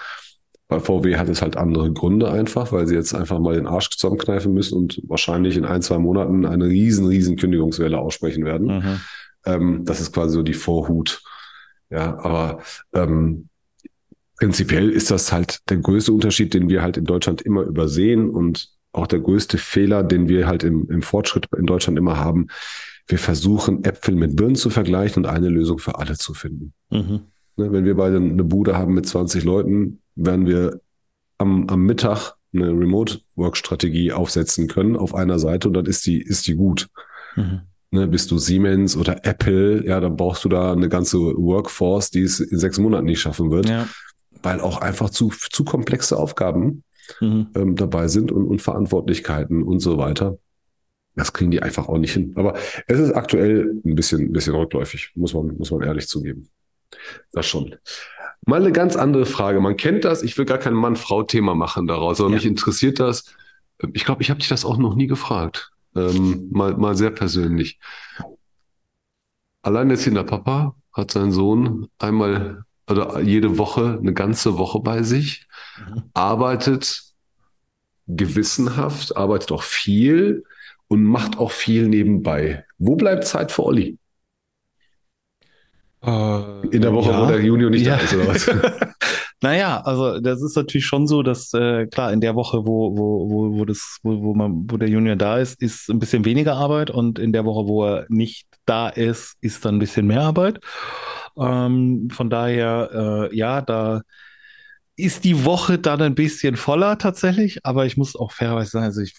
Bei 0.68 0.80
VW 0.80 1.16
hat 1.16 1.28
es 1.28 1.42
halt 1.42 1.56
andere 1.56 1.92
Gründe 1.92 2.30
einfach, 2.30 2.72
weil 2.72 2.86
sie 2.86 2.94
jetzt 2.94 3.14
einfach 3.14 3.38
mal 3.38 3.54
den 3.54 3.66
Arsch 3.66 3.90
zusammenkneifen 3.90 4.54
müssen 4.54 4.78
und 4.78 5.02
wahrscheinlich 5.06 5.56
in 5.56 5.66
ein, 5.66 5.82
zwei 5.82 5.98
Monaten 5.98 6.46
eine 6.46 6.66
riesen, 6.66 7.06
riesen 7.06 7.36
Kündigungswelle 7.36 7.98
aussprechen 7.98 8.44
werden. 8.44 8.66
Mhm. 8.66 9.00
Ähm, 9.44 9.84
das 9.84 10.00
ist 10.00 10.12
quasi 10.12 10.34
so 10.34 10.42
die 10.42 10.54
Vorhut. 10.54 11.22
Ja, 11.90 12.18
aber 12.18 12.62
ähm, 12.94 13.48
prinzipiell 14.38 14.88
ist 14.88 15.10
das 15.10 15.30
halt 15.30 15.60
der 15.68 15.76
größte 15.76 16.12
Unterschied, 16.12 16.54
den 16.54 16.70
wir 16.70 16.82
halt 16.82 16.96
in 16.96 17.04
Deutschland 17.04 17.42
immer 17.42 17.62
übersehen. 17.62 18.30
Und 18.30 18.70
auch 18.92 19.06
der 19.06 19.20
größte 19.20 19.58
Fehler, 19.58 20.02
den 20.02 20.28
wir 20.28 20.46
halt 20.46 20.64
im, 20.64 20.88
im 20.90 21.02
Fortschritt 21.02 21.48
in 21.56 21.66
Deutschland 21.66 21.98
immer 21.98 22.16
haben. 22.16 22.48
Wir 23.06 23.18
versuchen 23.18 23.84
Äpfel 23.84 24.14
mit 24.14 24.36
Birnen 24.36 24.54
zu 24.54 24.70
vergleichen 24.70 25.24
und 25.24 25.30
eine 25.30 25.48
Lösung 25.48 25.78
für 25.78 25.98
alle 25.98 26.16
zu 26.16 26.34
finden. 26.34 26.72
Mhm. 26.90 27.22
Ne, 27.56 27.72
wenn 27.72 27.84
wir 27.84 27.96
beide 27.96 28.16
eine 28.16 28.44
Bude 28.44 28.76
haben 28.76 28.94
mit 28.94 29.06
20 29.06 29.44
Leuten, 29.44 30.00
werden 30.14 30.46
wir 30.46 30.80
am, 31.38 31.68
am 31.68 31.82
Mittag 31.82 32.34
eine 32.54 32.68
Remote-Work-Strategie 32.68 34.12
aufsetzen 34.12 34.68
können 34.68 34.96
auf 34.96 35.14
einer 35.14 35.38
Seite 35.38 35.68
und 35.68 35.74
dann 35.74 35.86
ist 35.86 36.06
die, 36.06 36.20
ist 36.20 36.46
die 36.46 36.54
gut. 36.54 36.88
Mhm. 37.36 37.62
Ne, 37.90 38.06
bist 38.06 38.30
du 38.30 38.38
Siemens 38.38 38.96
oder 38.96 39.26
Apple, 39.26 39.86
ja, 39.86 40.00
dann 40.00 40.16
brauchst 40.16 40.44
du 40.44 40.48
da 40.48 40.72
eine 40.72 40.88
ganze 40.88 41.18
Workforce, 41.18 42.10
die 42.10 42.22
es 42.22 42.40
in 42.40 42.58
sechs 42.58 42.78
Monaten 42.78 43.04
nicht 43.04 43.20
schaffen 43.20 43.50
wird, 43.50 43.68
ja. 43.68 43.86
weil 44.42 44.60
auch 44.60 44.80
einfach 44.80 45.10
zu, 45.10 45.30
zu 45.50 45.64
komplexe 45.64 46.16
Aufgaben 46.16 46.84
mhm. 47.20 47.48
ähm, 47.54 47.76
dabei 47.76 48.08
sind 48.08 48.32
und, 48.32 48.46
und 48.46 48.62
Verantwortlichkeiten 48.62 49.62
und 49.62 49.80
so 49.80 49.98
weiter. 49.98 50.38
Das 51.14 51.32
kriegen 51.32 51.50
die 51.50 51.62
einfach 51.62 51.88
auch 51.88 51.98
nicht 51.98 52.12
hin. 52.12 52.32
Aber 52.36 52.54
es 52.86 52.98
ist 52.98 53.12
aktuell 53.12 53.74
ein 53.84 53.94
bisschen, 53.94 54.22
ein 54.22 54.32
bisschen 54.32 54.54
rückläufig, 54.54 55.12
muss 55.14 55.34
man, 55.34 55.56
muss 55.58 55.70
man 55.70 55.82
ehrlich 55.82 56.08
zugeben. 56.08 56.48
Das 57.32 57.46
schon. 57.46 57.74
Mal 58.46 58.60
eine 58.60 58.72
ganz 58.72 58.96
andere 58.96 59.26
Frage. 59.26 59.60
Man 59.60 59.76
kennt 59.76 60.04
das, 60.04 60.22
ich 60.22 60.36
will 60.36 60.46
gar 60.46 60.58
kein 60.58 60.74
Mann-Frau-Thema 60.74 61.54
machen 61.54 61.86
daraus, 61.86 62.20
aber 62.20 62.30
ja. 62.30 62.36
mich 62.36 62.46
interessiert 62.46 62.98
das. 62.98 63.24
Ich 63.92 64.04
glaube, 64.04 64.22
ich 64.22 64.30
habe 64.30 64.40
dich 64.40 64.48
das 64.48 64.64
auch 64.64 64.78
noch 64.78 64.94
nie 64.94 65.06
gefragt. 65.06 65.70
Ähm, 65.94 66.48
mal, 66.50 66.76
mal 66.76 66.96
sehr 66.96 67.10
persönlich. 67.10 67.78
Alleinerziehender 69.62 70.24
Papa 70.24 70.74
hat 70.92 71.10
seinen 71.10 71.32
Sohn 71.32 71.88
einmal 71.98 72.64
oder 72.88 73.20
jede 73.20 73.58
Woche, 73.58 73.98
eine 74.00 74.12
ganze 74.12 74.58
Woche 74.58 74.80
bei 74.80 75.02
sich, 75.02 75.46
mhm. 75.78 76.02
arbeitet 76.14 77.02
gewissenhaft, 78.08 79.16
arbeitet 79.16 79.52
auch 79.52 79.62
viel 79.62 80.44
und 80.92 81.04
macht 81.04 81.38
auch 81.38 81.50
viel 81.50 81.88
nebenbei. 81.88 82.66
Wo 82.76 82.96
bleibt 82.96 83.24
Zeit 83.24 83.50
für 83.50 83.64
Olli? 83.64 83.98
Äh, 86.04 86.66
In 86.68 86.82
der 86.82 86.92
Woche, 86.92 87.10
ja. 87.10 87.22
wo 87.22 87.26
der 87.26 87.40
Junior 87.40 87.70
nicht 87.70 87.86
ja. 87.86 87.96
da 87.96 88.02
ist, 88.02 88.14
oder 88.14 88.28
was? 88.28 88.50
naja, 89.40 89.80
also 89.80 90.20
das 90.20 90.42
ist 90.42 90.54
natürlich 90.54 90.84
schon 90.84 91.06
so, 91.06 91.22
dass 91.22 91.54
äh, 91.54 91.86
klar, 91.86 92.12
in 92.12 92.20
der 92.20 92.34
Woche, 92.34 92.66
wo, 92.66 92.94
wo, 92.94 93.30
wo, 93.30 93.58
wo, 93.58 93.64
das, 93.64 94.00
wo, 94.02 94.22
wo, 94.22 94.34
man, 94.34 94.70
wo 94.70 94.76
der 94.76 94.90
Junior 94.90 95.16
da 95.16 95.38
ist, 95.38 95.62
ist 95.62 95.88
ein 95.88 95.98
bisschen 95.98 96.26
weniger 96.26 96.56
Arbeit 96.56 96.90
und 96.90 97.18
in 97.18 97.32
der 97.32 97.46
Woche, 97.46 97.66
wo 97.66 97.86
er 97.86 98.04
nicht 98.10 98.46
da 98.66 98.90
ist, 98.90 99.36
ist 99.40 99.64
dann 99.64 99.76
ein 99.76 99.78
bisschen 99.78 100.06
mehr 100.06 100.20
Arbeit. 100.20 100.60
Ähm, 101.38 102.08
von 102.12 102.28
daher, 102.28 103.30
äh, 103.32 103.34
ja, 103.34 103.62
da 103.62 104.02
ist 105.02 105.24
die 105.24 105.44
Woche 105.44 105.78
dann 105.78 106.00
ein 106.00 106.14
bisschen 106.14 106.56
voller 106.56 106.96
tatsächlich, 106.96 107.64
aber 107.64 107.86
ich 107.86 107.96
muss 107.96 108.14
auch 108.14 108.32
fairerweise 108.32 108.70
sagen, 108.70 108.84
also 108.86 109.00
ich, 109.00 109.14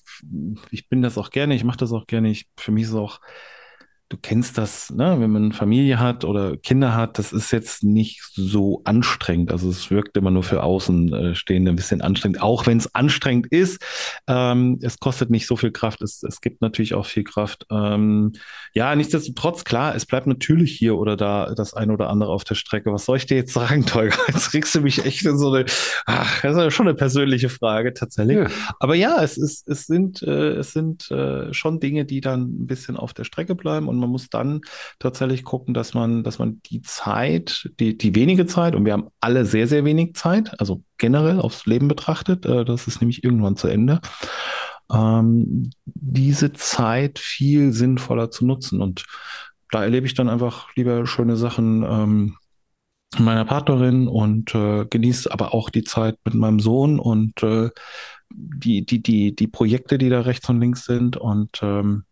ich 0.72 0.88
bin 0.88 1.02
das 1.02 1.18
auch 1.18 1.30
gerne, 1.30 1.56
ich 1.56 1.64
mache 1.64 1.78
das 1.78 1.92
auch 1.92 2.08
gerne. 2.08 2.30
Ich, 2.30 2.48
für 2.58 2.72
mich 2.72 2.84
ist 2.84 2.90
es 2.90 2.96
auch 2.96 3.20
du 4.10 4.18
kennst 4.22 4.58
das, 4.58 4.92
ne? 4.92 5.16
wenn 5.20 5.32
man 5.32 5.52
Familie 5.54 6.00
hat 6.00 6.24
oder 6.24 6.56
Kinder 6.58 6.94
hat, 6.94 7.18
das 7.18 7.34
ist 7.34 7.52
jetzt 7.52 7.84
nicht 7.84 8.22
so 8.34 8.82
anstrengend. 8.84 9.52
Also 9.52 9.70
es 9.70 9.90
wirkt 9.90 10.18
immer 10.18 10.32
nur 10.32 10.44
für 10.44 10.62
Außenstehende 10.62 11.72
ein 11.72 11.76
bisschen 11.76 12.02
anstrengend, 12.02 12.42
auch 12.42 12.68
wenn 12.68 12.78
es 12.78 12.94
anstrengend 12.94 13.48
ist. 13.48 13.84
Ähm, 14.28 14.80
es 14.82 15.00
kostet 15.00 15.30
nicht 15.30 15.48
so 15.48 15.56
viel 15.56 15.72
Kraft, 15.72 16.02
es, 16.02 16.22
es 16.24 16.42
gibt 16.42 16.62
natürlich 16.62 16.94
auch 16.94 17.06
viel 17.06 17.24
Kraft. 17.24 17.66
Ähm, 17.72 18.34
ja, 18.74 18.96
nichtsdestotrotz, 18.96 19.64
klar, 19.64 19.96
es 19.96 20.06
bleibt 20.06 20.28
natürlich 20.28 20.78
hier 20.78 20.96
oder 20.98 21.18
da 21.18 21.54
das 21.56 21.74
eine 21.74 21.94
oder 21.94 22.10
andere 22.10 22.32
auf 22.32 22.44
der 22.44 22.56
Strecke. 22.56 22.92
Was 22.94 23.06
soll 23.06 23.18
ich 23.18 23.26
dir 23.26 23.38
jetzt 23.38 23.54
sagen, 23.54 23.86
Tolga? 23.86 24.16
Jetzt 24.28 24.54
regst 24.54 24.76
du 24.76 24.82
mich 24.82 25.06
echt 25.06 25.26
in 25.26 25.38
so 25.38 25.52
eine, 25.52 25.66
ach, 26.06 26.42
das 26.42 26.56
ist 26.56 26.58
ja 26.58 26.72
schon 26.72 26.88
eine 26.88 26.96
persönliche 26.96 27.50
Frage 27.50 27.94
tatsächlich. 27.94 28.38
Ja. 28.38 28.48
Aber 28.80 28.96
ja, 28.96 29.24
es 29.24 29.38
ist, 29.38 29.68
es 29.68 29.86
sind, 29.86 30.22
äh, 30.24 30.54
es 30.54 30.72
sind 30.72 31.10
äh, 31.12 31.54
schon 31.54 31.80
Dinge, 31.80 32.06
die 32.06 32.22
dann 32.22 32.42
ein 32.44 32.68
bisschen 32.68 32.98
auf 32.98 33.14
der 33.14 33.24
Strecke 33.24 33.56
bleiben 33.56 33.88
und 33.94 34.00
man 34.00 34.10
muss 34.10 34.30
dann 34.30 34.62
tatsächlich 35.00 35.44
gucken, 35.44 35.74
dass 35.74 35.94
man, 35.94 36.24
dass 36.24 36.40
man 36.40 36.62
die 36.64 36.82
Zeit, 36.82 37.70
die, 37.80 37.98
die 37.98 38.16
wenige 38.16 38.46
Zeit, 38.46 38.76
und 38.76 38.86
wir 38.86 38.94
haben 38.94 39.10
alle 39.20 39.46
sehr, 39.46 39.68
sehr 39.68 39.86
wenig 39.86 40.16
Zeit, 40.16 40.60
also 40.60 40.84
generell 40.98 41.40
aufs 41.40 41.66
Leben 41.66 41.88
betrachtet, 41.88 42.46
äh, 42.46 42.66
das 42.66 42.88
ist 42.88 43.02
nämlich 43.02 43.24
irgendwann 43.24 43.56
zu 43.56 43.68
Ende, 43.68 44.02
ähm, 44.92 45.70
diese 45.86 46.54
Zeit 46.54 47.20
viel 47.20 47.74
sinnvoller 47.74 48.32
zu 48.32 48.46
nutzen. 48.46 48.82
Und 48.82 49.06
da 49.72 49.84
erlebe 49.84 50.06
ich 50.06 50.14
dann 50.14 50.30
einfach 50.30 50.70
lieber 50.76 51.06
schöne 51.08 51.36
Sachen 51.36 51.84
ähm, 51.84 52.38
meiner 53.20 53.46
Partnerin 53.46 54.08
und 54.08 54.54
äh, 54.56 54.86
genieße 54.86 55.32
aber 55.32 55.54
auch 55.54 55.70
die 55.70 55.84
Zeit 55.84 56.18
mit 56.26 56.34
meinem 56.34 56.60
Sohn 56.60 57.00
und 57.00 57.42
äh, 57.44 57.70
die, 58.32 58.86
die, 58.86 59.02
die, 59.02 59.36
die 59.36 59.48
Projekte, 59.48 59.98
die 59.98 60.10
da 60.10 60.22
rechts 60.22 60.50
und 60.50 60.60
links 60.60 60.86
sind. 60.86 61.18
Und 61.18 61.60
ähm, 61.62 62.06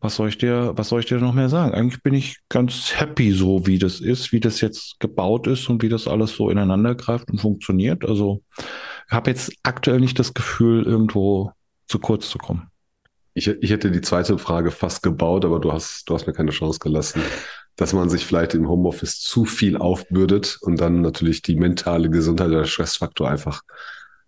was 0.00 0.14
soll 0.14 0.28
ich 0.28 0.38
dir, 0.38 0.72
was 0.76 0.88
soll 0.88 1.00
ich 1.00 1.06
dir 1.06 1.18
noch 1.18 1.34
mehr 1.34 1.48
sagen? 1.48 1.74
Eigentlich 1.74 2.02
bin 2.02 2.14
ich 2.14 2.38
ganz 2.48 2.92
happy 3.00 3.32
so, 3.32 3.66
wie 3.66 3.78
das 3.78 4.00
ist, 4.00 4.32
wie 4.32 4.40
das 4.40 4.60
jetzt 4.60 5.00
gebaut 5.00 5.46
ist 5.46 5.68
und 5.68 5.82
wie 5.82 5.88
das 5.88 6.06
alles 6.06 6.36
so 6.36 6.50
ineinander 6.50 6.94
greift 6.94 7.30
und 7.30 7.40
funktioniert. 7.40 8.04
Also 8.04 8.42
ich 9.08 9.12
habe 9.12 9.30
jetzt 9.30 9.52
aktuell 9.62 10.00
nicht 10.00 10.18
das 10.18 10.34
Gefühl, 10.34 10.84
irgendwo 10.84 11.52
zu 11.88 11.98
kurz 11.98 12.28
zu 12.28 12.38
kommen. 12.38 12.70
Ich, 13.34 13.48
ich 13.48 13.70
hätte 13.70 13.90
die 13.90 14.00
zweite 14.00 14.38
Frage 14.38 14.70
fast 14.70 15.02
gebaut, 15.02 15.44
aber 15.44 15.58
du 15.58 15.72
hast, 15.72 16.08
du 16.08 16.14
hast 16.14 16.26
mir 16.26 16.32
keine 16.32 16.50
Chance 16.50 16.78
gelassen, 16.78 17.22
dass 17.76 17.92
man 17.92 18.08
sich 18.08 18.24
vielleicht 18.24 18.54
im 18.54 18.68
Homeoffice 18.68 19.20
zu 19.20 19.44
viel 19.44 19.76
aufbürdet 19.76 20.58
und 20.60 20.80
dann 20.80 21.00
natürlich 21.00 21.42
die 21.42 21.56
mentale 21.56 22.10
Gesundheit, 22.10 22.50
der 22.50 22.64
Stressfaktor 22.64 23.30
einfach, 23.30 23.62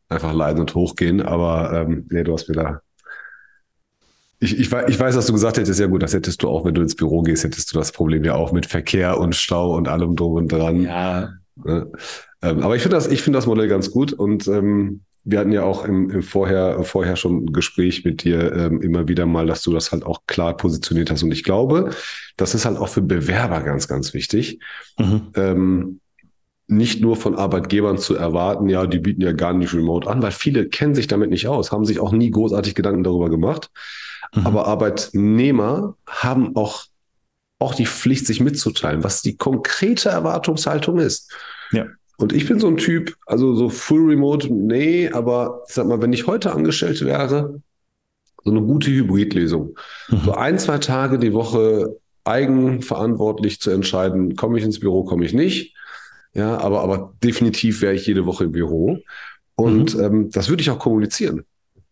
einfach 0.08 0.32
leiden 0.32 0.60
und 0.60 0.74
hochgehen. 0.74 1.20
Aber 1.20 1.72
ähm, 1.72 2.06
nee, 2.10 2.24
du 2.24 2.32
hast 2.32 2.48
mir 2.48 2.54
da 2.54 2.80
ich, 4.40 4.58
ich, 4.58 4.72
ich 4.72 5.00
weiß, 5.00 5.14
dass 5.14 5.26
du 5.26 5.32
gesagt 5.34 5.58
hättest, 5.58 5.78
ja 5.78 5.86
gut, 5.86 6.02
das 6.02 6.14
hättest 6.14 6.42
du 6.42 6.48
auch, 6.48 6.64
wenn 6.64 6.74
du 6.74 6.80
ins 6.80 6.96
Büro 6.96 7.22
gehst, 7.22 7.44
hättest 7.44 7.72
du 7.72 7.78
das 7.78 7.92
Problem 7.92 8.24
ja 8.24 8.34
auch 8.34 8.52
mit 8.52 8.66
Verkehr 8.66 9.18
und 9.18 9.36
Stau 9.36 9.76
und 9.76 9.86
allem 9.86 10.16
drum 10.16 10.32
und 10.32 10.50
dran. 10.50 10.82
Ja. 10.82 11.34
Ne? 11.62 11.92
Ähm, 12.42 12.60
aber 12.60 12.74
ich 12.74 12.82
finde 12.82 12.96
das, 12.96 13.06
ich 13.06 13.22
finde 13.22 13.36
das 13.36 13.46
Modell 13.46 13.68
ganz 13.68 13.90
gut 13.90 14.14
und 14.14 14.48
ähm, 14.48 15.02
wir 15.24 15.38
hatten 15.38 15.52
ja 15.52 15.64
auch 15.64 15.84
im, 15.84 16.08
im 16.08 16.22
vorher, 16.22 16.82
vorher 16.84 17.16
schon 17.16 17.44
ein 17.44 17.52
Gespräch 17.52 18.04
mit 18.06 18.24
dir 18.24 18.52
ähm, 18.54 18.80
immer 18.80 19.08
wieder 19.08 19.26
mal, 19.26 19.46
dass 19.46 19.62
du 19.62 19.72
das 19.72 19.92
halt 19.92 20.04
auch 20.04 20.22
klar 20.26 20.56
positioniert 20.56 21.10
hast. 21.10 21.22
Und 21.22 21.32
ich 21.32 21.44
glaube, 21.44 21.90
das 22.38 22.54
ist 22.54 22.64
halt 22.64 22.78
auch 22.78 22.88
für 22.88 23.02
Bewerber 23.02 23.60
ganz, 23.60 23.86
ganz 23.86 24.14
wichtig. 24.14 24.60
Mhm. 24.98 25.22
Ähm, 25.34 26.00
nicht 26.66 27.02
nur 27.02 27.16
von 27.16 27.34
Arbeitgebern 27.34 27.98
zu 27.98 28.14
erwarten, 28.14 28.68
ja, 28.68 28.86
die 28.86 29.00
bieten 29.00 29.20
ja 29.20 29.32
gar 29.32 29.52
nicht 29.52 29.74
remote 29.74 30.08
an, 30.08 30.22
weil 30.22 30.30
viele 30.30 30.68
kennen 30.68 30.94
sich 30.94 31.08
damit 31.08 31.28
nicht 31.28 31.48
aus, 31.48 31.72
haben 31.72 31.84
sich 31.84 31.98
auch 32.00 32.12
nie 32.12 32.30
großartig 32.30 32.74
Gedanken 32.74 33.04
darüber 33.04 33.28
gemacht. 33.28 33.70
Mhm. 34.34 34.46
Aber 34.46 34.66
Arbeitnehmer 34.66 35.96
haben 36.06 36.56
auch, 36.56 36.84
auch 37.58 37.74
die 37.74 37.86
Pflicht, 37.86 38.26
sich 38.26 38.40
mitzuteilen, 38.40 39.04
was 39.04 39.22
die 39.22 39.36
konkrete 39.36 40.08
Erwartungshaltung 40.08 40.98
ist. 40.98 41.32
Ja. 41.72 41.86
Und 42.16 42.32
ich 42.32 42.46
bin 42.46 42.60
so 42.60 42.68
ein 42.68 42.76
Typ, 42.76 43.16
also 43.26 43.54
so 43.54 43.70
Full 43.70 44.10
Remote, 44.10 44.52
nee, 44.52 45.10
aber 45.10 45.62
ich 45.66 45.74
sag 45.74 45.86
mal, 45.86 46.02
wenn 46.02 46.12
ich 46.12 46.26
heute 46.26 46.52
angestellt 46.52 47.02
wäre, 47.04 47.60
so 48.44 48.50
eine 48.50 48.60
gute 48.62 48.90
Hybridlösung. 48.90 49.76
Mhm. 50.08 50.20
So 50.24 50.32
ein, 50.32 50.58
zwei 50.58 50.78
Tage 50.78 51.18
die 51.18 51.32
Woche 51.32 51.96
eigenverantwortlich 52.24 53.60
zu 53.60 53.70
entscheiden, 53.70 54.36
komme 54.36 54.58
ich 54.58 54.64
ins 54.64 54.80
Büro, 54.80 55.04
komme 55.04 55.24
ich 55.24 55.32
nicht. 55.32 55.74
Ja, 56.34 56.58
aber, 56.58 56.82
aber 56.82 57.14
definitiv 57.22 57.82
wäre 57.82 57.94
ich 57.94 58.06
jede 58.06 58.26
Woche 58.26 58.44
im 58.44 58.52
Büro. 58.52 58.98
Und 59.56 59.96
mhm. 59.96 60.02
ähm, 60.02 60.30
das 60.30 60.48
würde 60.48 60.62
ich 60.62 60.70
auch 60.70 60.78
kommunizieren. 60.78 61.44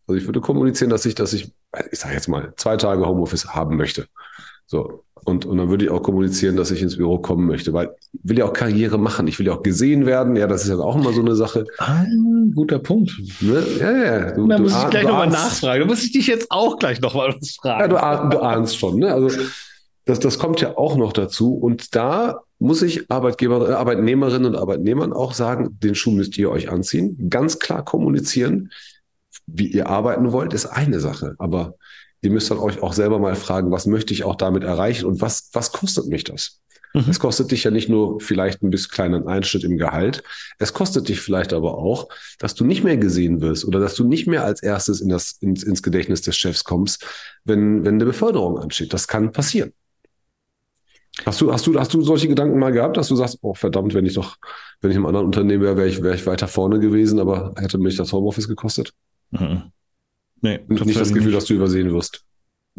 Also 0.07 0.18
ich 0.18 0.27
würde 0.27 0.40
kommunizieren, 0.40 0.90
dass 0.90 1.05
ich, 1.07 1.14
dass 1.14 1.33
ich, 1.33 1.53
ich 1.90 1.98
sage 1.98 2.14
jetzt 2.14 2.28
mal, 2.28 2.52
zwei 2.57 2.76
Tage 2.76 3.07
Homeoffice 3.07 3.54
haben 3.54 3.76
möchte. 3.76 4.07
So. 4.66 5.04
Und, 5.24 5.44
und 5.44 5.59
dann 5.59 5.68
würde 5.68 5.85
ich 5.85 5.90
auch 5.90 6.02
kommunizieren, 6.02 6.57
dass 6.57 6.70
ich 6.70 6.81
ins 6.81 6.96
Büro 6.96 7.18
kommen 7.18 7.46
möchte, 7.46 7.72
weil 7.72 7.90
ich 8.12 8.20
will 8.22 8.38
ja 8.38 8.46
auch 8.46 8.52
Karriere 8.52 8.98
machen. 8.98 9.26
Ich 9.26 9.38
will 9.38 9.46
ja 9.46 9.54
auch 9.54 9.62
gesehen 9.62 10.07
werden. 10.07 10.37
Ja, 10.37 10.46
das 10.46 10.62
ist 10.62 10.70
ja 10.70 10.78
auch 10.78 10.96
immer 10.96 11.12
so 11.12 11.20
eine 11.20 11.35
Sache. 11.35 11.66
Ah, 11.78 12.04
guter 12.54 12.78
Punkt. 12.78 13.12
Ne? 13.40 13.62
Ja, 13.78 13.92
ja. 13.92 14.31
Du, 14.33 14.46
da 14.46 14.59
muss 14.59 14.72
ich 14.72 14.90
gleich 14.90 15.04
nochmal 15.04 15.28
nachfragen. 15.28 15.81
Da 15.81 15.87
muss 15.87 16.04
ich 16.04 16.12
dich 16.12 16.26
jetzt 16.26 16.50
auch 16.50 16.78
gleich 16.78 17.01
nochmal 17.01 17.34
was 17.38 17.57
fragen. 17.61 17.92
Ja, 17.92 18.22
du, 18.22 18.36
du 18.36 18.42
ahnst 18.42 18.78
schon. 18.78 19.01
Ne? 19.01 19.12
Also 19.12 19.30
das, 20.05 20.20
das 20.20 20.38
kommt 20.38 20.61
ja 20.61 20.78
auch 20.78 20.97
noch 20.97 21.12
dazu. 21.12 21.55
Und 21.55 21.95
da 21.95 22.40
muss 22.59 22.80
ich 22.82 23.11
Arbeitgeber, 23.11 23.76
Arbeitnehmerinnen 23.76 24.55
und 24.55 24.57
Arbeitnehmern 24.57 25.12
auch 25.12 25.34
sagen, 25.34 25.78
den 25.82 25.95
Schuh 25.95 26.12
müsst 26.12 26.38
ihr 26.38 26.51
euch 26.51 26.70
anziehen. 26.70 27.28
Ganz 27.28 27.59
klar 27.59 27.84
kommunizieren 27.84 28.70
wie 29.51 29.68
ihr 29.68 29.88
arbeiten 29.88 30.32
wollt, 30.32 30.53
ist 30.53 30.66
eine 30.66 31.01
Sache. 31.01 31.34
Aber 31.38 31.74
ihr 32.20 32.30
müsst 32.30 32.51
dann 32.51 32.59
euch 32.59 32.82
auch 32.82 32.92
selber 32.92 33.18
mal 33.18 33.34
fragen, 33.34 33.70
was 33.70 33.86
möchte 33.86 34.12
ich 34.12 34.24
auch 34.24 34.36
damit 34.36 34.64
erreichen 34.64 35.07
und 35.07 35.20
was, 35.20 35.51
was 35.53 35.72
kostet 35.72 36.07
mich 36.07 36.24
das? 36.24 36.61
Mhm. 36.94 37.05
Es 37.09 37.20
kostet 37.20 37.51
dich 37.51 37.64
ja 37.64 37.70
nicht 37.70 37.88
nur 37.88 38.20
vielleicht 38.20 38.62
ein 38.62 38.70
bisschen 38.70 38.90
kleinen 38.90 39.28
Einschnitt 39.28 39.64
im 39.64 39.76
Gehalt. 39.78 40.22
Es 40.59 40.72
kostet 40.72 41.09
dich 41.09 41.20
vielleicht 41.20 41.53
aber 41.53 41.76
auch, 41.76 42.09
dass 42.38 42.55
du 42.55 42.64
nicht 42.64 42.84
mehr 42.84 42.96
gesehen 42.96 43.40
wirst 43.40 43.64
oder 43.64 43.80
dass 43.80 43.94
du 43.94 44.05
nicht 44.05 44.26
mehr 44.26 44.44
als 44.44 44.62
erstes 44.62 45.01
in 45.01 45.09
das, 45.09 45.32
ins, 45.40 45.62
ins 45.62 45.82
Gedächtnis 45.82 46.22
des 46.22 46.36
Chefs 46.36 46.64
kommst, 46.64 47.07
wenn, 47.44 47.84
wenn 47.84 47.94
eine 47.94 48.07
Beförderung 48.07 48.59
ansteht. 48.59 48.92
Das 48.92 49.09
kann 49.09 49.32
passieren. 49.32 49.72
Hast 51.26 51.40
du, 51.40 51.53
hast 51.53 51.66
du, 51.66 51.78
hast 51.78 51.92
du 51.92 52.01
solche 52.03 52.28
Gedanken 52.28 52.59
mal 52.59 52.70
gehabt, 52.70 52.96
dass 52.96 53.09
du 53.09 53.16
sagst, 53.16 53.38
oh 53.42 53.53
verdammt, 53.53 53.92
wenn 53.92 54.07
ich 54.07 54.14
doch, 54.14 54.36
wenn 54.80 54.92
ich 54.92 54.96
im 54.96 55.05
anderen 55.05 55.26
Unternehmen 55.26 55.62
wäre, 55.62 55.76
wäre 55.76 55.88
ich, 55.88 56.03
wäre 56.03 56.14
ich 56.14 56.26
weiter 56.26 56.46
vorne 56.46 56.78
gewesen, 56.78 57.18
aber 57.18 57.55
hätte 57.57 57.78
mich 57.78 57.96
das 57.96 58.12
Homeoffice 58.12 58.46
gekostet? 58.46 58.92
Mhm. 59.31 59.72
Nee, 60.41 60.61
nicht 60.68 60.97
das 60.97 61.09
Gefühl, 61.09 61.26
nicht. 61.26 61.37
dass 61.37 61.45
du 61.47 61.55
übersehen 61.55 61.93
wirst. 61.93 62.24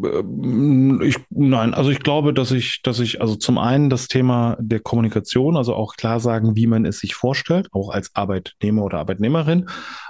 Äh, 0.02 1.06
ich, 1.06 1.16
nein, 1.30 1.74
also 1.74 1.90
ich 1.90 2.00
glaube, 2.00 2.32
dass 2.32 2.50
ich, 2.52 2.80
dass 2.82 3.00
ich, 3.00 3.20
also 3.20 3.36
zum 3.36 3.58
einen 3.58 3.90
das 3.90 4.08
Thema 4.08 4.56
der 4.60 4.80
Kommunikation, 4.80 5.56
also 5.56 5.74
auch 5.74 5.94
klar 5.94 6.20
sagen, 6.20 6.56
wie 6.56 6.66
man 6.66 6.84
es 6.84 7.00
sich 7.00 7.14
vorstellt, 7.14 7.68
auch 7.72 7.90
als 7.90 8.14
Arbeitnehmer 8.14 8.82
oder 8.84 8.98
Arbeitnehmerin, 8.98 9.68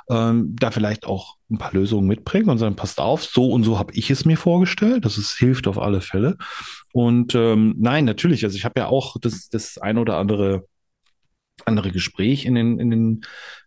ähm, 0.09 0.55
da 0.59 0.71
vielleicht 0.71 1.07
auch 1.07 1.37
ein 1.51 1.59
paar 1.59 1.73
Lösungen 1.73 2.07
mitbringen 2.07 2.51
und 2.51 2.59
sagen, 2.59 2.77
passt 2.77 3.01
auf, 3.01 3.25
so 3.25 3.51
und 3.51 3.65
so 3.65 3.79
habe 3.79 3.93
ich 3.95 4.11
es 4.11 4.25
mir 4.25 4.37
vorgestellt. 4.37 5.05
Das 5.05 5.19
ist, 5.19 5.37
hilft 5.37 5.67
auf 5.67 5.79
alle 5.79 6.01
Fälle. 6.01 6.37
Und 6.93 7.35
ähm, 7.35 7.75
nein, 7.79 8.05
natürlich, 8.05 8.45
also 8.45 8.57
ich 8.57 8.65
habe 8.65 8.81
ja 8.81 8.87
auch 8.87 9.17
das, 9.21 9.49
das 9.49 9.79
ein 9.79 9.99
oder 9.99 10.17
andere 10.17 10.65
andere 11.67 11.91
Gespräch 11.91 12.47
in 12.47 12.55
den, 12.55 12.79
in 12.79 12.91
den 12.91 13.21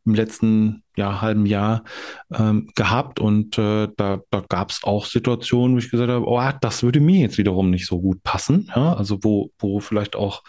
im 0.06 0.16
letzten 0.16 0.83
ja, 0.96 1.22
halben 1.22 1.46
Jahr 1.46 1.84
ähm, 2.32 2.70
gehabt 2.76 3.20
und 3.20 3.58
äh, 3.58 3.88
da, 3.96 4.22
da 4.30 4.44
gab 4.48 4.72
es 4.72 4.84
auch 4.84 5.06
Situationen, 5.06 5.76
wo 5.76 5.80
ich 5.80 5.92
gesagt 5.92 6.10
habe, 6.10 6.28
oh, 6.28 6.42
das 6.62 6.84
würde 6.84 7.00
mir 7.00 7.22
jetzt 7.22 7.38
wiederum 7.38 7.70
nicht 7.70 7.88
so 7.88 8.00
gut 8.00 8.24
passen. 8.24 8.72
Ja? 8.76 8.94
Also 8.94 9.24
wo, 9.24 9.52
wo 9.60 9.80
vielleicht 9.80 10.16
auch 10.16 10.44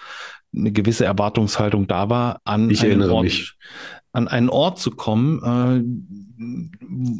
eine 0.54 0.72
gewisse 0.72 1.04
Erwartungshaltung 1.04 1.86
da 1.86 2.08
war, 2.08 2.40
an 2.44 2.70
ich 2.70 2.84
einen 2.84 3.10
Ort, 3.10 3.24
mich. 3.24 3.54
an 4.12 4.28
einen 4.28 4.48
Ort 4.48 4.78
zu 4.78 4.90
kommen, 4.90 5.42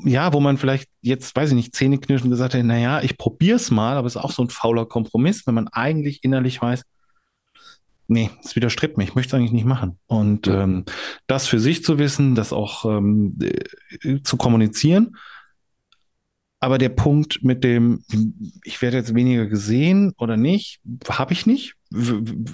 äh, 0.07 0.09
ja, 0.09 0.33
wo 0.33 0.41
man 0.41 0.59
vielleicht 0.59 0.89
jetzt, 1.01 1.35
weiß 1.35 1.51
ich 1.51 1.57
nicht, 1.57 1.75
Zähneknirschen 1.75 2.31
gesagt 2.31 2.55
hat, 2.55 2.65
naja, 2.65 3.01
ich 3.03 3.17
probiere 3.17 3.57
es 3.57 3.71
mal, 3.71 3.97
aber 3.97 4.07
es 4.07 4.17
ist 4.17 4.23
auch 4.23 4.31
so 4.31 4.43
ein 4.43 4.51
fauler 4.51 4.87
Kompromiss, 4.87 5.47
wenn 5.47 5.55
man 5.55 5.69
eigentlich 5.69 6.23
innerlich 6.23 6.61
weiß, 6.61 6.83
nee, 8.07 8.31
es 8.45 8.57
widerstrebt 8.57 8.97
mir, 8.97 9.05
ich 9.05 9.15
möchte 9.15 9.29
es 9.29 9.35
eigentlich 9.35 9.53
nicht 9.53 9.67
machen. 9.67 9.99
Und 10.07 10.47
ja. 10.47 10.63
ähm, 10.63 10.85
das 11.27 11.47
für 11.47 11.61
sich 11.61 11.85
zu 11.85 11.99
wissen, 11.99 12.35
das 12.35 12.53
auch 12.53 12.85
ähm, 12.85 13.39
äh, 14.03 14.21
zu 14.23 14.37
kommunizieren. 14.37 15.17
Aber 16.65 16.79
der 16.79 16.89
Punkt 16.89 17.45
mit 17.45 17.63
dem, 17.63 18.05
ich 18.65 18.81
werde 18.81 18.97
jetzt 18.97 19.15
weniger 19.15 19.45
gesehen 19.45 20.15
oder 20.17 20.39
nicht, 20.39 20.81
habe 21.11 21.35
ich 21.35 21.45
nicht. 21.45 21.75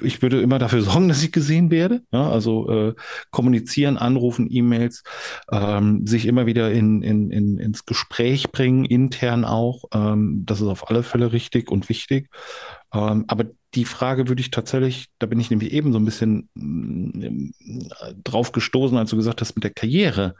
Ich 0.02 0.20
würde 0.20 0.40
immer 0.40 0.58
dafür 0.58 0.82
sorgen, 0.82 1.06
dass 1.06 1.22
ich 1.22 1.30
gesehen 1.30 1.70
werde. 1.70 2.02
Ja, 2.10 2.28
also 2.28 2.68
äh, 2.70 2.94
kommunizieren, 3.30 3.98
anrufen, 3.98 4.48
E-Mails, 4.50 5.04
ähm, 5.52 6.08
sich 6.08 6.26
immer 6.26 6.46
wieder 6.46 6.72
in, 6.72 7.02
in, 7.02 7.30
in, 7.30 7.58
ins 7.58 7.86
Gespräch 7.86 8.50
bringen, 8.50 8.84
intern 8.84 9.44
auch. 9.44 9.84
Ähm, 9.94 10.42
das 10.44 10.60
ist 10.60 10.66
auf 10.66 10.90
alle 10.90 11.04
Fälle 11.04 11.32
richtig 11.32 11.70
und 11.70 11.88
wichtig. 11.88 12.30
Ähm, 12.92 13.26
aber 13.28 13.44
die 13.74 13.84
Frage 13.84 14.28
würde 14.28 14.40
ich 14.40 14.50
tatsächlich, 14.50 15.06
da 15.18 15.26
bin 15.26 15.38
ich 15.38 15.50
nämlich 15.50 15.72
eben 15.72 15.92
so 15.92 15.98
ein 15.98 16.04
bisschen 16.04 16.48
mm, 16.54 17.50
drauf 18.24 18.52
gestoßen, 18.52 18.98
als 18.98 19.10
du 19.10 19.16
gesagt 19.16 19.40
hast 19.40 19.54
mit 19.54 19.64
der 19.64 19.72
Karriere. 19.72 20.34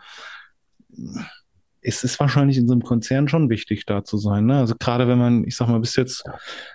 Es 1.83 2.05
ist 2.05 2.19
wahrscheinlich 2.21 2.59
in 2.59 2.67
so 2.67 2.75
einem 2.75 2.83
Konzern 2.83 3.29
schon 3.29 3.49
wichtig, 3.49 3.87
da 3.87 4.05
zu 4.05 4.19
sein. 4.19 4.47
Ne? 4.47 4.59
Also 4.59 4.75
gerade 4.79 5.09
wenn 5.09 5.19
man, 5.19 5.45
ich 5.45 5.57
sag 5.57 5.69
mal, 5.69 5.81
bis 5.81 5.97
jetzt, 5.97 6.25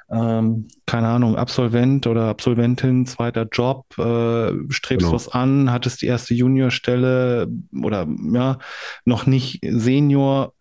ähm, 0.09 0.67
keine 0.85 1.09
Ahnung, 1.09 1.35
Absolvent 1.35 2.07
oder 2.07 2.29
Absolventin, 2.29 3.05
zweiter 3.05 3.45
Job, 3.51 3.85
äh, 3.99 4.53
strebst 4.69 5.05
genau. 5.05 5.13
was 5.13 5.27
an, 5.27 5.71
hattest 5.71 6.01
die 6.01 6.07
erste 6.07 6.33
Juniorstelle 6.33 7.47
oder 7.83 8.07
ja, 8.33 8.57
noch 9.03 9.25
nicht 9.25 9.59
Senior. 9.63 10.53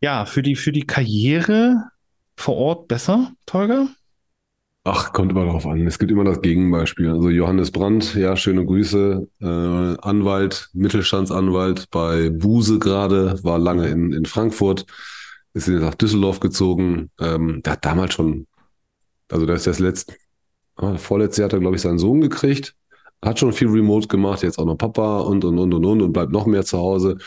Ja, 0.00 0.24
für 0.24 0.42
die, 0.42 0.56
für 0.56 0.72
die 0.72 0.86
Karriere 0.86 1.84
vor 2.34 2.56
Ort 2.56 2.88
besser, 2.88 3.32
Tolga? 3.46 3.88
Ach, 4.90 5.12
kommt 5.12 5.30
immer 5.32 5.44
darauf 5.44 5.66
an. 5.66 5.86
Es 5.86 5.98
gibt 5.98 6.10
immer 6.10 6.24
das 6.24 6.40
Gegenbeispiel. 6.40 7.10
Also 7.10 7.28
Johannes 7.28 7.70
Brandt, 7.70 8.14
ja, 8.14 8.36
schöne 8.36 8.64
Grüße. 8.64 9.28
Äh, 9.38 9.44
Anwalt, 9.44 10.70
Mittelstandsanwalt 10.72 11.90
bei 11.90 12.30
Buse 12.30 12.78
gerade, 12.78 13.38
war 13.44 13.58
lange 13.58 13.88
in, 13.88 14.14
in 14.14 14.24
Frankfurt, 14.24 14.86
ist 15.52 15.68
jetzt 15.68 15.82
nach 15.82 15.94
Düsseldorf 15.94 16.40
gezogen. 16.40 17.10
Ähm, 17.20 17.60
der 17.62 17.74
hat 17.74 17.84
damals 17.84 18.14
schon, 18.14 18.46
also 19.30 19.44
da 19.44 19.52
ist 19.52 19.66
das 19.66 19.78
letzte, 19.78 20.14
ah, 20.76 20.96
vorletzte 20.96 21.42
Jahr 21.42 21.48
hat 21.48 21.52
er, 21.52 21.60
glaube 21.60 21.76
ich, 21.76 21.82
seinen 21.82 21.98
Sohn 21.98 22.22
gekriegt. 22.22 22.74
Hat 23.22 23.38
schon 23.38 23.52
viel 23.52 23.68
Remote 23.68 24.08
gemacht, 24.08 24.42
jetzt 24.42 24.58
auch 24.58 24.64
noch 24.64 24.78
Papa 24.78 25.20
und 25.20 25.44
und 25.44 25.58
und 25.58 25.74
und 25.74 25.84
und 25.84 26.00
und 26.00 26.12
bleibt 26.14 26.32
noch 26.32 26.46
mehr 26.46 26.64
zu 26.64 26.78
Hause. 26.78 27.18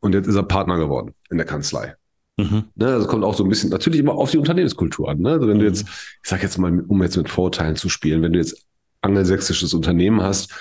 Und 0.00 0.14
jetzt 0.14 0.26
ist 0.26 0.36
er 0.36 0.42
Partner 0.42 0.76
geworden 0.76 1.14
in 1.30 1.38
der 1.38 1.46
Kanzlei. 1.46 1.94
Mhm. 2.36 2.64
Ne, 2.74 2.86
also 2.86 3.06
kommt 3.06 3.24
auch 3.24 3.34
so 3.34 3.44
ein 3.44 3.48
bisschen 3.48 3.70
natürlich 3.70 4.00
immer 4.00 4.14
auf 4.14 4.30
die 4.30 4.38
Unternehmenskultur 4.38 5.08
an. 5.08 5.20
Ne? 5.20 5.30
Also 5.30 5.48
wenn 5.48 5.56
mhm. 5.56 5.60
du 5.60 5.66
jetzt, 5.66 5.86
ich 5.88 6.28
sag 6.28 6.42
jetzt 6.42 6.58
mal, 6.58 6.80
um 6.86 7.02
jetzt 7.02 7.16
mit 7.16 7.30
Vorteilen 7.30 7.76
zu 7.76 7.88
spielen, 7.88 8.22
wenn 8.22 8.32
du 8.32 8.38
jetzt 8.38 8.66
angelsächsisches 9.00 9.72
Unternehmen 9.72 10.22
hast, 10.22 10.52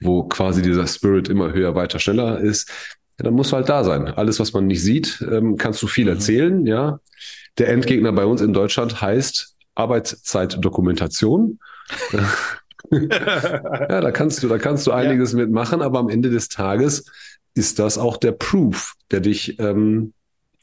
wo 0.00 0.24
quasi 0.24 0.62
dieser 0.62 0.86
Spirit 0.86 1.28
immer 1.28 1.52
höher, 1.52 1.74
weiter, 1.74 1.98
schneller 1.98 2.38
ist, 2.40 2.70
ja, 3.18 3.24
dann 3.24 3.34
musst 3.34 3.52
du 3.52 3.56
halt 3.56 3.68
da 3.68 3.84
sein. 3.84 4.06
Alles, 4.06 4.40
was 4.40 4.52
man 4.52 4.66
nicht 4.68 4.82
sieht, 4.82 5.24
ähm, 5.30 5.56
kannst 5.56 5.82
du 5.82 5.86
viel 5.86 6.04
mhm. 6.04 6.12
erzählen, 6.12 6.66
ja. 6.66 7.00
Der 7.58 7.68
Endgegner 7.68 8.12
bei 8.12 8.24
uns 8.24 8.40
in 8.40 8.52
Deutschland 8.52 9.00
heißt 9.02 9.56
Arbeitszeitdokumentation. 9.74 11.58
ja, 12.90 14.00
da 14.00 14.10
kannst 14.12 14.42
du, 14.42 14.48
da 14.48 14.58
kannst 14.58 14.86
du 14.86 14.92
einiges 14.92 15.32
ja. 15.32 15.38
mitmachen, 15.38 15.82
aber 15.82 15.98
am 15.98 16.08
Ende 16.08 16.30
des 16.30 16.48
Tages 16.48 17.04
ist 17.54 17.78
das 17.78 17.98
auch 17.98 18.16
der 18.16 18.32
Proof, 18.32 18.94
der 19.10 19.20
dich 19.20 19.58
ähm, 19.58 20.12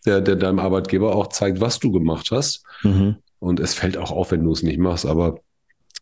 der, 0.05 0.21
der 0.21 0.35
deinem 0.35 0.59
Arbeitgeber 0.59 1.15
auch 1.15 1.27
zeigt, 1.27 1.61
was 1.61 1.79
du 1.79 1.91
gemacht 1.91 2.29
hast. 2.31 2.63
Mhm. 2.83 3.17
Und 3.39 3.59
es 3.59 3.73
fällt 3.73 3.97
auch 3.97 4.11
auf, 4.11 4.31
wenn 4.31 4.43
du 4.43 4.51
es 4.51 4.63
nicht 4.63 4.79
machst. 4.79 5.05
Aber 5.05 5.39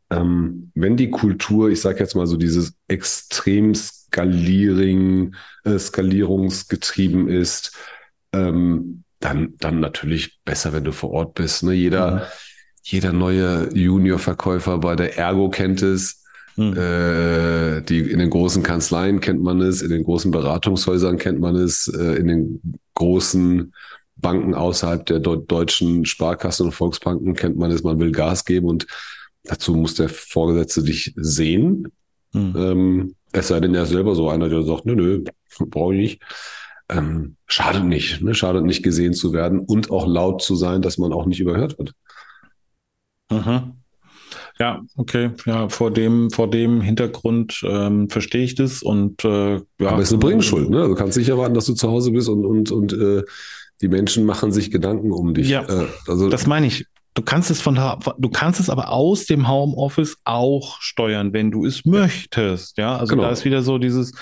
ähm, 0.09 0.71
wenn 0.75 0.97
die 0.97 1.09
Kultur, 1.09 1.69
ich 1.69 1.81
sage 1.81 1.99
jetzt 1.99 2.15
mal 2.15 2.27
so 2.27 2.37
dieses 2.37 2.73
extrem 2.87 3.73
Skaliering, 3.75 5.35
äh, 5.63 5.77
skalierungsgetrieben 5.77 7.27
ist, 7.27 7.75
ähm, 8.31 9.03
dann, 9.19 9.53
dann 9.59 9.79
natürlich 9.79 10.39
besser, 10.43 10.73
wenn 10.73 10.83
du 10.83 10.91
vor 10.91 11.11
Ort 11.11 11.35
bist. 11.35 11.63
Ne? 11.63 11.73
Jeder, 11.73 12.15
mhm. 12.15 12.21
jeder 12.83 13.13
neue 13.13 13.69
Junior-Verkäufer 13.73 14.77
bei 14.79 14.95
der 14.95 15.17
Ergo 15.17 15.49
kennt 15.49 15.81
es. 15.81 16.22
Mhm. 16.55 16.77
Äh, 16.77 17.81
die, 17.81 17.99
in 17.99 18.19
den 18.19 18.29
großen 18.29 18.63
Kanzleien 18.63 19.19
kennt 19.19 19.41
man 19.41 19.61
es, 19.61 19.81
in 19.81 19.89
den 19.89 20.03
großen 20.03 20.31
Beratungshäusern 20.31 21.17
kennt 21.17 21.39
man 21.39 21.55
es, 21.55 21.87
äh, 21.87 22.15
in 22.15 22.27
den 22.27 22.79
großen 22.93 23.73
Banken 24.15 24.53
außerhalb 24.53 25.05
der 25.05 25.19
deutschen 25.19 26.05
Sparkassen 26.05 26.67
und 26.67 26.71
Volksbanken 26.73 27.33
kennt 27.35 27.57
man 27.57 27.71
es, 27.71 27.83
man 27.83 27.99
will 27.99 28.11
Gas 28.11 28.45
geben 28.45 28.67
und 28.67 28.87
dazu 29.43 29.75
muss 29.75 29.95
der 29.95 30.09
Vorgesetzte 30.09 30.83
dich 30.83 31.13
sehen. 31.15 31.87
Mhm. 32.33 32.53
Ähm, 32.55 33.15
es 33.31 33.47
sei 33.47 33.59
denn, 33.59 33.73
er 33.75 33.83
ist 33.83 33.89
selber 33.89 34.15
so 34.15 34.29
einer, 34.29 34.49
der 34.49 34.63
sagt, 34.63 34.85
nö, 34.85 34.95
nö, 34.95 35.23
brauche 35.67 35.95
ich 35.95 35.99
nicht. 35.99 36.21
Ähm, 36.89 37.37
schadet 37.47 37.85
nicht, 37.85 38.21
ne? 38.21 38.35
schadet 38.35 38.63
nicht 38.63 38.83
gesehen 38.83 39.13
zu 39.13 39.33
werden 39.33 39.59
und 39.59 39.89
auch 39.89 40.05
laut 40.05 40.41
zu 40.41 40.55
sein, 40.55 40.81
dass 40.81 40.97
man 40.97 41.13
auch 41.13 41.25
nicht 41.25 41.39
überhört 41.39 41.77
wird. 41.79 41.93
Mhm. 43.31 43.82
Ja, 44.59 44.81
okay. 44.95 45.31
Ja, 45.45 45.69
vor 45.69 45.91
dem, 45.91 46.29
vor 46.29 46.49
dem 46.49 46.81
Hintergrund 46.81 47.61
ähm, 47.67 48.09
verstehe 48.09 48.43
ich 48.43 48.55
das 48.55 48.83
und 48.83 49.25
äh, 49.25 49.55
ja. 49.55 49.61
Aber 49.79 49.99
es 49.99 50.09
ist 50.09 50.13
eine 50.13 50.19
Bringschuld, 50.19 50.69
ne? 50.69 50.87
Du 50.87 50.95
kannst 50.95 51.17
nicht 51.17 51.29
erwarten, 51.29 51.53
dass 51.53 51.65
du 51.65 51.73
zu 51.73 51.89
Hause 51.89 52.11
bist 52.11 52.29
und, 52.29 52.45
und, 52.45 52.71
und 52.71 52.93
äh, 52.93 53.23
die 53.81 53.87
Menschen 53.87 54.25
machen 54.25 54.51
sich 54.51 54.71
Gedanken 54.71 55.11
um 55.11 55.33
dich. 55.33 55.49
Ja, 55.49 55.63
äh, 55.63 55.87
also, 56.07 56.29
das 56.29 56.47
meine 56.47 56.67
ich. 56.67 56.85
Du 57.15 57.21
kannst 57.21 57.51
es 57.51 57.61
von 57.61 57.75
du 57.75 58.29
kannst 58.29 58.59
es 58.59 58.71
aber 58.71 58.89
aus 58.89 59.25
dem 59.27 59.47
Homeoffice 59.47 60.17
auch 60.23 60.81
steuern, 60.81 61.31
wenn 61.31 61.51
du 61.51 61.63
es 61.63 61.85
möchtest. 61.85 62.79
Ja, 62.79 62.97
also 62.97 63.13
genau. 63.13 63.27
da 63.27 63.31
ist 63.31 63.45
wieder 63.45 63.61
so 63.61 63.77
dieses, 63.77 64.13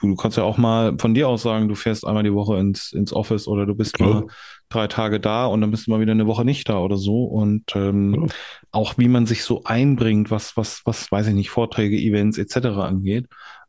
du 0.00 0.16
kannst 0.16 0.36
ja 0.36 0.42
auch 0.42 0.58
mal 0.58 0.96
von 0.98 1.14
dir 1.14 1.28
aus 1.28 1.42
sagen, 1.42 1.68
du 1.68 1.76
fährst 1.76 2.04
einmal 2.04 2.24
die 2.24 2.34
Woche 2.34 2.58
ins, 2.58 2.92
ins 2.92 3.12
Office 3.12 3.46
oder 3.46 3.64
du 3.64 3.76
bist 3.76 3.94
Klar. 3.94 4.22
mal 4.22 4.26
drei 4.68 4.86
Tage 4.86 5.20
da 5.20 5.46
und 5.46 5.60
dann 5.60 5.70
bist 5.70 5.86
du 5.86 5.90
mal 5.90 6.00
wieder 6.00 6.12
eine 6.12 6.26
Woche 6.26 6.44
nicht 6.44 6.68
da 6.68 6.78
oder 6.78 6.96
so. 6.96 7.24
Und 7.24 7.74
ähm, 7.74 8.14
ja. 8.14 8.34
auch 8.72 8.98
wie 8.98 9.08
man 9.08 9.26
sich 9.26 9.44
so 9.44 9.62
einbringt, 9.64 10.30
was, 10.30 10.56
was, 10.56 10.82
was, 10.84 11.10
weiß 11.10 11.28
ich 11.28 11.34
nicht, 11.34 11.50
Vorträge, 11.50 11.96
Events 11.96 12.38
etc. 12.38 12.66
angeht. 12.78 13.26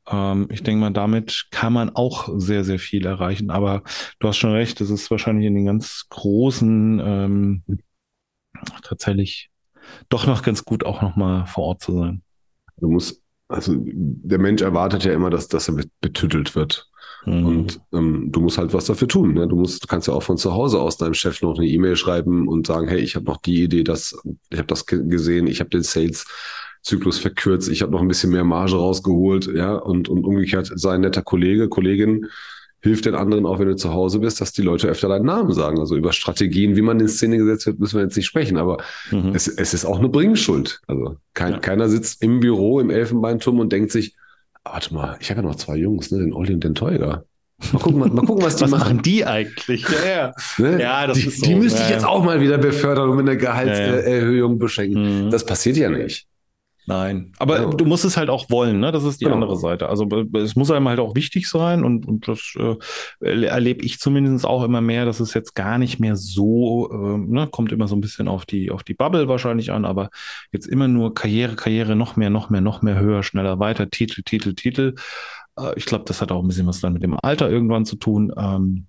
Ähm, 0.10 0.48
ich 0.52 0.64
denke 0.64 0.82
mal, 0.82 0.92
damit 0.92 1.48
kann 1.52 1.74
man 1.74 1.96
auch 1.96 2.30
sehr, 2.36 2.64
sehr 2.64 2.80
viel 2.80 3.06
erreichen. 3.06 3.50
Aber 3.50 3.84
du 4.20 4.28
hast 4.28 4.38
schon 4.38 4.52
recht, 4.52 4.82
es 4.82 4.90
ist 4.90 5.12
wahrscheinlich 5.12 5.46
in 5.46 5.56
den 5.56 5.66
ganz 5.66 6.06
großen 6.10 7.02
ähm, 7.04 7.64
tatsächlich 8.82 9.50
doch 10.10 10.26
noch 10.26 10.42
ganz 10.42 10.66
gut, 10.66 10.86
auch 10.86 11.02
nochmal 11.02 11.46
vor 11.46 11.66
Ort 11.66 11.82
zu 11.82 11.94
sein. 11.94 12.22
Du 12.78 12.90
musst, 12.90 13.22
also 13.48 13.74
der 13.78 14.40
Mensch 14.40 14.62
erwartet 14.62 15.06
ja 15.06 15.14
immer, 15.14 15.30
dass, 15.30 15.48
dass 15.48 15.70
er 15.70 15.84
betüttelt 16.02 16.56
wird. 16.56 16.90
Mhm. 17.28 17.46
Und 17.46 17.82
ähm, 17.94 18.32
du 18.32 18.40
musst 18.40 18.58
halt 18.58 18.74
was 18.74 18.86
dafür 18.86 19.08
tun. 19.08 19.34
Ne? 19.34 19.48
Du 19.48 19.58
musst, 19.58 19.84
du 19.84 19.88
kannst 19.88 20.08
ja 20.08 20.14
auch 20.14 20.24
von 20.24 20.38
zu 20.38 20.54
Hause 20.54 20.80
aus 20.80 20.98
deinem 20.98 21.14
Chef 21.14 21.42
noch 21.42 21.58
eine 21.58 21.68
E-Mail 21.68 21.98
schreiben 21.98 22.48
und 22.48 22.66
sagen, 22.66 22.88
hey, 22.88 23.00
ich 23.00 23.16
habe 23.16 23.26
noch 23.26 23.38
die 23.38 23.64
Idee, 23.64 23.84
dass 23.84 24.18
ich 24.50 24.58
habe 24.58 24.68
das 24.68 24.86
gesehen, 24.86 25.48
ich 25.48 25.60
habe 25.60 25.70
den 25.70 25.84
Sales 25.84 26.26
Zyklus 26.84 27.20
verkürzt, 27.20 27.70
ich 27.70 27.82
habe 27.82 27.92
noch 27.92 28.02
ein 28.02 28.08
bisschen 28.08 28.32
mehr 28.32 28.46
Marge 28.46 28.76
rausgeholt, 28.76 29.48
ja, 29.54 29.76
und, 29.76 30.08
und 30.08 30.24
umgekehrt 30.24 30.72
sei 30.74 30.98
netter 30.98 31.22
Kollege, 31.22 31.68
Kollegin, 31.68 32.28
hilft 32.80 33.06
den 33.06 33.16
anderen 33.16 33.46
auch, 33.46 33.60
wenn 33.60 33.68
du 33.68 33.76
zu 33.76 33.92
Hause 33.92 34.20
bist, 34.20 34.40
dass 34.40 34.54
die 34.54 34.62
Leute 34.62 34.88
öfter 34.88 35.10
deinen 35.10 35.26
Namen 35.26 35.52
sagen. 35.52 35.80
Also 35.80 35.98
über 35.98 36.14
Strategien, 36.14 36.78
wie 36.78 36.82
man 36.82 37.00
in 37.02 37.10
Szene 37.10 37.38
gesetzt 37.38 37.66
wird, 37.66 37.80
müssen 37.80 37.98
wir 37.98 38.04
jetzt 38.04 38.16
nicht 38.16 38.28
sprechen, 38.28 38.56
aber 38.56 38.78
mhm. 39.12 39.34
es, 39.34 39.50
es 39.50 39.74
ist 39.74 39.84
auch 39.84 40.00
eine 40.00 40.08
Bringschuld. 40.08 40.80
Also 40.88 41.18
kein, 41.34 41.54
ja. 41.54 41.60
keiner 41.60 41.90
sitzt 41.90 42.24
im 42.24 42.40
Büro 42.40 42.80
im 42.80 42.90
Elfenbeinturm 42.90 43.60
und 43.60 43.74
denkt 43.74 43.92
sich, 43.92 44.16
warte 44.74 44.94
mal, 44.94 45.18
ich 45.20 45.30
habe 45.30 45.42
ja 45.42 45.48
noch 45.48 45.56
zwei 45.56 45.76
Jungs, 45.76 46.12
ne, 46.12 46.20
den 46.20 46.34
Olli 46.34 46.54
und 46.54 46.64
den 46.64 46.76
Teuger. 46.76 47.26
Mal 47.74 47.80
gucken, 47.80 48.00
mal, 48.00 48.10
mal 48.10 48.26
gucken 48.26 48.46
was 48.46 48.56
die 48.56 48.64
Was 48.66 48.72
machen. 48.72 48.80
machen 48.84 49.02
die 49.02 49.26
eigentlich? 49.26 49.84
Ja, 49.90 50.08
ja. 50.08 50.34
Ne? 50.58 50.82
Ja, 50.82 51.08
das 51.08 51.18
die, 51.18 51.28
ist 51.28 51.40
so. 51.40 51.46
die 51.46 51.56
müsste 51.56 51.82
ich 51.82 51.88
Ja, 51.90 51.96
jetzt 51.96 52.04
ja. 52.04 52.08
auch 52.10 52.24
mal 52.24 52.40
wieder 52.40 52.58
befördern 52.58 53.10
und 53.10 53.18
mit 53.18 53.28
einer 53.28 53.36
Gehaltserhöhung 53.38 54.60
beschenken. 54.60 55.26
Mhm. 55.28 55.32
Das 55.32 55.46
passiert 55.46 55.78
ja 55.78 55.90
nicht. 55.90 56.28
Nein, 56.90 57.34
aber 57.38 57.62
Ja. 57.64 57.70
du 57.70 57.84
musst 57.84 58.06
es 58.06 58.16
halt 58.16 58.30
auch 58.30 58.50
wollen, 58.50 58.80
ne? 58.80 58.94
Das 58.94 59.04
ist 59.04 59.20
die 59.20 59.26
Genau. 59.26 59.36
andere 59.36 59.58
Seite. 59.58 59.90
Also 59.90 60.08
es 60.36 60.56
muss 60.56 60.72
einem 60.72 60.88
halt 60.88 61.02
auch 61.02 61.16
wichtig 61.16 61.50
sein 61.50 61.84
und, 61.84 62.08
und 62.08 62.30
das 62.30 62.54
äh, 62.58 62.76
erle- 63.22 63.48
erlebe 63.48 63.84
ich 63.84 64.00
zumindest 64.00 64.46
auch 64.46 64.64
immer 64.64 64.80
mehr, 64.80 65.04
dass 65.04 65.20
es 65.20 65.34
jetzt 65.34 65.54
gar 65.54 65.80
nicht 65.80 66.00
mehr 66.00 66.16
so, 66.16 66.90
äh, 66.90 67.18
ne, 67.18 67.48
kommt 67.52 67.74
immer 67.74 67.90
so 67.90 67.96
ein 67.98 68.00
bisschen 68.00 68.30
auf 68.30 68.46
die, 68.46 68.72
auf 68.72 68.84
die 68.84 68.94
Bubble 68.94 69.28
wahrscheinlich 69.28 69.72
an, 69.74 69.84
aber 69.84 70.10
jetzt 70.54 70.66
immer 70.66 70.88
nur 70.88 71.14
Karriere, 71.14 71.58
Karriere, 71.58 71.98
noch 71.98 72.16
mehr, 72.16 72.30
noch 72.30 72.50
mehr, 72.50 72.62
noch 72.62 72.82
mehr, 72.82 72.98
höher, 72.98 73.22
schneller, 73.22 73.60
weiter, 73.60 73.90
Titel, 73.90 74.22
Titel, 74.24 74.54
Titel. 74.54 74.96
Äh, 75.60 75.74
ich 75.76 75.86
glaube, 75.88 76.06
das 76.08 76.22
hat 76.22 76.32
auch 76.32 76.42
ein 76.42 76.48
bisschen 76.48 76.68
was 76.68 76.80
dann 76.80 76.94
mit 76.94 77.04
dem 77.04 77.18
Alter 77.22 77.50
irgendwann 77.50 77.84
zu 77.84 77.98
tun. 77.98 78.32
Ähm, 78.38 78.86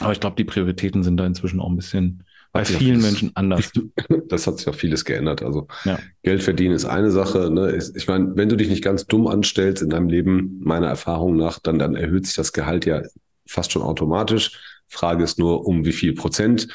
aber 0.00 0.12
ich 0.12 0.20
glaube, 0.20 0.36
die 0.36 0.44
Prioritäten 0.44 1.02
sind 1.02 1.18
da 1.18 1.26
inzwischen 1.26 1.60
auch 1.60 1.68
ein 1.68 1.76
bisschen 1.76 2.22
bei 2.58 2.64
vielen 2.64 3.00
Menschen 3.00 3.30
anders. 3.34 3.70
Das 4.28 4.46
hat 4.46 4.58
sich 4.58 4.68
auch 4.68 4.74
vieles 4.74 5.04
geändert. 5.04 5.42
Also 5.42 5.66
Ja. 5.84 5.98
Geld 6.22 6.42
verdienen 6.42 6.74
ist 6.74 6.84
eine 6.84 7.10
Sache. 7.10 7.50
Ne? 7.50 7.78
Ich 7.94 8.06
meine, 8.08 8.36
wenn 8.36 8.48
du 8.48 8.56
dich 8.56 8.68
nicht 8.68 8.82
ganz 8.82 9.06
dumm 9.06 9.26
anstellst 9.26 9.82
in 9.82 9.90
deinem 9.90 10.08
Leben, 10.08 10.60
meiner 10.62 10.88
Erfahrung 10.88 11.36
nach, 11.36 11.58
dann, 11.60 11.78
dann 11.78 11.94
erhöht 11.96 12.26
sich 12.26 12.34
das 12.34 12.52
Gehalt 12.52 12.86
ja 12.86 13.02
fast 13.46 13.72
schon 13.72 13.82
automatisch. 13.82 14.60
Frage 14.88 15.24
ist 15.24 15.38
nur, 15.38 15.66
um 15.66 15.84
wie 15.84 15.92
viel 15.92 16.14
Prozent. 16.14 16.68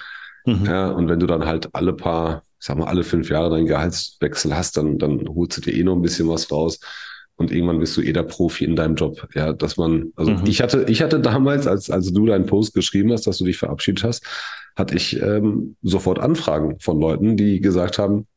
Mhm. 0.45 0.65
Ja, 0.65 0.89
und 0.91 1.07
wenn 1.09 1.19
du 1.19 1.27
dann 1.27 1.45
halt 1.45 1.69
alle 1.73 1.93
paar, 1.93 2.43
ich 2.59 2.65
sag 2.67 2.77
mal, 2.77 2.87
alle 2.87 3.03
fünf 3.03 3.29
Jahre 3.29 3.49
deinen 3.49 3.67
Gehaltswechsel 3.67 4.55
hast, 4.55 4.77
dann, 4.77 4.97
dann 4.97 5.27
holst 5.27 5.57
du 5.57 5.61
dir 5.61 5.73
eh 5.73 5.83
noch 5.83 5.95
ein 5.95 6.01
bisschen 6.01 6.27
was 6.29 6.51
raus. 6.51 6.79
Und 7.35 7.51
irgendwann 7.51 7.79
bist 7.79 7.97
du 7.97 8.01
eh 8.01 8.13
der 8.13 8.23
Profi 8.23 8.65
in 8.65 8.75
deinem 8.75 8.95
Job. 8.95 9.27
Ja, 9.33 9.51
dass 9.53 9.75
man, 9.77 10.11
also 10.15 10.31
Mhm. 10.31 10.45
ich 10.45 10.61
hatte, 10.61 10.85
ich 10.87 11.01
hatte 11.01 11.19
damals, 11.19 11.65
als, 11.67 11.89
als 11.89 12.11
du 12.13 12.25
deinen 12.25 12.45
Post 12.45 12.73
geschrieben 12.73 13.11
hast, 13.11 13.25
dass 13.27 13.37
du 13.39 13.45
dich 13.45 13.57
verabschiedet 13.57 14.03
hast, 14.03 14.23
hatte 14.75 14.95
ich 14.95 15.21
ähm, 15.21 15.75
sofort 15.81 16.19
Anfragen 16.19 16.79
von 16.79 16.99
Leuten, 16.99 17.37
die 17.37 17.61
gesagt 17.61 17.97
haben, 17.97 18.27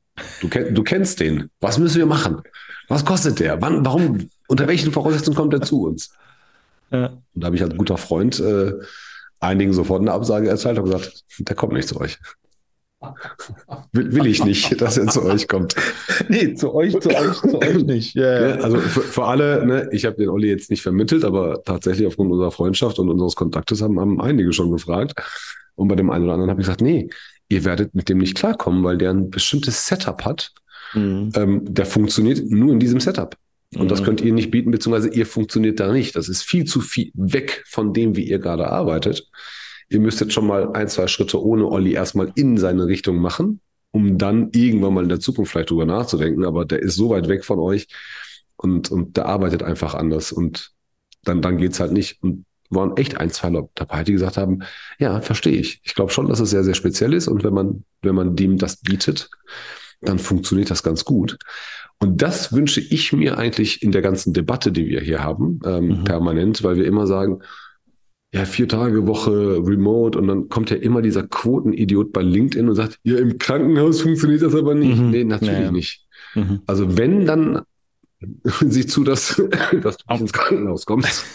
du, 0.41 0.49
kenn, 0.49 0.75
du 0.75 0.83
kennst 0.83 1.21
den. 1.21 1.51
Was 1.61 1.79
müssen 1.79 1.99
wir 1.99 2.07
machen? 2.07 2.43
Was 2.89 3.05
kostet 3.05 3.41
der? 3.41 3.61
Wann, 3.63 3.85
warum, 3.85 4.29
unter 4.49 4.67
welchen 4.67 4.93
Voraussetzungen 4.93 5.37
kommt 5.37 5.55
er 5.55 5.63
zu 5.63 5.83
uns? 5.83 6.13
Ja. 6.91 7.07
Und 7.35 7.41
da 7.43 7.47
habe 7.47 7.57
ich 7.57 7.63
als 7.63 7.77
guter 7.77 7.97
Freund 7.97 8.39
äh, 8.41 8.73
einigen 9.41 9.73
sofort 9.73 10.01
eine 10.01 10.13
Absage 10.13 10.49
erteilt 10.49 10.79
und 10.79 10.85
gesagt, 10.85 11.25
der 11.39 11.57
kommt 11.57 11.73
nicht 11.73 11.89
zu 11.89 12.01
euch. 12.01 12.19
Will, 13.93 14.13
will 14.15 14.27
ich 14.27 14.45
nicht, 14.45 14.81
dass 14.81 14.97
er 14.97 15.07
zu 15.09 15.23
euch 15.23 15.49
kommt. 15.49 15.75
Nee, 16.29 16.55
zu 16.55 16.75
euch, 16.75 16.99
zu 17.01 17.11
euch, 17.11 17.37
zu 17.41 17.61
euch 17.61 17.85
nicht. 17.85 18.15
Ja, 18.15 18.57
Ne? 18.57 18.59
Also 18.63 18.79
für, 18.79 19.01
für 19.01 19.25
alle, 19.25 19.67
ne, 19.67 19.89
ich 19.93 20.05
habe 20.07 20.17
den 20.17 20.29
Olli 20.29 20.49
jetzt 20.49 20.71
nicht 20.71 20.83
vermittelt, 20.83 21.25
aber 21.25 21.63
tatsächlich 21.65 22.07
aufgrund 22.07 22.33
unserer 22.33 22.51
Freundschaft 22.51 22.99
und 22.99 23.11
unseres 23.11 23.35
Kontaktes 23.35 23.83
haben, 23.83 24.01
haben 24.01 24.21
einige 24.21 24.53
schon 24.53 24.71
gefragt. 24.71 25.15
Und 25.77 25.89
bei 25.89 25.97
dem 25.97 26.11
einen 26.11 26.25
oder 26.25 26.35
anderen 26.35 26.51
habe 26.51 26.61
ich 26.61 26.67
gesagt, 26.67 26.81
nee, 26.81 27.09
ihr 27.49 27.65
werdet 27.65 27.95
mit 27.95 28.09
dem 28.09 28.19
nicht 28.19 28.37
klarkommen, 28.37 28.85
weil 28.85 28.99
der 28.99 29.11
ein 29.11 29.31
bestimmtes 29.31 29.87
Setup 29.87 30.25
hat. 30.25 30.53
Mhm. 30.95 31.33
Ähm, 31.35 31.63
der 31.75 31.87
funktioniert 31.87 32.43
nur 32.51 32.73
in 32.73 32.81
diesem 32.81 33.01
Setup. 33.01 33.37
Und 33.77 33.91
das 33.91 34.01
Mhm. 34.01 34.05
könnt 34.05 34.21
ihr 34.21 34.33
nicht 34.33 34.51
bieten, 34.51 34.71
beziehungsweise 34.71 35.09
ihr 35.13 35.27
funktioniert 35.27 35.81
da 35.81 35.93
nicht. 35.93 36.15
Das 36.15 36.29
ist 36.29 36.43
viel 36.43 36.65
zu 36.65 36.81
viel 36.81 37.11
weg 37.15 37.65
von 37.67 37.93
dem, 37.93 38.15
wie 38.17 38.23
ihr 38.29 38.39
gerade 38.39 38.69
arbeitet. 38.71 39.29
Ihr 39.89 40.01
müsstet 40.01 40.33
schon 40.33 40.47
mal 40.47 40.73
ein, 40.73 40.89
zwei 40.89 41.09
Schritte 41.09 41.43
ohne 41.45 41.67
Olli 41.69 41.93
erstmal 41.93 42.31
in 42.37 42.57
seine 42.57 42.87
Richtung 42.87 43.17
machen, 43.19 43.61
um 43.91 44.17
dann 44.17 44.51
irgendwann 44.53 44.95
mal 44.95 45.03
in 45.03 45.09
der 45.09 45.21
Zukunft 45.21 45.53
vielleicht 45.53 45.71
drüber 45.71 45.87
nachzudenken. 45.87 46.45
Aber 46.45 46.65
der 46.65 46.81
ist 46.81 46.95
so 46.95 47.11
weit 47.11 47.29
weg 47.29 47.45
von 47.45 47.59
euch 47.59 47.89
und, 48.57 48.91
und 48.91 49.17
der 49.17 49.27
arbeitet 49.27 49.63
einfach 49.63 49.95
anders. 49.95 50.31
Und 50.33 50.71
dann, 51.25 51.43
dann 51.43 51.59
geht's 51.59 51.81
halt 51.81 51.93
nicht. 51.93 52.23
Und 52.23 52.45
waren 52.75 52.97
echt 52.97 53.19
ein, 53.19 53.31
zwei 53.31 53.49
Leute 53.51 53.69
dabei, 53.75 54.05
die 54.05 54.13
gesagt 54.13 54.37
haben, 54.37 54.61
ja, 54.99 55.21
verstehe 55.21 55.57
ich. 55.59 55.81
Ich 55.85 55.95
glaube 55.95 56.11
schon, 56.13 56.29
dass 56.29 56.41
es 56.41 56.51
sehr, 56.51 56.65
sehr 56.65 56.75
speziell 56.75 57.13
ist. 57.15 57.29
Und 57.29 57.45
wenn 57.45 57.55
man, 57.55 57.85
wenn 58.03 58.15
man 58.15 58.37
dem 58.37 58.59
das 58.59 58.77
bietet, 58.79 59.31
dann 60.01 60.19
funktioniert 60.19 60.71
das 60.71 60.83
ganz 60.83 61.05
gut. 61.05 61.39
Und 62.01 62.21
das 62.23 62.53
wünsche 62.53 62.81
ich 62.81 63.13
mir 63.13 63.39
eigentlich 63.39 63.83
in 63.83 63.93
der 63.93 64.03
ganzen 64.03 64.33
Debatte, 64.33 64.73
die 64.73 64.87
wir 64.89 65.01
hier 65.01 65.23
haben, 65.23 65.61
ähm, 65.65 65.87
Mhm. 66.01 66.05
permanent, 66.05 66.63
weil 66.63 66.77
wir 66.77 66.85
immer 66.87 67.07
sagen, 67.07 67.41
ja, 68.33 68.45
vier 68.45 68.67
Tage 68.69 69.07
Woche 69.07 69.31
remote 69.65 70.19
und 70.19 70.27
dann 70.27 70.49
kommt 70.49 70.69
ja 70.71 70.77
immer 70.77 71.03
dieser 71.03 71.23
Quotenidiot 71.23 72.13
bei 72.13 72.21
LinkedIn 72.23 72.69
und 72.69 72.75
sagt, 72.75 72.99
ja, 73.05 73.17
im 73.17 73.39
Krankenhaus 73.39 74.01
funktioniert 74.01 74.43
das 74.43 74.57
aber 74.57 74.75
nicht. 74.75 74.99
Mhm. 74.99 75.11
Nee, 75.11 75.23
natürlich 75.25 75.55
Naja. 75.57 75.71
nicht. 75.71 76.05
Mhm. 76.35 76.61
Also 76.67 76.99
wenn, 76.99 77.27
dann 77.27 77.63
sieh 78.61 78.87
zu, 78.87 79.05
dass, 79.05 79.41
dass 79.83 79.97
du 79.99 80.15
ins 80.17 80.33
Krankenhaus 80.33 80.85
kommst. 80.85 81.25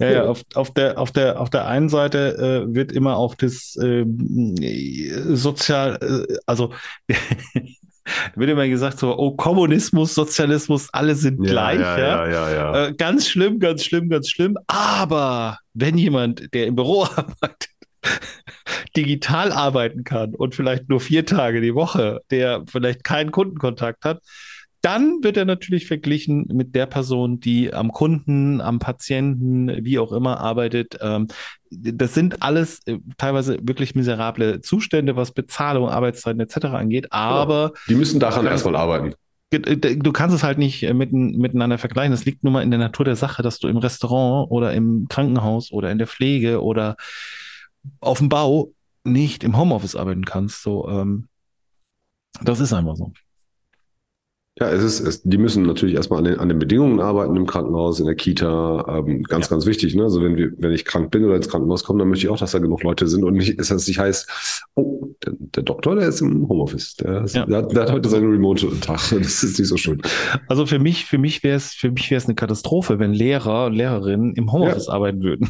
Ja, 0.00 0.10
ja, 0.10 0.24
auf, 0.24 0.42
auf, 0.54 0.72
der, 0.72 0.98
auf, 0.98 1.12
der, 1.12 1.40
auf 1.40 1.50
der 1.50 1.66
einen 1.66 1.88
Seite 1.88 2.64
äh, 2.68 2.74
wird 2.74 2.90
immer 2.92 3.16
auf 3.16 3.36
das 3.36 3.76
ähm, 3.80 4.56
Sozial, 5.34 5.98
äh, 6.02 6.36
also 6.46 6.72
wird 8.34 8.50
immer 8.50 8.66
gesagt 8.66 8.98
so, 8.98 9.16
oh, 9.16 9.36
Kommunismus, 9.36 10.14
Sozialismus, 10.14 10.88
alle 10.92 11.14
sind 11.14 11.42
gleich. 11.42 11.80
Ja, 11.80 11.98
ja, 11.98 12.28
ja, 12.28 12.50
ja. 12.50 12.86
Äh, 12.86 12.94
ganz 12.94 13.28
schlimm, 13.28 13.60
ganz 13.60 13.84
schlimm, 13.84 14.08
ganz 14.08 14.28
schlimm. 14.28 14.58
Aber 14.66 15.58
wenn 15.74 15.96
jemand, 15.96 16.52
der 16.54 16.66
im 16.66 16.74
Büro 16.74 17.04
arbeitet, 17.16 17.68
digital 18.96 19.52
arbeiten 19.52 20.02
kann 20.04 20.34
und 20.34 20.54
vielleicht 20.54 20.88
nur 20.88 21.00
vier 21.00 21.24
Tage 21.24 21.60
die 21.60 21.74
Woche, 21.74 22.20
der 22.30 22.64
vielleicht 22.66 23.04
keinen 23.04 23.30
Kundenkontakt 23.30 24.04
hat, 24.04 24.20
dann 24.82 25.22
wird 25.22 25.36
er 25.36 25.44
natürlich 25.44 25.86
verglichen 25.86 26.46
mit 26.52 26.74
der 26.74 26.86
Person, 26.86 27.38
die 27.38 27.72
am 27.72 27.92
Kunden, 27.92 28.60
am 28.60 28.80
Patienten, 28.80 29.84
wie 29.84 29.98
auch 30.00 30.12
immer 30.12 30.40
arbeitet. 30.40 30.98
Ähm, 31.00 31.28
Das 31.70 32.14
sind 32.14 32.42
alles 32.42 32.80
äh, 32.86 32.98
teilweise 33.16 33.58
wirklich 33.62 33.94
miserable 33.94 34.60
Zustände, 34.60 35.14
was 35.16 35.30
Bezahlung, 35.32 35.88
Arbeitszeiten 35.88 36.40
etc. 36.40 36.66
angeht. 36.66 37.12
Aber 37.12 37.72
Die 37.88 37.94
müssen 37.94 38.18
daran 38.18 38.44
erstmal 38.46 38.76
arbeiten. 38.76 39.14
du 39.50 40.12
kannst 40.12 40.34
es 40.34 40.42
halt 40.42 40.58
nicht 40.58 40.82
äh, 40.82 40.92
miteinander 40.92 41.78
vergleichen. 41.78 42.10
Das 42.10 42.24
liegt 42.24 42.42
nun 42.42 42.52
mal 42.52 42.62
in 42.62 42.70
der 42.70 42.80
Natur 42.80 43.04
der 43.04 43.16
Sache, 43.16 43.42
dass 43.42 43.60
du 43.60 43.68
im 43.68 43.76
Restaurant 43.76 44.50
oder 44.50 44.72
im 44.74 45.06
Krankenhaus 45.08 45.70
oder 45.72 45.90
in 45.92 45.98
der 45.98 46.08
Pflege 46.08 46.60
oder 46.62 46.96
auf 48.00 48.18
dem 48.18 48.28
Bau 48.28 48.72
nicht 49.04 49.44
im 49.44 49.56
Homeoffice 49.56 49.94
arbeiten 49.96 50.24
kannst. 50.24 50.62
So, 50.62 50.88
ähm, 50.88 51.28
das 52.42 52.58
ist 52.60 52.72
einfach 52.72 52.96
so. 52.96 53.12
Ja, 54.60 54.68
es 54.70 54.82
ist, 54.82 55.00
es, 55.00 55.22
die 55.22 55.38
müssen 55.38 55.62
natürlich 55.62 55.94
erstmal 55.94 56.18
an 56.18 56.24
den, 56.26 56.38
an 56.38 56.48
den 56.50 56.58
Bedingungen 56.58 57.00
arbeiten 57.00 57.34
im 57.36 57.46
Krankenhaus, 57.46 57.98
in 58.00 58.04
der 58.06 58.14
Kita. 58.14 58.84
Ähm, 58.86 59.22
ganz, 59.22 59.46
Ja. 59.46 59.50
ganz 59.56 59.64
wichtig. 59.64 59.94
Ne? 59.94 60.02
Also 60.02 60.22
wenn 60.22 60.36
wir, 60.36 60.52
wenn 60.58 60.72
ich 60.72 60.84
krank 60.84 61.10
bin 61.10 61.24
oder 61.24 61.36
ins 61.36 61.48
Krankenhaus 61.48 61.84
komme, 61.84 62.00
dann 62.00 62.08
möchte 62.10 62.26
ich 62.26 62.30
auch, 62.30 62.36
dass 62.38 62.52
da 62.52 62.58
genug 62.58 62.82
Leute 62.82 63.06
sind 63.08 63.24
und 63.24 63.32
nicht, 63.34 63.58
dass 63.58 63.70
es 63.70 63.86
nicht 63.88 63.98
heißt, 63.98 64.28
oh, 64.74 65.08
der, 65.24 65.32
der 65.38 65.62
Doktor, 65.62 65.94
der 65.96 66.08
ist 66.08 66.20
im 66.20 66.46
Homeoffice. 66.50 66.96
Der, 66.96 67.24
ist, 67.24 67.34
Ja. 67.34 67.46
der, 67.46 67.58
hat, 67.58 67.72
der 67.72 67.82
hat 67.84 67.92
heute 67.92 68.10
seinen 68.10 68.30
Remote-Tag. 68.30 69.00
Das 69.22 69.42
ist 69.42 69.58
nicht 69.58 69.68
so 69.68 69.78
schön. 69.78 70.02
Also 70.48 70.66
für 70.66 70.78
mich, 70.78 71.06
für 71.06 71.16
mich 71.18 71.42
wäre 71.42 71.56
es, 71.56 71.72
für 71.72 71.90
mich 71.90 72.10
wäre 72.10 72.18
es 72.18 72.26
eine 72.26 72.34
Katastrophe, 72.34 72.98
wenn 72.98 73.14
Lehrer 73.14 73.66
und 73.66 73.72
Lehrerinnen 73.72 74.34
im 74.34 74.52
Homeoffice 74.52 74.88
arbeiten 74.88 75.22
würden. 75.22 75.48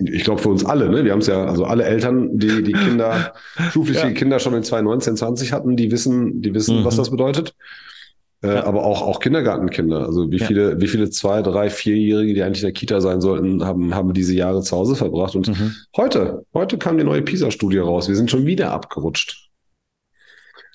Ich 0.00 0.24
glaube 0.24 0.42
für 0.42 0.50
uns 0.50 0.64
alle, 0.66 0.90
ne? 0.90 1.04
Wir 1.04 1.12
haben 1.12 1.20
es 1.20 1.28
ja, 1.28 1.46
also 1.46 1.64
alle 1.64 1.84
Eltern, 1.84 2.36
die 2.36 2.62
die 2.62 2.72
Kinder, 2.72 3.32
schulpflichtige 3.70 4.08
Ja. 4.12 4.14
Kinder 4.18 4.38
schon 4.38 4.52
in 4.52 4.64
2019, 4.64 5.16
20 5.16 5.52
hatten, 5.52 5.76
die 5.76 5.90
wissen, 5.90 6.42
die 6.42 6.52
wissen, 6.52 6.80
Mhm. 6.80 6.84
was 6.84 6.96
das 6.96 7.10
bedeutet. 7.10 7.54
Äh, 8.44 8.54
Ja. 8.56 8.64
Aber 8.64 8.84
auch, 8.84 9.00
auch 9.02 9.20
Kindergartenkinder. 9.20 10.04
Also 10.06 10.30
wie 10.30 10.36
Ja. 10.36 10.46
viele, 10.46 10.80
wie 10.80 10.86
viele 10.86 11.08
zwei, 11.10 11.40
drei, 11.42 11.70
vierjährige, 11.70 12.34
die 12.34 12.42
eigentlich 12.42 12.62
in 12.62 12.66
der 12.66 12.72
Kita 12.72 13.00
sein 13.00 13.20
sollten, 13.20 13.64
haben, 13.64 13.94
haben 13.94 14.12
diese 14.12 14.34
Jahre 14.34 14.60
zu 14.62 14.76
Hause 14.76 14.94
verbracht. 14.96 15.34
Und 15.34 15.48
Mhm. 15.48 15.74
heute, 15.96 16.44
heute 16.52 16.76
kam 16.76 16.98
die 16.98 17.04
neue 17.04 17.22
PISA-Studie 17.22 17.78
raus. 17.78 18.08
Wir 18.08 18.16
sind 18.16 18.30
schon 18.30 18.44
wieder 18.46 18.70
abgerutscht. 18.72 19.48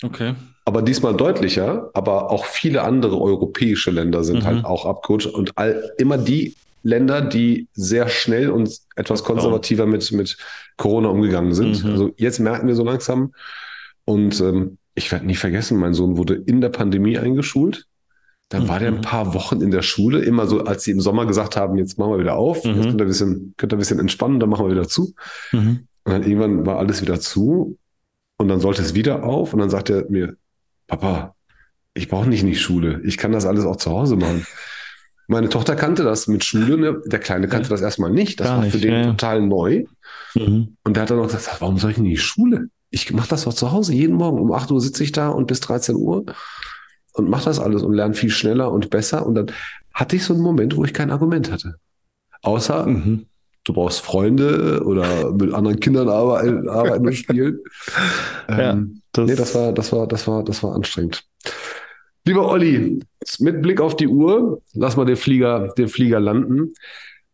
Okay. 0.03 0.33
Aber 0.65 0.81
diesmal 0.81 1.15
deutlicher, 1.15 1.89
aber 1.93 2.31
auch 2.31 2.45
viele 2.45 2.83
andere 2.83 3.19
europäische 3.21 3.91
Länder 3.91 4.23
sind 4.23 4.39
Mhm. 4.39 4.45
halt 4.45 4.65
auch 4.65 4.85
abgerutscht 4.85 5.27
und 5.27 5.51
all, 5.57 5.91
immer 5.97 6.17
die 6.17 6.55
Länder, 6.83 7.21
die 7.21 7.67
sehr 7.73 8.07
schnell 8.07 8.49
und 8.49 8.71
etwas 8.95 9.23
konservativer 9.23 9.85
mit, 9.85 10.11
mit 10.13 10.37
Corona 10.77 11.09
umgegangen 11.09 11.53
sind. 11.53 11.83
Mhm. 11.83 11.91
Also 11.91 12.11
jetzt 12.17 12.39
merken 12.39 12.67
wir 12.67 12.75
so 12.75 12.83
langsam. 12.85 13.33
Und 14.05 14.39
ähm, 14.41 14.77
ich 14.99 15.11
werde 15.11 15.25
nie 15.25 15.35
vergessen, 15.35 15.77
mein 15.79 15.93
Sohn 15.93 16.17
wurde 16.17 16.35
in 16.35 16.61
der 16.61 16.69
Pandemie 16.69 17.17
eingeschult. 17.17 17.85
Dann 18.49 18.67
war 18.67 18.79
der 18.79 18.91
Mhm. 18.91 18.97
ein 18.97 19.01
paar 19.03 19.33
Wochen 19.35 19.61
in 19.61 19.69
der 19.71 19.81
Schule, 19.83 20.19
immer 20.21 20.47
so, 20.47 20.63
als 20.65 20.83
sie 20.83 20.91
im 20.91 21.01
Sommer 21.01 21.25
gesagt 21.25 21.55
haben, 21.55 21.77
jetzt 21.77 21.97
machen 21.99 22.11
wir 22.13 22.19
wieder 22.19 22.35
auf, 22.35 22.63
Mhm. 22.65 22.75
jetzt 22.75 22.85
könnt 22.87 23.01
ihr, 23.01 23.05
ein 23.05 23.07
bisschen, 23.07 23.53
könnt 23.57 23.73
ihr 23.73 23.77
ein 23.77 23.79
bisschen 23.79 23.99
entspannen, 23.99 24.39
dann 24.39 24.49
machen 24.49 24.65
wir 24.65 24.71
wieder 24.71 24.87
zu. 24.87 25.13
Mhm. 25.51 25.87
Und 26.03 26.11
dann 26.13 26.23
irgendwann 26.23 26.65
war 26.65 26.77
alles 26.79 27.01
wieder 27.01 27.19
zu 27.19 27.77
und 28.37 28.47
dann 28.47 28.59
sollte 28.59 28.81
es 28.81 28.95
wieder 28.95 29.23
auf 29.23 29.53
und 29.53 29.59
dann 29.59 29.69
sagt 29.69 29.89
er 29.91 30.09
mir, 30.09 30.35
Papa, 30.87 31.35
ich 31.93 32.07
brauche 32.07 32.27
nicht 32.27 32.41
in 32.41 32.47
die 32.47 32.55
Schule, 32.55 33.01
ich 33.03 33.17
kann 33.17 33.31
das 33.31 33.45
alles 33.45 33.65
auch 33.65 33.75
zu 33.75 33.91
Hause 33.91 34.15
machen. 34.15 34.45
Meine 35.27 35.49
Tochter 35.49 35.75
kannte 35.75 36.03
das 36.03 36.27
mit 36.27 36.43
Schule, 36.43 36.77
ne? 36.77 37.01
der 37.05 37.19
Kleine 37.19 37.47
kannte 37.47 37.69
das 37.69 37.81
erstmal 37.81 38.09
nicht, 38.09 38.39
das 38.39 38.47
Gar 38.47 38.57
war 38.57 38.63
für 38.65 38.77
nicht, 38.77 38.83
den 38.83 38.93
ja, 38.93 39.05
total 39.11 39.41
neu. 39.43 39.83
Mhm. 40.33 40.75
Und 40.83 40.95
der 40.95 41.03
hat 41.03 41.11
dann 41.11 41.17
noch 41.19 41.27
gesagt, 41.27 41.61
warum 41.61 41.77
soll 41.77 41.91
ich 41.91 41.97
in 41.99 42.03
die 42.05 42.17
Schule? 42.17 42.69
Ich 42.91 43.11
mache 43.13 43.29
das 43.29 43.43
doch 43.43 43.53
zu 43.53 43.71
Hause, 43.71 43.93
jeden 43.93 44.15
Morgen 44.15 44.39
um 44.39 44.51
8 44.51 44.71
Uhr 44.71 44.81
sitze 44.81 45.03
ich 45.03 45.11
da 45.11 45.29
und 45.29 45.47
bis 45.47 45.59
13 45.59 45.95
Uhr 45.95 46.25
und 47.13 47.29
mache 47.29 47.45
das 47.45 47.59
alles 47.59 47.83
und 47.83 47.93
lerne 47.93 48.13
viel 48.15 48.29
schneller 48.31 48.71
und 48.71 48.89
besser. 48.89 49.25
Und 49.25 49.35
dann 49.35 49.51
hatte 49.93 50.15
ich 50.15 50.23
so 50.23 50.33
einen 50.33 50.41
Moment, 50.43 50.75
wo 50.75 50.83
ich 50.85 50.93
kein 50.93 51.11
Argument 51.11 51.51
hatte. 51.51 51.75
Außer, 52.41 52.85
Mhm. 52.87 53.25
du 53.65 53.73
brauchst 53.73 53.99
Freunde 54.01 54.81
oder 54.85 55.31
mit 55.33 55.53
anderen 55.53 55.79
Kindern 55.79 56.09
arbeiten, 56.09 56.67
arbeiten 56.69 57.05
und 57.07 57.13
spielen. 57.13 57.59
Ja, 58.49 58.71
ähm, 58.71 59.01
das- 59.11 59.29
nee, 59.29 59.35
das 59.35 59.53
war, 59.53 59.71
das 59.73 59.91
war, 59.91 60.07
das 60.07 60.27
war, 60.27 60.43
das 60.43 60.63
war 60.63 60.73
anstrengend. 60.73 61.23
Lieber 62.25 62.47
Olli, 62.49 62.99
mit 63.39 63.61
Blick 63.61 63.79
auf 63.81 63.95
die 63.95 64.07
Uhr, 64.07 64.61
lass 64.73 64.97
mal 64.97 65.05
den 65.05 65.15
Flieger, 65.15 65.67
den 65.77 65.87
Flieger 65.87 66.19
landen. 66.19 66.73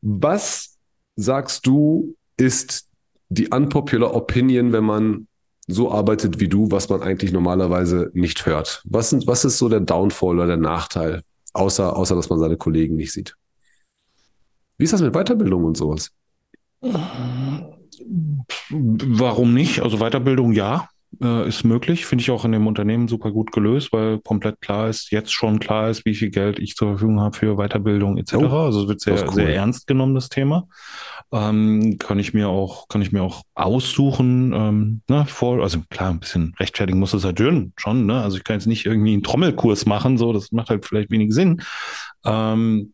Was 0.01 0.77
sagst 1.15 1.65
du, 1.65 2.15
ist 2.37 2.87
die 3.29 3.47
unpopular 3.47 4.13
Opinion, 4.13 4.73
wenn 4.73 4.83
man 4.83 5.27
so 5.67 5.91
arbeitet 5.91 6.39
wie 6.39 6.47
du, 6.47 6.69
was 6.71 6.89
man 6.89 7.01
eigentlich 7.01 7.31
normalerweise 7.31 8.11
nicht 8.13 8.45
hört? 8.45 8.83
Was, 8.85 9.09
sind, 9.09 9.27
was 9.27 9.45
ist 9.45 9.57
so 9.57 9.69
der 9.69 9.79
Downfall 9.79 10.35
oder 10.35 10.47
der 10.47 10.57
Nachteil, 10.57 11.23
außer, 11.53 11.95
außer 11.95 12.15
dass 12.15 12.29
man 12.29 12.39
seine 12.39 12.57
Kollegen 12.57 12.95
nicht 12.95 13.13
sieht? 13.13 13.35
Wie 14.77 14.83
ist 14.83 14.93
das 14.93 15.01
mit 15.01 15.13
Weiterbildung 15.13 15.63
und 15.63 15.77
sowas? 15.77 16.11
Warum 18.69 19.53
nicht? 19.53 19.81
Also 19.81 19.97
Weiterbildung 19.97 20.51
ja, 20.51 20.89
äh, 21.21 21.47
ist 21.47 21.63
möglich. 21.63 22.05
Finde 22.05 22.21
ich 22.21 22.31
auch 22.31 22.45
in 22.45 22.51
dem 22.51 22.67
Unternehmen 22.67 23.07
super 23.07 23.31
gut 23.31 23.51
gelöst, 23.51 23.93
weil 23.93 24.19
komplett 24.19 24.61
klar 24.61 24.89
ist, 24.89 25.11
jetzt 25.11 25.33
schon 25.33 25.59
klar 25.59 25.89
ist, 25.89 26.05
wie 26.05 26.13
viel 26.13 26.29
Geld 26.29 26.59
ich 26.59 26.75
zur 26.75 26.89
Verfügung 26.89 27.21
habe 27.21 27.35
für 27.35 27.55
Weiterbildung 27.55 28.17
etc. 28.17 28.35
Oh, 28.35 28.47
also 28.47 28.83
es 28.83 28.87
wird 28.87 29.01
sehr, 29.01 29.23
cool. 29.27 29.33
sehr 29.33 29.55
ernst 29.55 29.87
genommen, 29.87 30.15
das 30.15 30.29
Thema. 30.29 30.67
Ähm, 31.31 31.97
kann 31.99 32.19
ich 32.19 32.33
mir 32.33 32.47
auch, 32.49 32.87
kann 32.87 33.01
ich 33.01 33.11
mir 33.11 33.23
auch 33.23 33.43
aussuchen, 33.55 34.53
ähm, 34.53 35.01
ne, 35.09 35.25
vor, 35.25 35.61
also 35.61 35.81
klar, 35.89 36.11
ein 36.11 36.19
bisschen 36.19 36.53
rechtfertigen 36.59 36.99
muss 36.99 37.13
es 37.13 37.25
halt 37.25 37.39
schon, 37.39 37.73
schon, 37.77 38.05
ne? 38.05 38.21
Also 38.21 38.37
ich 38.37 38.43
kann 38.43 38.57
jetzt 38.57 38.67
nicht 38.67 38.85
irgendwie 38.85 39.13
einen 39.13 39.23
Trommelkurs 39.23 39.85
machen, 39.85 40.17
so, 40.17 40.33
das 40.33 40.51
macht 40.51 40.69
halt 40.69 40.85
vielleicht 40.85 41.11
wenig 41.11 41.33
Sinn. 41.33 41.61
Ähm, 42.23 42.93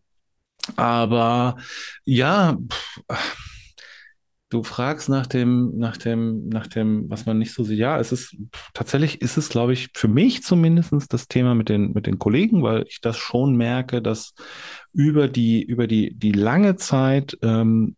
aber 0.75 1.57
ja, 2.05 2.57
pff, 2.71 3.37
Du 4.51 4.63
fragst 4.63 5.07
nach 5.07 5.27
dem, 5.27 5.77
nach 5.77 5.95
dem, 5.95 6.49
nach 6.49 6.67
dem, 6.67 7.09
was 7.09 7.25
man 7.25 7.37
nicht 7.37 7.53
so 7.53 7.63
sieht. 7.63 7.79
Ja, 7.79 7.97
es 7.97 8.11
ist 8.11 8.35
tatsächlich 8.73 9.21
ist 9.21 9.37
es, 9.37 9.47
glaube 9.47 9.71
ich, 9.71 9.91
für 9.95 10.09
mich 10.09 10.43
zumindestens 10.43 11.07
das 11.07 11.29
Thema 11.29 11.55
mit 11.55 11.69
den, 11.69 11.93
mit 11.93 12.05
den 12.05 12.19
Kollegen, 12.19 12.61
weil 12.61 12.83
ich 12.89 12.99
das 12.99 13.17
schon 13.17 13.55
merke, 13.55 14.01
dass 14.01 14.33
über 14.91 15.29
die, 15.29 15.63
über 15.63 15.87
die, 15.87 16.13
die 16.15 16.33
lange 16.33 16.75
Zeit 16.75 17.37
ähm, 17.41 17.95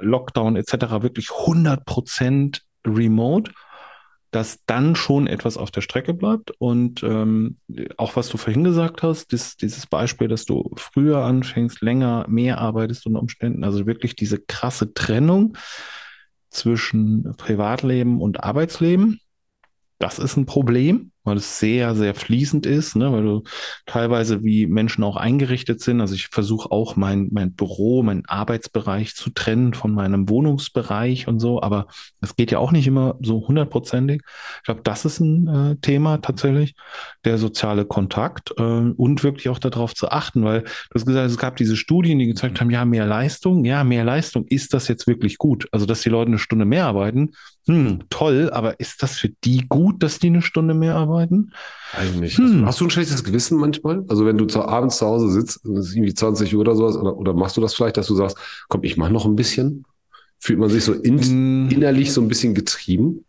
Lockdown 0.00 0.56
etc. 0.56 1.02
wirklich 1.02 1.30
100 1.30 1.84
Prozent 1.84 2.62
remote, 2.86 3.52
dass 4.30 4.60
dann 4.64 4.96
schon 4.96 5.26
etwas 5.26 5.56
auf 5.56 5.70
der 5.70 5.82
Strecke 5.82 6.14
bleibt. 6.14 6.52
Und 6.58 7.02
ähm, 7.02 7.56
auch 7.98 8.16
was 8.16 8.28
du 8.28 8.38
vorhin 8.38 8.64
gesagt 8.64 9.02
hast, 9.02 9.30
dies, 9.32 9.56
dieses 9.56 9.86
Beispiel, 9.86 10.28
dass 10.28 10.44
du 10.44 10.70
früher 10.76 11.18
anfängst, 11.18 11.82
länger, 11.82 12.26
mehr 12.28 12.58
arbeitest 12.58 13.06
unter 13.06 13.20
Umständen, 13.20 13.62
also 13.62 13.86
wirklich 13.86 14.16
diese 14.16 14.38
krasse 14.40 14.94
Trennung 14.94 15.56
zwischen 16.48 17.34
Privatleben 17.36 18.20
und 18.20 18.42
Arbeitsleben. 18.42 19.20
Das 19.98 20.18
ist 20.18 20.36
ein 20.36 20.46
Problem, 20.46 21.11
weil 21.24 21.36
es 21.36 21.58
sehr, 21.58 21.94
sehr 21.94 22.14
fließend 22.14 22.66
ist, 22.66 22.96
ne? 22.96 23.12
weil 23.12 23.22
du 23.22 23.42
teilweise 23.86 24.42
wie 24.42 24.66
Menschen 24.66 25.04
auch 25.04 25.16
eingerichtet 25.16 25.80
sind. 25.80 26.00
Also 26.00 26.14
ich 26.14 26.28
versuche 26.28 26.70
auch 26.70 26.96
mein, 26.96 27.28
mein 27.30 27.54
Büro, 27.54 28.02
meinen 28.02 28.24
Arbeitsbereich 28.26 29.14
zu 29.14 29.30
trennen 29.30 29.74
von 29.74 29.92
meinem 29.92 30.28
Wohnungsbereich 30.28 31.28
und 31.28 31.38
so, 31.38 31.62
aber 31.62 31.86
das 32.20 32.36
geht 32.36 32.50
ja 32.50 32.58
auch 32.58 32.72
nicht 32.72 32.86
immer 32.86 33.16
so 33.20 33.46
hundertprozentig. 33.46 34.22
Ich 34.58 34.62
glaube, 34.64 34.80
das 34.82 35.04
ist 35.04 35.20
ein 35.20 35.48
äh, 35.48 35.76
Thema 35.76 36.18
tatsächlich, 36.18 36.74
der 37.24 37.38
soziale 37.38 37.84
Kontakt 37.84 38.52
äh, 38.58 38.62
und 38.62 39.22
wirklich 39.22 39.48
auch 39.48 39.58
darauf 39.58 39.94
zu 39.94 40.10
achten, 40.10 40.44
weil 40.44 40.62
du 40.62 40.94
hast 40.94 41.06
gesagt, 41.06 41.30
es 41.30 41.38
gab 41.38 41.56
diese 41.56 41.76
Studien, 41.76 42.18
die 42.18 42.26
gezeigt 42.26 42.60
haben, 42.60 42.70
ja, 42.70 42.84
mehr 42.84 43.06
Leistung, 43.06 43.64
ja, 43.64 43.84
mehr 43.84 44.04
Leistung, 44.04 44.44
ist 44.48 44.74
das 44.74 44.88
jetzt 44.88 45.06
wirklich 45.06 45.38
gut? 45.38 45.68
Also, 45.70 45.86
dass 45.86 46.02
die 46.02 46.08
Leute 46.08 46.28
eine 46.28 46.38
Stunde 46.38 46.64
mehr 46.64 46.86
arbeiten, 46.86 47.32
hm, 47.66 48.04
toll, 48.10 48.50
aber 48.52 48.80
ist 48.80 49.02
das 49.04 49.18
für 49.18 49.28
die 49.28 49.66
gut, 49.68 50.02
dass 50.02 50.18
die 50.18 50.26
eine 50.28 50.42
Stunde 50.42 50.74
mehr 50.74 50.96
arbeiten? 50.96 51.11
Eigentlich. 51.96 52.38
Hm. 52.38 52.44
Hast, 52.44 52.54
du, 52.54 52.66
hast 52.66 52.80
du 52.80 52.84
ein 52.86 52.90
schlechtes 52.90 53.24
Gewissen 53.24 53.58
manchmal? 53.58 54.04
Also 54.08 54.24
wenn 54.24 54.38
du 54.38 54.46
zu, 54.46 54.62
abends 54.62 54.98
zu 54.98 55.06
Hause 55.06 55.30
sitzt, 55.30 55.64
es 55.66 55.88
ist 55.88 55.94
irgendwie 55.96 56.14
20 56.14 56.54
Uhr 56.54 56.60
oder 56.60 56.74
sowas, 56.74 56.96
oder, 56.96 57.16
oder 57.16 57.34
machst 57.34 57.56
du 57.56 57.60
das 57.60 57.74
vielleicht, 57.74 57.96
dass 57.96 58.06
du 58.06 58.14
sagst, 58.14 58.36
komm, 58.68 58.82
ich 58.84 58.96
mache 58.96 59.12
noch 59.12 59.26
ein 59.26 59.36
bisschen? 59.36 59.84
Fühlt 60.38 60.58
man 60.58 60.70
sich 60.70 60.84
so 60.84 60.92
in, 60.92 61.20
Hm. 61.20 61.68
innerlich 61.70 62.12
so 62.12 62.20
ein 62.20 62.28
bisschen 62.28 62.54
getrieben? 62.54 63.24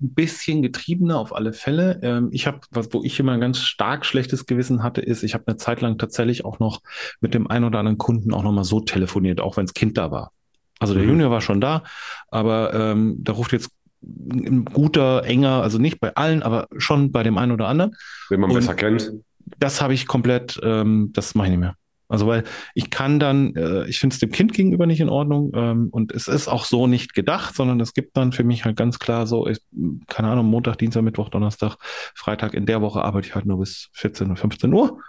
ein 0.00 0.14
bisschen 0.14 0.62
getriebener 0.62 1.18
auf 1.18 1.34
alle 1.34 1.52
Fälle. 1.52 1.98
Ähm, 2.04 2.28
ich 2.30 2.46
habe, 2.46 2.60
was 2.70 2.92
wo 2.92 3.02
ich 3.02 3.18
immer 3.18 3.32
ein 3.32 3.40
ganz 3.40 3.58
stark 3.58 4.06
schlechtes 4.06 4.46
Gewissen 4.46 4.84
hatte, 4.84 5.00
ist, 5.00 5.24
ich 5.24 5.34
habe 5.34 5.44
eine 5.48 5.56
Zeit 5.56 5.80
lang 5.80 5.98
tatsächlich 5.98 6.44
auch 6.44 6.60
noch 6.60 6.82
mit 7.20 7.34
dem 7.34 7.48
einen 7.48 7.64
oder 7.64 7.80
anderen 7.80 7.98
Kunden 7.98 8.32
auch 8.32 8.44
noch 8.44 8.52
mal 8.52 8.62
so 8.62 8.80
telefoniert, 8.80 9.40
auch 9.40 9.56
wenn 9.56 9.66
das 9.66 9.74
Kind 9.74 9.98
da 9.98 10.12
war. 10.12 10.30
Also 10.78 10.94
der 10.94 11.02
Mhm. 11.02 11.08
Junior 11.10 11.30
war 11.32 11.40
schon 11.40 11.60
da, 11.60 11.82
aber 12.30 12.72
ähm, 12.72 13.16
da 13.18 13.32
ruft 13.32 13.52
jetzt 13.52 13.70
ein 14.02 14.64
guter, 14.64 15.24
enger, 15.24 15.62
also 15.62 15.78
nicht 15.78 16.00
bei 16.00 16.14
allen, 16.14 16.42
aber 16.42 16.68
schon 16.78 17.10
bei 17.12 17.22
dem 17.22 17.38
einen 17.38 17.52
oder 17.52 17.68
anderen. 17.68 17.94
Wenn 18.28 18.40
man 18.40 18.50
Und- 18.50 18.56
besser 18.56 18.74
kennt. 18.74 19.12
Das 19.58 19.80
habe 19.80 19.94
ich 19.94 20.06
komplett, 20.06 20.60
ähm, 20.62 21.10
das 21.14 21.34
mache 21.34 21.46
ich 21.46 21.52
nicht 21.52 21.60
mehr. 21.60 21.74
Also 22.10 22.26
weil 22.26 22.44
ich 22.74 22.90
kann 22.90 23.18
dann, 23.18 23.54
äh, 23.54 23.86
ich 23.86 23.98
finde 23.98 24.14
es 24.14 24.20
dem 24.20 24.30
Kind 24.30 24.52
gegenüber 24.54 24.86
nicht 24.86 25.00
in 25.00 25.08
Ordnung 25.10 25.52
ähm, 25.54 25.88
und 25.90 26.12
es 26.12 26.26
ist 26.28 26.48
auch 26.48 26.64
so 26.64 26.86
nicht 26.86 27.14
gedacht, 27.14 27.54
sondern 27.54 27.80
es 27.80 27.92
gibt 27.92 28.16
dann 28.16 28.32
für 28.32 28.44
mich 28.44 28.64
halt 28.64 28.76
ganz 28.76 28.98
klar 28.98 29.26
so, 29.26 29.46
ich, 29.46 29.58
keine 30.06 30.28
Ahnung, 30.28 30.46
Montag, 30.46 30.76
Dienstag, 30.78 31.02
Mittwoch, 31.02 31.28
Donnerstag, 31.28 31.76
Freitag 32.14 32.54
in 32.54 32.64
der 32.66 32.80
Woche 32.80 33.02
arbeite 33.02 33.28
ich 33.28 33.34
halt 33.34 33.44
nur 33.46 33.58
bis 33.58 33.88
14 33.92 34.26
oder 34.28 34.36
15 34.36 34.72
Uhr. 34.72 35.00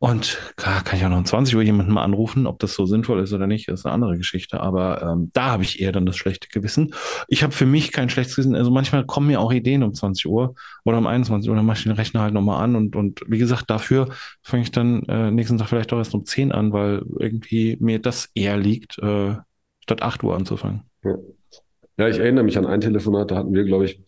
Und 0.00 0.38
klar, 0.54 0.84
kann 0.84 0.96
ich 0.96 1.04
auch 1.04 1.08
noch 1.08 1.18
um 1.18 1.24
20 1.24 1.56
Uhr 1.56 1.62
jemanden 1.62 1.92
mal 1.92 2.04
anrufen, 2.04 2.46
ob 2.46 2.60
das 2.60 2.74
so 2.74 2.86
sinnvoll 2.86 3.20
ist 3.20 3.32
oder 3.32 3.48
nicht, 3.48 3.66
ist 3.66 3.84
eine 3.84 3.94
andere 3.94 4.16
Geschichte. 4.16 4.60
Aber 4.60 5.02
ähm, 5.02 5.30
da 5.32 5.46
habe 5.46 5.64
ich 5.64 5.80
eher 5.80 5.90
dann 5.90 6.06
das 6.06 6.16
schlechte 6.16 6.46
Gewissen. 6.48 6.94
Ich 7.26 7.42
habe 7.42 7.52
für 7.52 7.66
mich 7.66 7.90
kein 7.90 8.08
schlechtes 8.08 8.36
Gewissen. 8.36 8.54
Also 8.54 8.70
manchmal 8.70 9.04
kommen 9.04 9.26
mir 9.26 9.40
auch 9.40 9.52
Ideen 9.52 9.82
um 9.82 9.92
20 9.92 10.26
Uhr 10.26 10.54
oder 10.84 10.98
um 10.98 11.08
21 11.08 11.50
Uhr, 11.50 11.56
dann 11.56 11.66
mache 11.66 11.78
ich 11.78 11.82
den 11.82 11.92
Rechner 11.92 12.20
halt 12.20 12.32
nochmal 12.32 12.62
an 12.62 12.76
und, 12.76 12.94
und 12.94 13.22
wie 13.26 13.38
gesagt, 13.38 13.70
dafür 13.70 14.10
fange 14.42 14.62
ich 14.62 14.70
dann 14.70 15.02
äh, 15.08 15.32
nächsten 15.32 15.58
Tag 15.58 15.68
vielleicht 15.68 15.92
auch 15.92 15.98
erst 15.98 16.14
um 16.14 16.24
10 16.24 16.52
an, 16.52 16.72
weil 16.72 17.02
irgendwie 17.18 17.76
mir 17.80 17.98
das 17.98 18.30
eher 18.34 18.56
liegt, 18.56 18.98
äh, 19.00 19.34
statt 19.82 20.02
8 20.02 20.22
Uhr 20.22 20.36
anzufangen. 20.36 20.82
Ja, 21.96 22.06
ich 22.06 22.18
erinnere 22.18 22.44
mich 22.44 22.56
an 22.56 22.66
ein 22.66 22.80
Telefonat, 22.80 23.32
da 23.32 23.36
hatten 23.36 23.52
wir, 23.52 23.64
glaube 23.64 23.86
ich, 23.86 24.00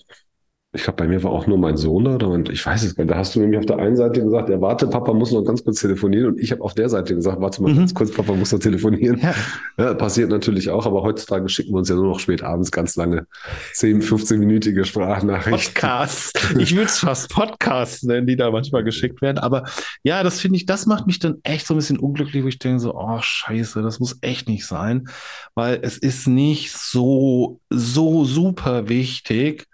ich 0.73 0.85
glaube, 0.85 0.99
bei 0.99 1.09
mir 1.09 1.21
war 1.25 1.33
auch 1.33 1.49
nur 1.49 1.59
mein 1.59 1.77
Sohn 1.77 2.05
da, 2.05 2.29
mein, 2.29 2.47
ich 2.47 2.65
weiß 2.65 2.85
es 2.85 2.95
gar 2.95 3.03
nicht. 3.03 3.11
Da 3.13 3.19
hast 3.19 3.35
du 3.35 3.41
nämlich 3.41 3.59
auf 3.59 3.67
der 3.67 3.79
einen 3.79 3.97
Seite 3.97 4.23
gesagt, 4.23 4.49
ja, 4.51 4.61
warte, 4.61 4.87
Papa 4.87 5.13
muss 5.13 5.33
noch 5.33 5.43
ganz 5.43 5.65
kurz 5.65 5.81
telefonieren. 5.81 6.27
Und 6.29 6.39
ich 6.41 6.53
habe 6.53 6.63
auf 6.63 6.75
der 6.75 6.89
Seite 6.89 7.13
gesagt, 7.17 7.41
warte 7.41 7.61
mal 7.61 7.73
Mhm. 7.73 7.79
ganz 7.79 7.93
kurz, 7.95 8.13
Papa 8.13 8.35
muss 8.35 8.53
noch 8.53 8.61
telefonieren. 8.61 9.19
Ja, 9.21 9.35
Ja, 9.77 9.95
passiert 9.95 10.31
natürlich 10.31 10.71
auch, 10.71 10.87
aber 10.87 11.03
heutzutage 11.03 11.49
schicken 11.49 11.73
wir 11.73 11.79
uns 11.79 11.89
ja 11.89 11.97
nur 11.97 12.07
noch 12.07 12.21
spät 12.21 12.45
abends 12.45 12.71
ganz 12.71 12.95
lange 12.95 13.27
10, 13.73 14.01
15-minütige 14.01 14.85
Sprachnachrichten. 14.85 15.73
Podcasts. 15.75 16.33
Ich 16.61 16.73
würde 16.77 16.87
es 16.87 16.99
fast 16.99 17.31
Podcasts 17.31 18.05
nennen, 18.05 18.27
die 18.29 18.37
da 18.37 18.51
manchmal 18.53 18.85
geschickt 18.85 19.23
werden. 19.23 19.39
Aber 19.39 19.65
ja, 20.05 20.23
das 20.23 20.41
finde 20.41 20.57
ich, 20.57 20.67
das 20.67 20.87
macht 20.87 21.07
mich 21.09 21.19
dann 21.19 21.39
echt 21.43 21.67
so 21.67 21.75
ein 21.75 21.79
bisschen 21.79 21.99
unglücklich, 21.99 22.45
wo 22.45 22.49
ich 22.49 22.59
denke 22.61 22.79
so, 22.81 22.95
oh 22.95 23.19
Scheiße, 23.21 23.83
das 23.83 23.99
muss 23.99 24.19
echt 24.21 24.49
nicht 24.49 24.67
sein, 24.67 25.09
weil 25.57 25.81
es 25.83 25.99
ist 25.99 26.29
nicht 26.29 26.71
so, 26.77 27.59
so 27.71 28.25
super 28.25 28.89
wichtig, 28.89 29.65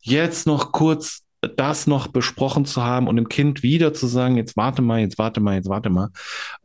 jetzt 0.00 0.46
noch 0.46 0.72
kurz 0.72 1.22
das 1.56 1.86
noch 1.86 2.08
besprochen 2.08 2.64
zu 2.64 2.82
haben 2.82 3.06
und 3.06 3.16
dem 3.16 3.28
Kind 3.28 3.62
wieder 3.62 3.94
zu 3.94 4.06
sagen, 4.08 4.36
jetzt 4.36 4.56
warte 4.56 4.82
mal, 4.82 5.00
jetzt 5.00 5.18
warte 5.18 5.40
mal, 5.40 5.54
jetzt 5.54 5.68
warte 5.68 5.88
mal. 5.88 6.08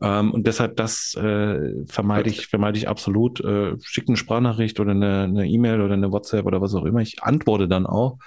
Ähm, 0.02 0.32
und 0.32 0.46
deshalb 0.46 0.76
das 0.76 1.14
äh, 1.14 1.84
vermeide 1.86 2.28
ich, 2.28 2.48
vermeide 2.48 2.78
ich 2.78 2.88
absolut. 2.88 3.40
Äh, 3.40 3.76
schick 3.82 4.08
eine 4.08 4.16
Sprachnachricht 4.16 4.80
oder 4.80 4.90
eine 4.90 5.24
eine 5.24 5.46
E-Mail 5.46 5.80
oder 5.80 5.94
eine 5.94 6.10
WhatsApp 6.10 6.44
oder 6.44 6.60
was 6.60 6.74
auch 6.74 6.84
immer. 6.84 7.00
Ich 7.00 7.22
antworte 7.22 7.68
dann 7.68 7.86
auch. 7.86 8.18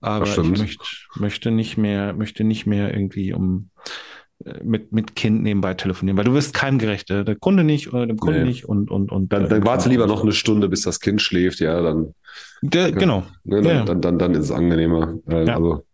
Aber 0.00 0.26
ich 0.26 0.36
möchte, 0.36 0.84
möchte 1.16 1.50
nicht 1.50 1.76
mehr, 1.76 2.12
möchte 2.12 2.44
nicht 2.44 2.66
mehr 2.66 2.92
irgendwie 2.92 3.32
um 3.32 3.70
mit, 4.62 4.92
mit 4.92 5.16
Kind 5.16 5.42
nebenbei 5.42 5.74
telefonieren, 5.74 6.18
weil 6.18 6.24
du 6.24 6.34
wirst 6.34 6.52
keinem 6.54 6.78
gerecht, 6.78 7.08
der 7.08 7.36
Kunde 7.36 7.64
nicht 7.64 7.92
oder 7.92 8.06
dem 8.06 8.18
Kunden 8.18 8.40
Nee. 8.42 8.48
nicht 8.48 8.64
und, 8.66 8.90
und, 8.90 9.10
und 9.10 9.32
Dann, 9.32 9.46
äh, 9.46 9.48
dann 9.48 9.64
warte 9.64 9.88
lieber 9.88 10.06
noch 10.06 10.22
eine 10.22 10.32
Stunde, 10.32 10.68
bis 10.68 10.82
das 10.82 11.00
Kind 11.00 11.22
schläft, 11.22 11.60
ja, 11.60 11.80
dann, 11.80 12.14
Der, 12.60 12.92
genau. 12.92 13.24
ne, 13.44 13.62
dann, 13.62 13.76
Ja. 13.76 13.84
dann, 13.84 14.00
dann, 14.02 14.18
dann 14.18 14.32
ist 14.34 14.44
es 14.44 14.50
angenehmer. 14.50 15.14
Äh, 15.28 15.46
Ja. 15.46 15.56
Also 15.56 15.84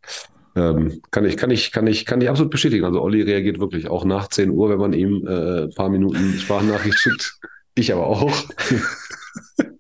ähm, 0.55 1.01
kann 1.11 1.25
ich, 1.25 1.37
kann 1.37 1.51
ich, 1.51 1.73
kann 1.73 1.87
ich, 1.87 2.05
kann 2.05 2.21
ich 2.21 2.29
absolut 2.29 2.51
bestätigen. 2.51 2.85
Also 2.85 3.01
Olli 3.01 3.23
reagiert 3.23 3.59
wirklich 3.59 3.89
auch 3.89 4.05
nach 4.05 4.29
10 4.29 4.51
Uhr, 4.51 4.69
wenn 4.71 4.79
man 4.79 4.93
ihm 4.93 5.27
äh, 5.27 5.63
ein 5.63 5.71
paar 5.75 5.89
Minuten 5.89 6.35
Sprachnachricht 6.35 6.99
schickt. 6.99 7.39
Ich 7.75 7.93
aber 7.93 8.07
auch. 8.07 8.31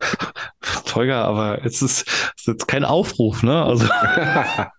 Teuger, 0.93 1.25
aber 1.25 1.65
es 1.65 1.81
ist, 1.81 2.07
es 2.07 2.33
ist 2.37 2.47
jetzt 2.47 2.69
kein 2.69 2.85
Aufruf, 2.85 3.43
ne? 3.43 3.63
Also 3.63 3.87
ja, 3.87 4.73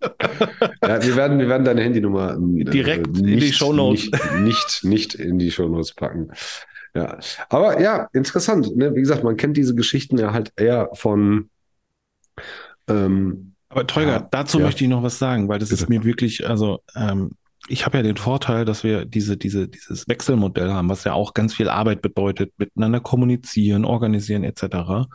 wir 0.81 1.15
werden, 1.15 1.39
wir 1.39 1.49
werden 1.49 1.65
deine 1.65 1.81
Handynummer 1.81 2.35
ähm, 2.35 2.63
Direkt 2.65 3.07
äh, 3.17 3.19
in 3.19 3.39
die 3.39 3.51
Shownotes. 3.51 4.11
Nicht, 4.11 4.41
nicht, 4.41 4.83
nicht 4.83 5.15
in 5.15 5.39
die 5.39 5.49
Shownotes 5.49 5.93
packen. 5.93 6.29
Ja, 6.95 7.17
aber 7.49 7.81
ja, 7.81 8.07
interessant. 8.13 8.75
Ne? 8.75 8.93
Wie 8.93 8.99
gesagt, 9.01 9.23
man 9.23 9.37
kennt 9.37 9.57
diese 9.57 9.73
Geschichten 9.73 10.19
ja 10.19 10.33
halt 10.33 10.53
eher 10.55 10.89
von 10.93 11.49
ähm, 12.87 13.53
Aber 13.69 13.87
Teuger, 13.87 14.11
Ja, 14.11 14.27
dazu 14.29 14.59
ja. 14.59 14.65
möchte 14.65 14.83
ich 14.83 14.89
noch 14.91 15.01
was 15.01 15.17
sagen, 15.17 15.47
weil 15.47 15.57
das 15.57 15.71
ist 15.71 15.87
Bitte. 15.87 15.93
mir 15.93 16.03
wirklich, 16.03 16.47
also 16.47 16.81
ähm, 16.95 17.31
ich 17.67 17.85
habe 17.85 17.97
ja 17.97 18.03
den 18.03 18.17
Vorteil, 18.17 18.65
dass 18.65 18.83
wir 18.83 19.05
diese, 19.05 19.37
diese, 19.37 19.67
dieses 19.67 20.07
Wechselmodell 20.07 20.71
haben, 20.71 20.89
was 20.89 21.05
ja 21.05 21.13
auch 21.13 21.33
ganz 21.33 21.55
viel 21.55 21.69
Arbeit 21.69 22.01
bedeutet, 22.01 22.51
miteinander 22.57 22.99
kommunizieren, 22.99 23.85
organisieren 23.85 24.43
etc. 24.43 25.07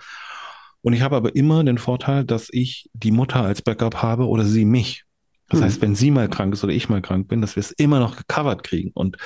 Und 0.82 0.92
ich 0.92 1.02
habe 1.02 1.16
aber 1.16 1.34
immer 1.34 1.64
den 1.64 1.78
Vorteil, 1.78 2.24
dass 2.24 2.48
ich 2.50 2.88
die 2.92 3.10
Mutter 3.10 3.42
als 3.42 3.62
Backup 3.62 4.02
habe 4.02 4.26
oder 4.26 4.44
sie 4.44 4.64
mich. 4.64 5.04
Das 5.48 5.60
mhm. 5.60 5.64
heißt, 5.64 5.80
wenn 5.80 5.94
sie 5.94 6.10
mal 6.10 6.28
krank 6.28 6.52
ist 6.52 6.62
oder 6.62 6.72
ich 6.72 6.88
mal 6.88 7.00
krank 7.00 7.28
bin, 7.28 7.40
dass 7.40 7.56
wir 7.56 7.60
es 7.60 7.70
immer 7.72 8.00
noch 8.00 8.16
gecovert 8.16 8.64
kriegen. 8.64 8.90
Und 8.92 9.16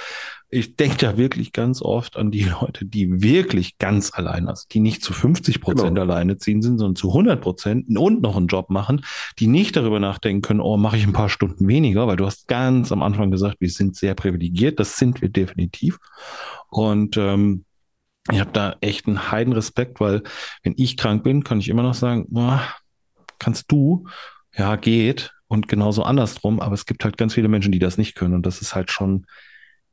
ich 0.50 0.76
denke 0.76 0.96
da 0.98 1.16
wirklich 1.16 1.52
ganz 1.52 1.82
oft 1.82 2.16
an 2.16 2.30
die 2.30 2.44
Leute, 2.60 2.86
die 2.86 3.22
wirklich 3.22 3.78
ganz 3.78 4.12
allein 4.14 4.46
sind, 4.46 4.72
die 4.72 4.80
nicht 4.80 5.02
zu 5.02 5.12
50 5.12 5.60
Prozent 5.60 5.96
genau. 5.96 6.02
alleine 6.02 6.36
ziehen 6.36 6.62
sind, 6.62 6.78
sondern 6.78 6.94
zu 6.94 7.08
100 7.08 7.40
Prozent 7.40 7.96
und 7.96 8.22
noch 8.22 8.36
einen 8.36 8.46
Job 8.46 8.70
machen, 8.70 9.04
die 9.38 9.48
nicht 9.48 9.76
darüber 9.76 9.98
nachdenken 9.98 10.42
können, 10.42 10.60
oh, 10.60 10.76
mache 10.76 10.96
ich 10.96 11.06
ein 11.06 11.12
paar 11.12 11.28
Stunden 11.28 11.66
weniger, 11.66 12.06
weil 12.06 12.16
du 12.16 12.26
hast 12.26 12.46
ganz 12.46 12.92
am 12.92 13.02
Anfang 13.02 13.30
gesagt, 13.30 13.56
wir 13.60 13.70
sind 13.70 13.96
sehr 13.96 14.14
privilegiert. 14.14 14.78
Das 14.78 14.98
sind 14.98 15.22
wir 15.22 15.28
definitiv. 15.28 15.98
Und 16.68 17.16
ähm, 17.16 17.64
ich 18.30 18.40
habe 18.40 18.50
da 18.52 18.76
echt 18.80 19.06
einen 19.06 19.32
heiden 19.32 19.52
Respekt, 19.52 20.00
weil 20.00 20.22
wenn 20.62 20.74
ich 20.76 20.96
krank 20.96 21.24
bin, 21.24 21.42
kann 21.42 21.58
ich 21.58 21.68
immer 21.68 21.82
noch 21.82 21.94
sagen, 21.94 22.26
oh, 22.32 22.58
kannst 23.38 23.70
du? 23.72 24.06
Ja, 24.54 24.76
geht 24.76 25.32
und 25.48 25.68
genauso 25.68 26.02
andersrum, 26.02 26.60
aber 26.60 26.74
es 26.74 26.86
gibt 26.86 27.04
halt 27.04 27.16
ganz 27.16 27.34
viele 27.34 27.48
Menschen, 27.48 27.72
die 27.72 27.78
das 27.78 27.98
nicht 27.98 28.14
können 28.14 28.34
und 28.34 28.46
das 28.46 28.60
ist 28.60 28.74
halt 28.74 28.90
schon 28.90 29.26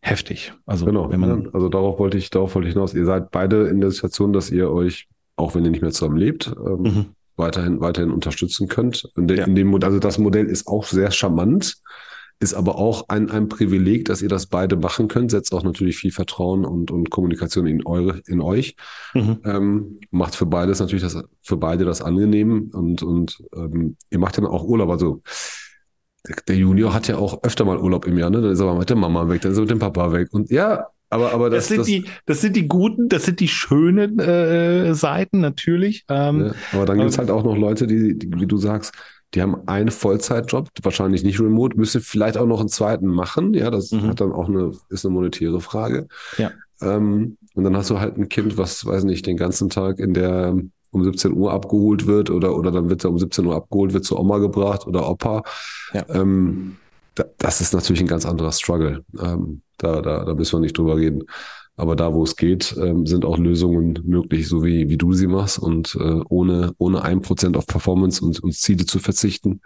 heftig. 0.02 0.54
Also 0.66 0.86
genau, 0.86 1.12
wenn 1.12 1.20
man 1.20 1.50
also 1.54 1.70
darauf 1.70 2.00
wollte 2.00 2.18
ich, 2.18 2.30
darauf 2.30 2.56
wollte 2.56 2.68
ich 2.68 2.74
hinaus. 2.74 2.94
Ihr 2.94 3.06
seid 3.06 3.32
beide 3.32 3.68
in 3.68 3.82
der 3.82 3.92
Situation, 3.92 4.32
dass 4.32 4.52
ihr 4.52 4.70
euch, 4.72 5.08
auch 5.36 5.56
wenn 5.56 5.66
ihr 5.66 5.72
nicht 5.72 5.82
mehr 5.82 5.92
zusammen 5.92 6.18
lebt, 6.18 6.48
ähm, 6.48 6.82
mhm. 6.82 7.06
weiterhin, 7.36 7.82
weiterhin 7.82 8.12
unterstützen 8.12 8.68
könnt. 8.68 9.10
In, 9.18 9.28
de, 9.28 9.40
ja. 9.40 9.46
in 9.46 9.56
dem, 9.56 9.74
also 9.84 10.00
das 10.00 10.18
Modell 10.18 10.46
ist 10.46 10.68
auch 10.68 10.86
sehr 10.86 11.12
charmant 11.12 11.78
ist 12.40 12.54
aber 12.54 12.78
auch 12.78 13.10
ein, 13.10 13.30
ein 13.30 13.50
Privileg, 13.50 14.06
dass 14.06 14.22
ihr 14.22 14.30
das 14.30 14.46
beide 14.46 14.78
machen 14.78 15.10
könnt, 15.10 15.32
setzt 15.32 15.54
auch 15.54 15.64
natürlich 15.64 15.98
viel 15.98 16.12
Vertrauen 16.12 16.64
und, 16.64 16.90
und 16.90 17.10
Kommunikation 17.10 17.68
in 17.68 17.86
eure, 17.86 18.22
in 18.28 18.40
euch. 18.40 18.76
Mhm. 19.14 19.40
Ähm, 19.44 20.00
macht 20.10 20.36
für 20.36 20.46
beides 20.46 20.80
natürlich 20.80 21.04
das, 21.04 21.22
für 21.42 21.58
beide 21.58 21.84
das 21.84 22.02
angenehm 22.02 22.72
und, 22.74 23.04
und 23.04 23.44
ähm, 23.54 23.98
ihr 24.10 24.20
macht 24.20 24.38
dann 24.38 24.46
auch 24.46 24.64
Urlaub. 24.64 24.90
Also 24.90 25.22
der, 26.28 26.38
der 26.48 26.56
Junior 26.56 26.94
hat 26.94 27.10
ja 27.10 27.18
auch 27.18 27.44
öfter 27.44 27.66
mal 27.66 27.78
Urlaub 27.78 28.06
im 28.06 28.18
Jahr, 28.18 28.30
ne? 28.30 28.42
Dann 28.42 28.52
ist 28.52 28.60
er 28.60 28.68
mal 28.68 28.80
mit 28.80 28.90
der 28.90 28.98
Mama 28.98 29.28
weg, 29.28 29.42
dann 29.42 29.52
ist 29.52 29.58
er 29.58 29.62
mit 29.62 29.72
dem 29.72 29.80
Papa 29.80 30.14
weg. 30.14 30.30
Und 30.32 30.50
ja, 30.50 30.88
aber, 31.10 31.34
aber 31.34 31.50
das, 31.50 31.68
das, 31.68 31.70
sind 31.70 31.80
das, 31.80 31.88
die, 31.88 32.06
das 32.26 32.42
sind 32.42 32.56
die 32.56 32.68
guten, 32.68 33.10
das 33.10 33.26
sind 33.26 33.40
die 33.40 33.48
schönen 33.48 34.20
äh, 34.20 34.94
Seiten 34.94 35.40
natürlich. 35.40 36.06
Ähm, 36.08 36.46
ja, 36.46 36.54
aber 36.72 36.86
dann 36.86 37.00
gibt 37.00 37.10
es 37.10 37.18
halt 37.18 37.32
auch 37.32 37.44
noch 37.44 37.58
Leute, 37.58 37.88
die, 37.88 38.18
die, 38.18 38.32
wie 38.40 38.48
du 38.48 38.58
sagst, 38.58 38.94
die 39.34 39.42
haben 39.42 39.68
einen 39.68 39.92
Vollzeitjob, 39.92 40.70
wahrscheinlich 40.82 41.24
nicht 41.24 41.40
remote, 41.40 41.78
müssen 41.78 42.02
vielleicht 42.02 42.38
auch 42.38 42.48
noch 42.48 42.60
einen 42.60 42.70
zweiten 42.70 43.08
machen. 43.08 43.54
Ja, 43.54 43.70
das 43.70 43.92
mhm. 43.92 44.08
hat 44.08 44.22
dann 44.22 44.32
auch 44.32 44.48
eine, 44.48 44.72
ist 44.90 45.06
eine 45.06 45.14
monetäre 45.14 45.62
Frage. 45.62 46.08
Ja. 46.38 46.52
Ähm, 46.82 47.38
und 47.54 47.64
dann 47.64 47.76
hast 47.76 47.90
du 47.90 48.00
halt 48.00 48.18
ein 48.18 48.30
Kind, 48.30 48.58
was, 48.58 48.86
weiß 48.86 49.04
nicht, 49.04 49.26
den 49.26 49.38
ganzen 49.38 49.70
Tag 49.70 50.00
in 50.00 50.14
der 50.14 50.56
um 50.92 51.04
17 51.04 51.34
Uhr 51.34 51.52
abgeholt 51.52 52.08
wird 52.08 52.32
oder, 52.32 52.56
oder 52.56 52.72
dann 52.72 52.90
wird 52.90 53.04
er 53.04 53.12
um 53.12 53.20
17 53.20 53.46
Uhr 53.46 53.56
abgeholt, 53.56 53.94
wird 53.94 54.06
zur 54.06 54.20
Oma 54.20 54.40
gebracht 54.40 54.88
oder 54.88 55.08
Opa. 55.08 55.44
Ja. 55.94 56.06
Ähm, 56.10 56.78
da, 57.14 57.26
das 57.38 57.62
ist 57.62 57.74
natürlich 57.74 58.02
ein 58.02 58.08
ganz 58.08 58.26
anderer 58.26 58.52
Struggle. 58.52 59.04
Ähm, 59.22 59.62
da, 59.78 60.02
da, 60.02 60.26
da 60.26 60.34
müssen 60.34 60.54
wir 60.54 60.62
nicht 60.62 60.78
drüber 60.78 60.98
reden. 60.98 61.24
Aber 61.80 61.96
da, 61.96 62.14
wo 62.14 62.24
es 62.24 62.36
geht, 62.36 62.76
ähm, 62.78 63.06
sind 63.06 63.24
auch 63.24 63.38
Lösungen 63.38 63.98
möglich, 64.04 64.50
so 64.50 64.66
wie, 64.66 64.90
wie 64.90 64.98
du 64.98 65.14
sie 65.14 65.28
machst 65.28 65.58
und 65.58 65.96
äh, 65.96 66.20
ohne, 66.28 66.74
ohne 66.78 67.04
ein 67.04 67.22
Prozent 67.22 67.56
auf 67.56 67.68
Performance 67.68 68.22
und, 68.22 68.44
und 68.44 68.54
Ziele 68.54 68.86
zu 68.86 69.00
verzichten. 69.00 69.62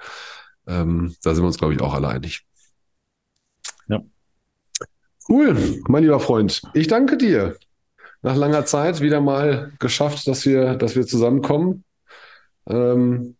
Ähm, 0.67 1.15
da 1.23 1.33
sind 1.33 1.41
wir 1.43 1.47
uns, 1.47 1.57
glaube 1.57 1.73
ich, 1.73 1.81
auch 1.81 1.95
alle 1.95 2.09
einig. 2.09 2.45
Ja. 3.87 4.03
Cool, 5.27 5.81
mein 5.87 6.03
lieber 6.03 6.19
Freund. 6.19 6.61
Ich 6.75 6.85
danke 6.85 7.17
dir. 7.17 7.57
Nach 8.21 8.35
langer 8.35 8.63
Zeit 8.65 9.01
wieder 9.01 9.19
mal 9.19 9.71
geschafft, 9.79 10.27
dass 10.27 10.45
wir, 10.45 10.75
dass 10.75 10.95
wir 10.95 11.07
zusammenkommen. 11.07 11.83
Ähm, 12.67 13.37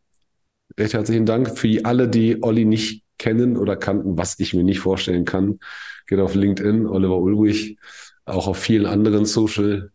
recht 0.80 0.96
herzlichen 0.96 1.28
Dank 1.28 1.60
für 1.60 1.86
alle, 1.86 2.08
die 2.08 2.42
Olli 2.42 2.66
nicht 2.66 3.04
kennen 3.20 3.56
oder 3.56 3.76
kannten, 3.76 4.18
was 4.18 4.40
ich 4.40 4.56
mir 4.56 4.64
nicht 4.64 4.80
vorstellen 4.80 5.26
kann. 5.26 5.60
Geht 6.08 6.20
auf 6.20 6.34
LinkedIn, 6.34 6.88
Oliver 6.88 7.20
Ulrich 7.20 7.78
auch 8.26 8.48
auf 8.48 8.58
vielen 8.58 8.86
anderen 8.86 9.26
Social 9.26 9.92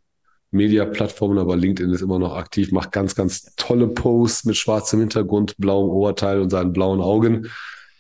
Media 0.50 0.86
Plattformen, 0.86 1.38
aber 1.38 1.56
LinkedIn 1.56 1.92
ist 1.92 2.00
immer 2.00 2.18
noch 2.18 2.34
aktiv, 2.36 2.72
macht 2.72 2.90
ganz, 2.92 3.14
ganz 3.14 3.54
tolle 3.56 3.88
Posts 3.88 4.46
mit 4.46 4.56
schwarzem 4.56 5.00
Hintergrund, 5.00 5.54
blauem 5.58 5.90
Oberteil 5.90 6.40
und 6.40 6.48
seinen 6.50 6.72
blauen 6.72 7.02
Augen 7.02 7.48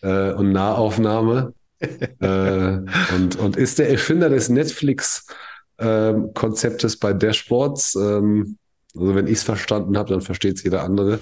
äh, 0.00 0.32
und 0.32 0.52
Nahaufnahme. 0.52 1.52
äh, 1.80 2.78
und, 3.14 3.36
und 3.38 3.56
ist 3.56 3.78
der 3.78 3.90
Erfinder 3.90 4.30
des 4.30 4.48
Netflix-Konzeptes 4.48 6.94
ähm, 6.94 7.00
bei 7.00 7.12
Dashboards. 7.12 7.94
Ähm, 7.94 8.56
also 8.96 9.14
wenn 9.14 9.26
ich 9.26 9.34
es 9.34 9.42
verstanden 9.44 9.96
habe, 9.96 10.10
dann 10.10 10.22
versteht 10.22 10.56
es 10.56 10.64
jeder 10.64 10.82
andere. 10.82 11.20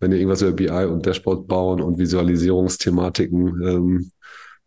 Wenn 0.00 0.10
ihr 0.10 0.18
irgendwas 0.18 0.42
über 0.42 0.50
BI 0.52 0.86
und 0.86 1.06
Dashboard 1.06 1.46
bauen 1.46 1.80
und 1.80 1.96
Visualisierungsthematiken 1.98 3.62
ähm, 3.62 4.00
äh, 4.00 4.04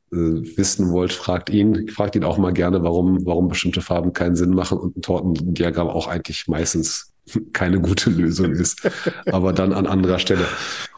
wissen 0.09 0.89
wollt, 0.91 1.11
fragt 1.11 1.49
ihn. 1.49 1.87
Fragt 1.89 2.15
ihn 2.15 2.23
auch 2.23 2.37
mal 2.37 2.53
gerne, 2.53 2.83
warum, 2.83 3.25
warum 3.25 3.47
bestimmte 3.47 3.81
Farben 3.81 4.13
keinen 4.13 4.35
Sinn 4.35 4.51
machen 4.51 4.77
und 4.77 4.97
ein 4.97 5.01
Tortendiagramm 5.01 5.87
auch 5.87 6.07
eigentlich 6.07 6.47
meistens 6.47 7.13
keine 7.53 7.79
gute 7.79 8.09
Lösung 8.09 8.51
ist. 8.51 8.89
Aber 9.31 9.53
dann 9.53 9.73
an 9.73 9.85
anderer 9.87 10.19
Stelle. 10.19 10.45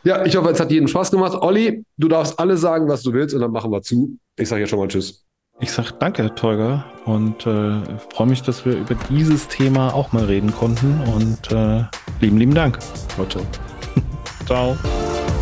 Ja, 0.04 0.26
ich 0.26 0.36
hoffe, 0.36 0.50
es 0.50 0.60
hat 0.60 0.72
jeden 0.72 0.88
Spaß 0.88 1.12
gemacht. 1.12 1.38
Olli, 1.40 1.84
du 1.98 2.08
darfst 2.08 2.40
alle 2.40 2.58
sagen, 2.58 2.88
was 2.88 3.02
du 3.02 3.14
willst 3.14 3.36
und 3.36 3.42
dann 3.42 3.52
machen 3.52 3.72
wir 3.72 3.82
zu. 3.82 4.18
Ich 4.38 4.48
sage 4.48 4.62
jetzt 4.62 4.70
schon 4.70 4.80
mal 4.80 4.88
Tschüss. 4.88 5.26
Ich 5.62 5.74
sage 5.74 5.90
danke, 6.00 6.34
Tolga, 6.36 6.86
und 7.04 7.46
äh, 7.46 7.82
freue 8.14 8.28
mich, 8.28 8.42
dass 8.44 8.66
wir 8.66 8.78
über 8.78 8.96
dieses 9.10 9.50
Thema 9.50 9.94
auch 9.94 10.14
mal 10.14 10.24
reden 10.24 10.54
konnten. 10.54 11.02
Und 11.14 11.52
äh, 11.52 11.84
lieben, 12.22 12.38
lieben 12.38 12.54
Dank. 12.54 12.80
Ciao. 13.16 13.28
ciao. 14.46 14.78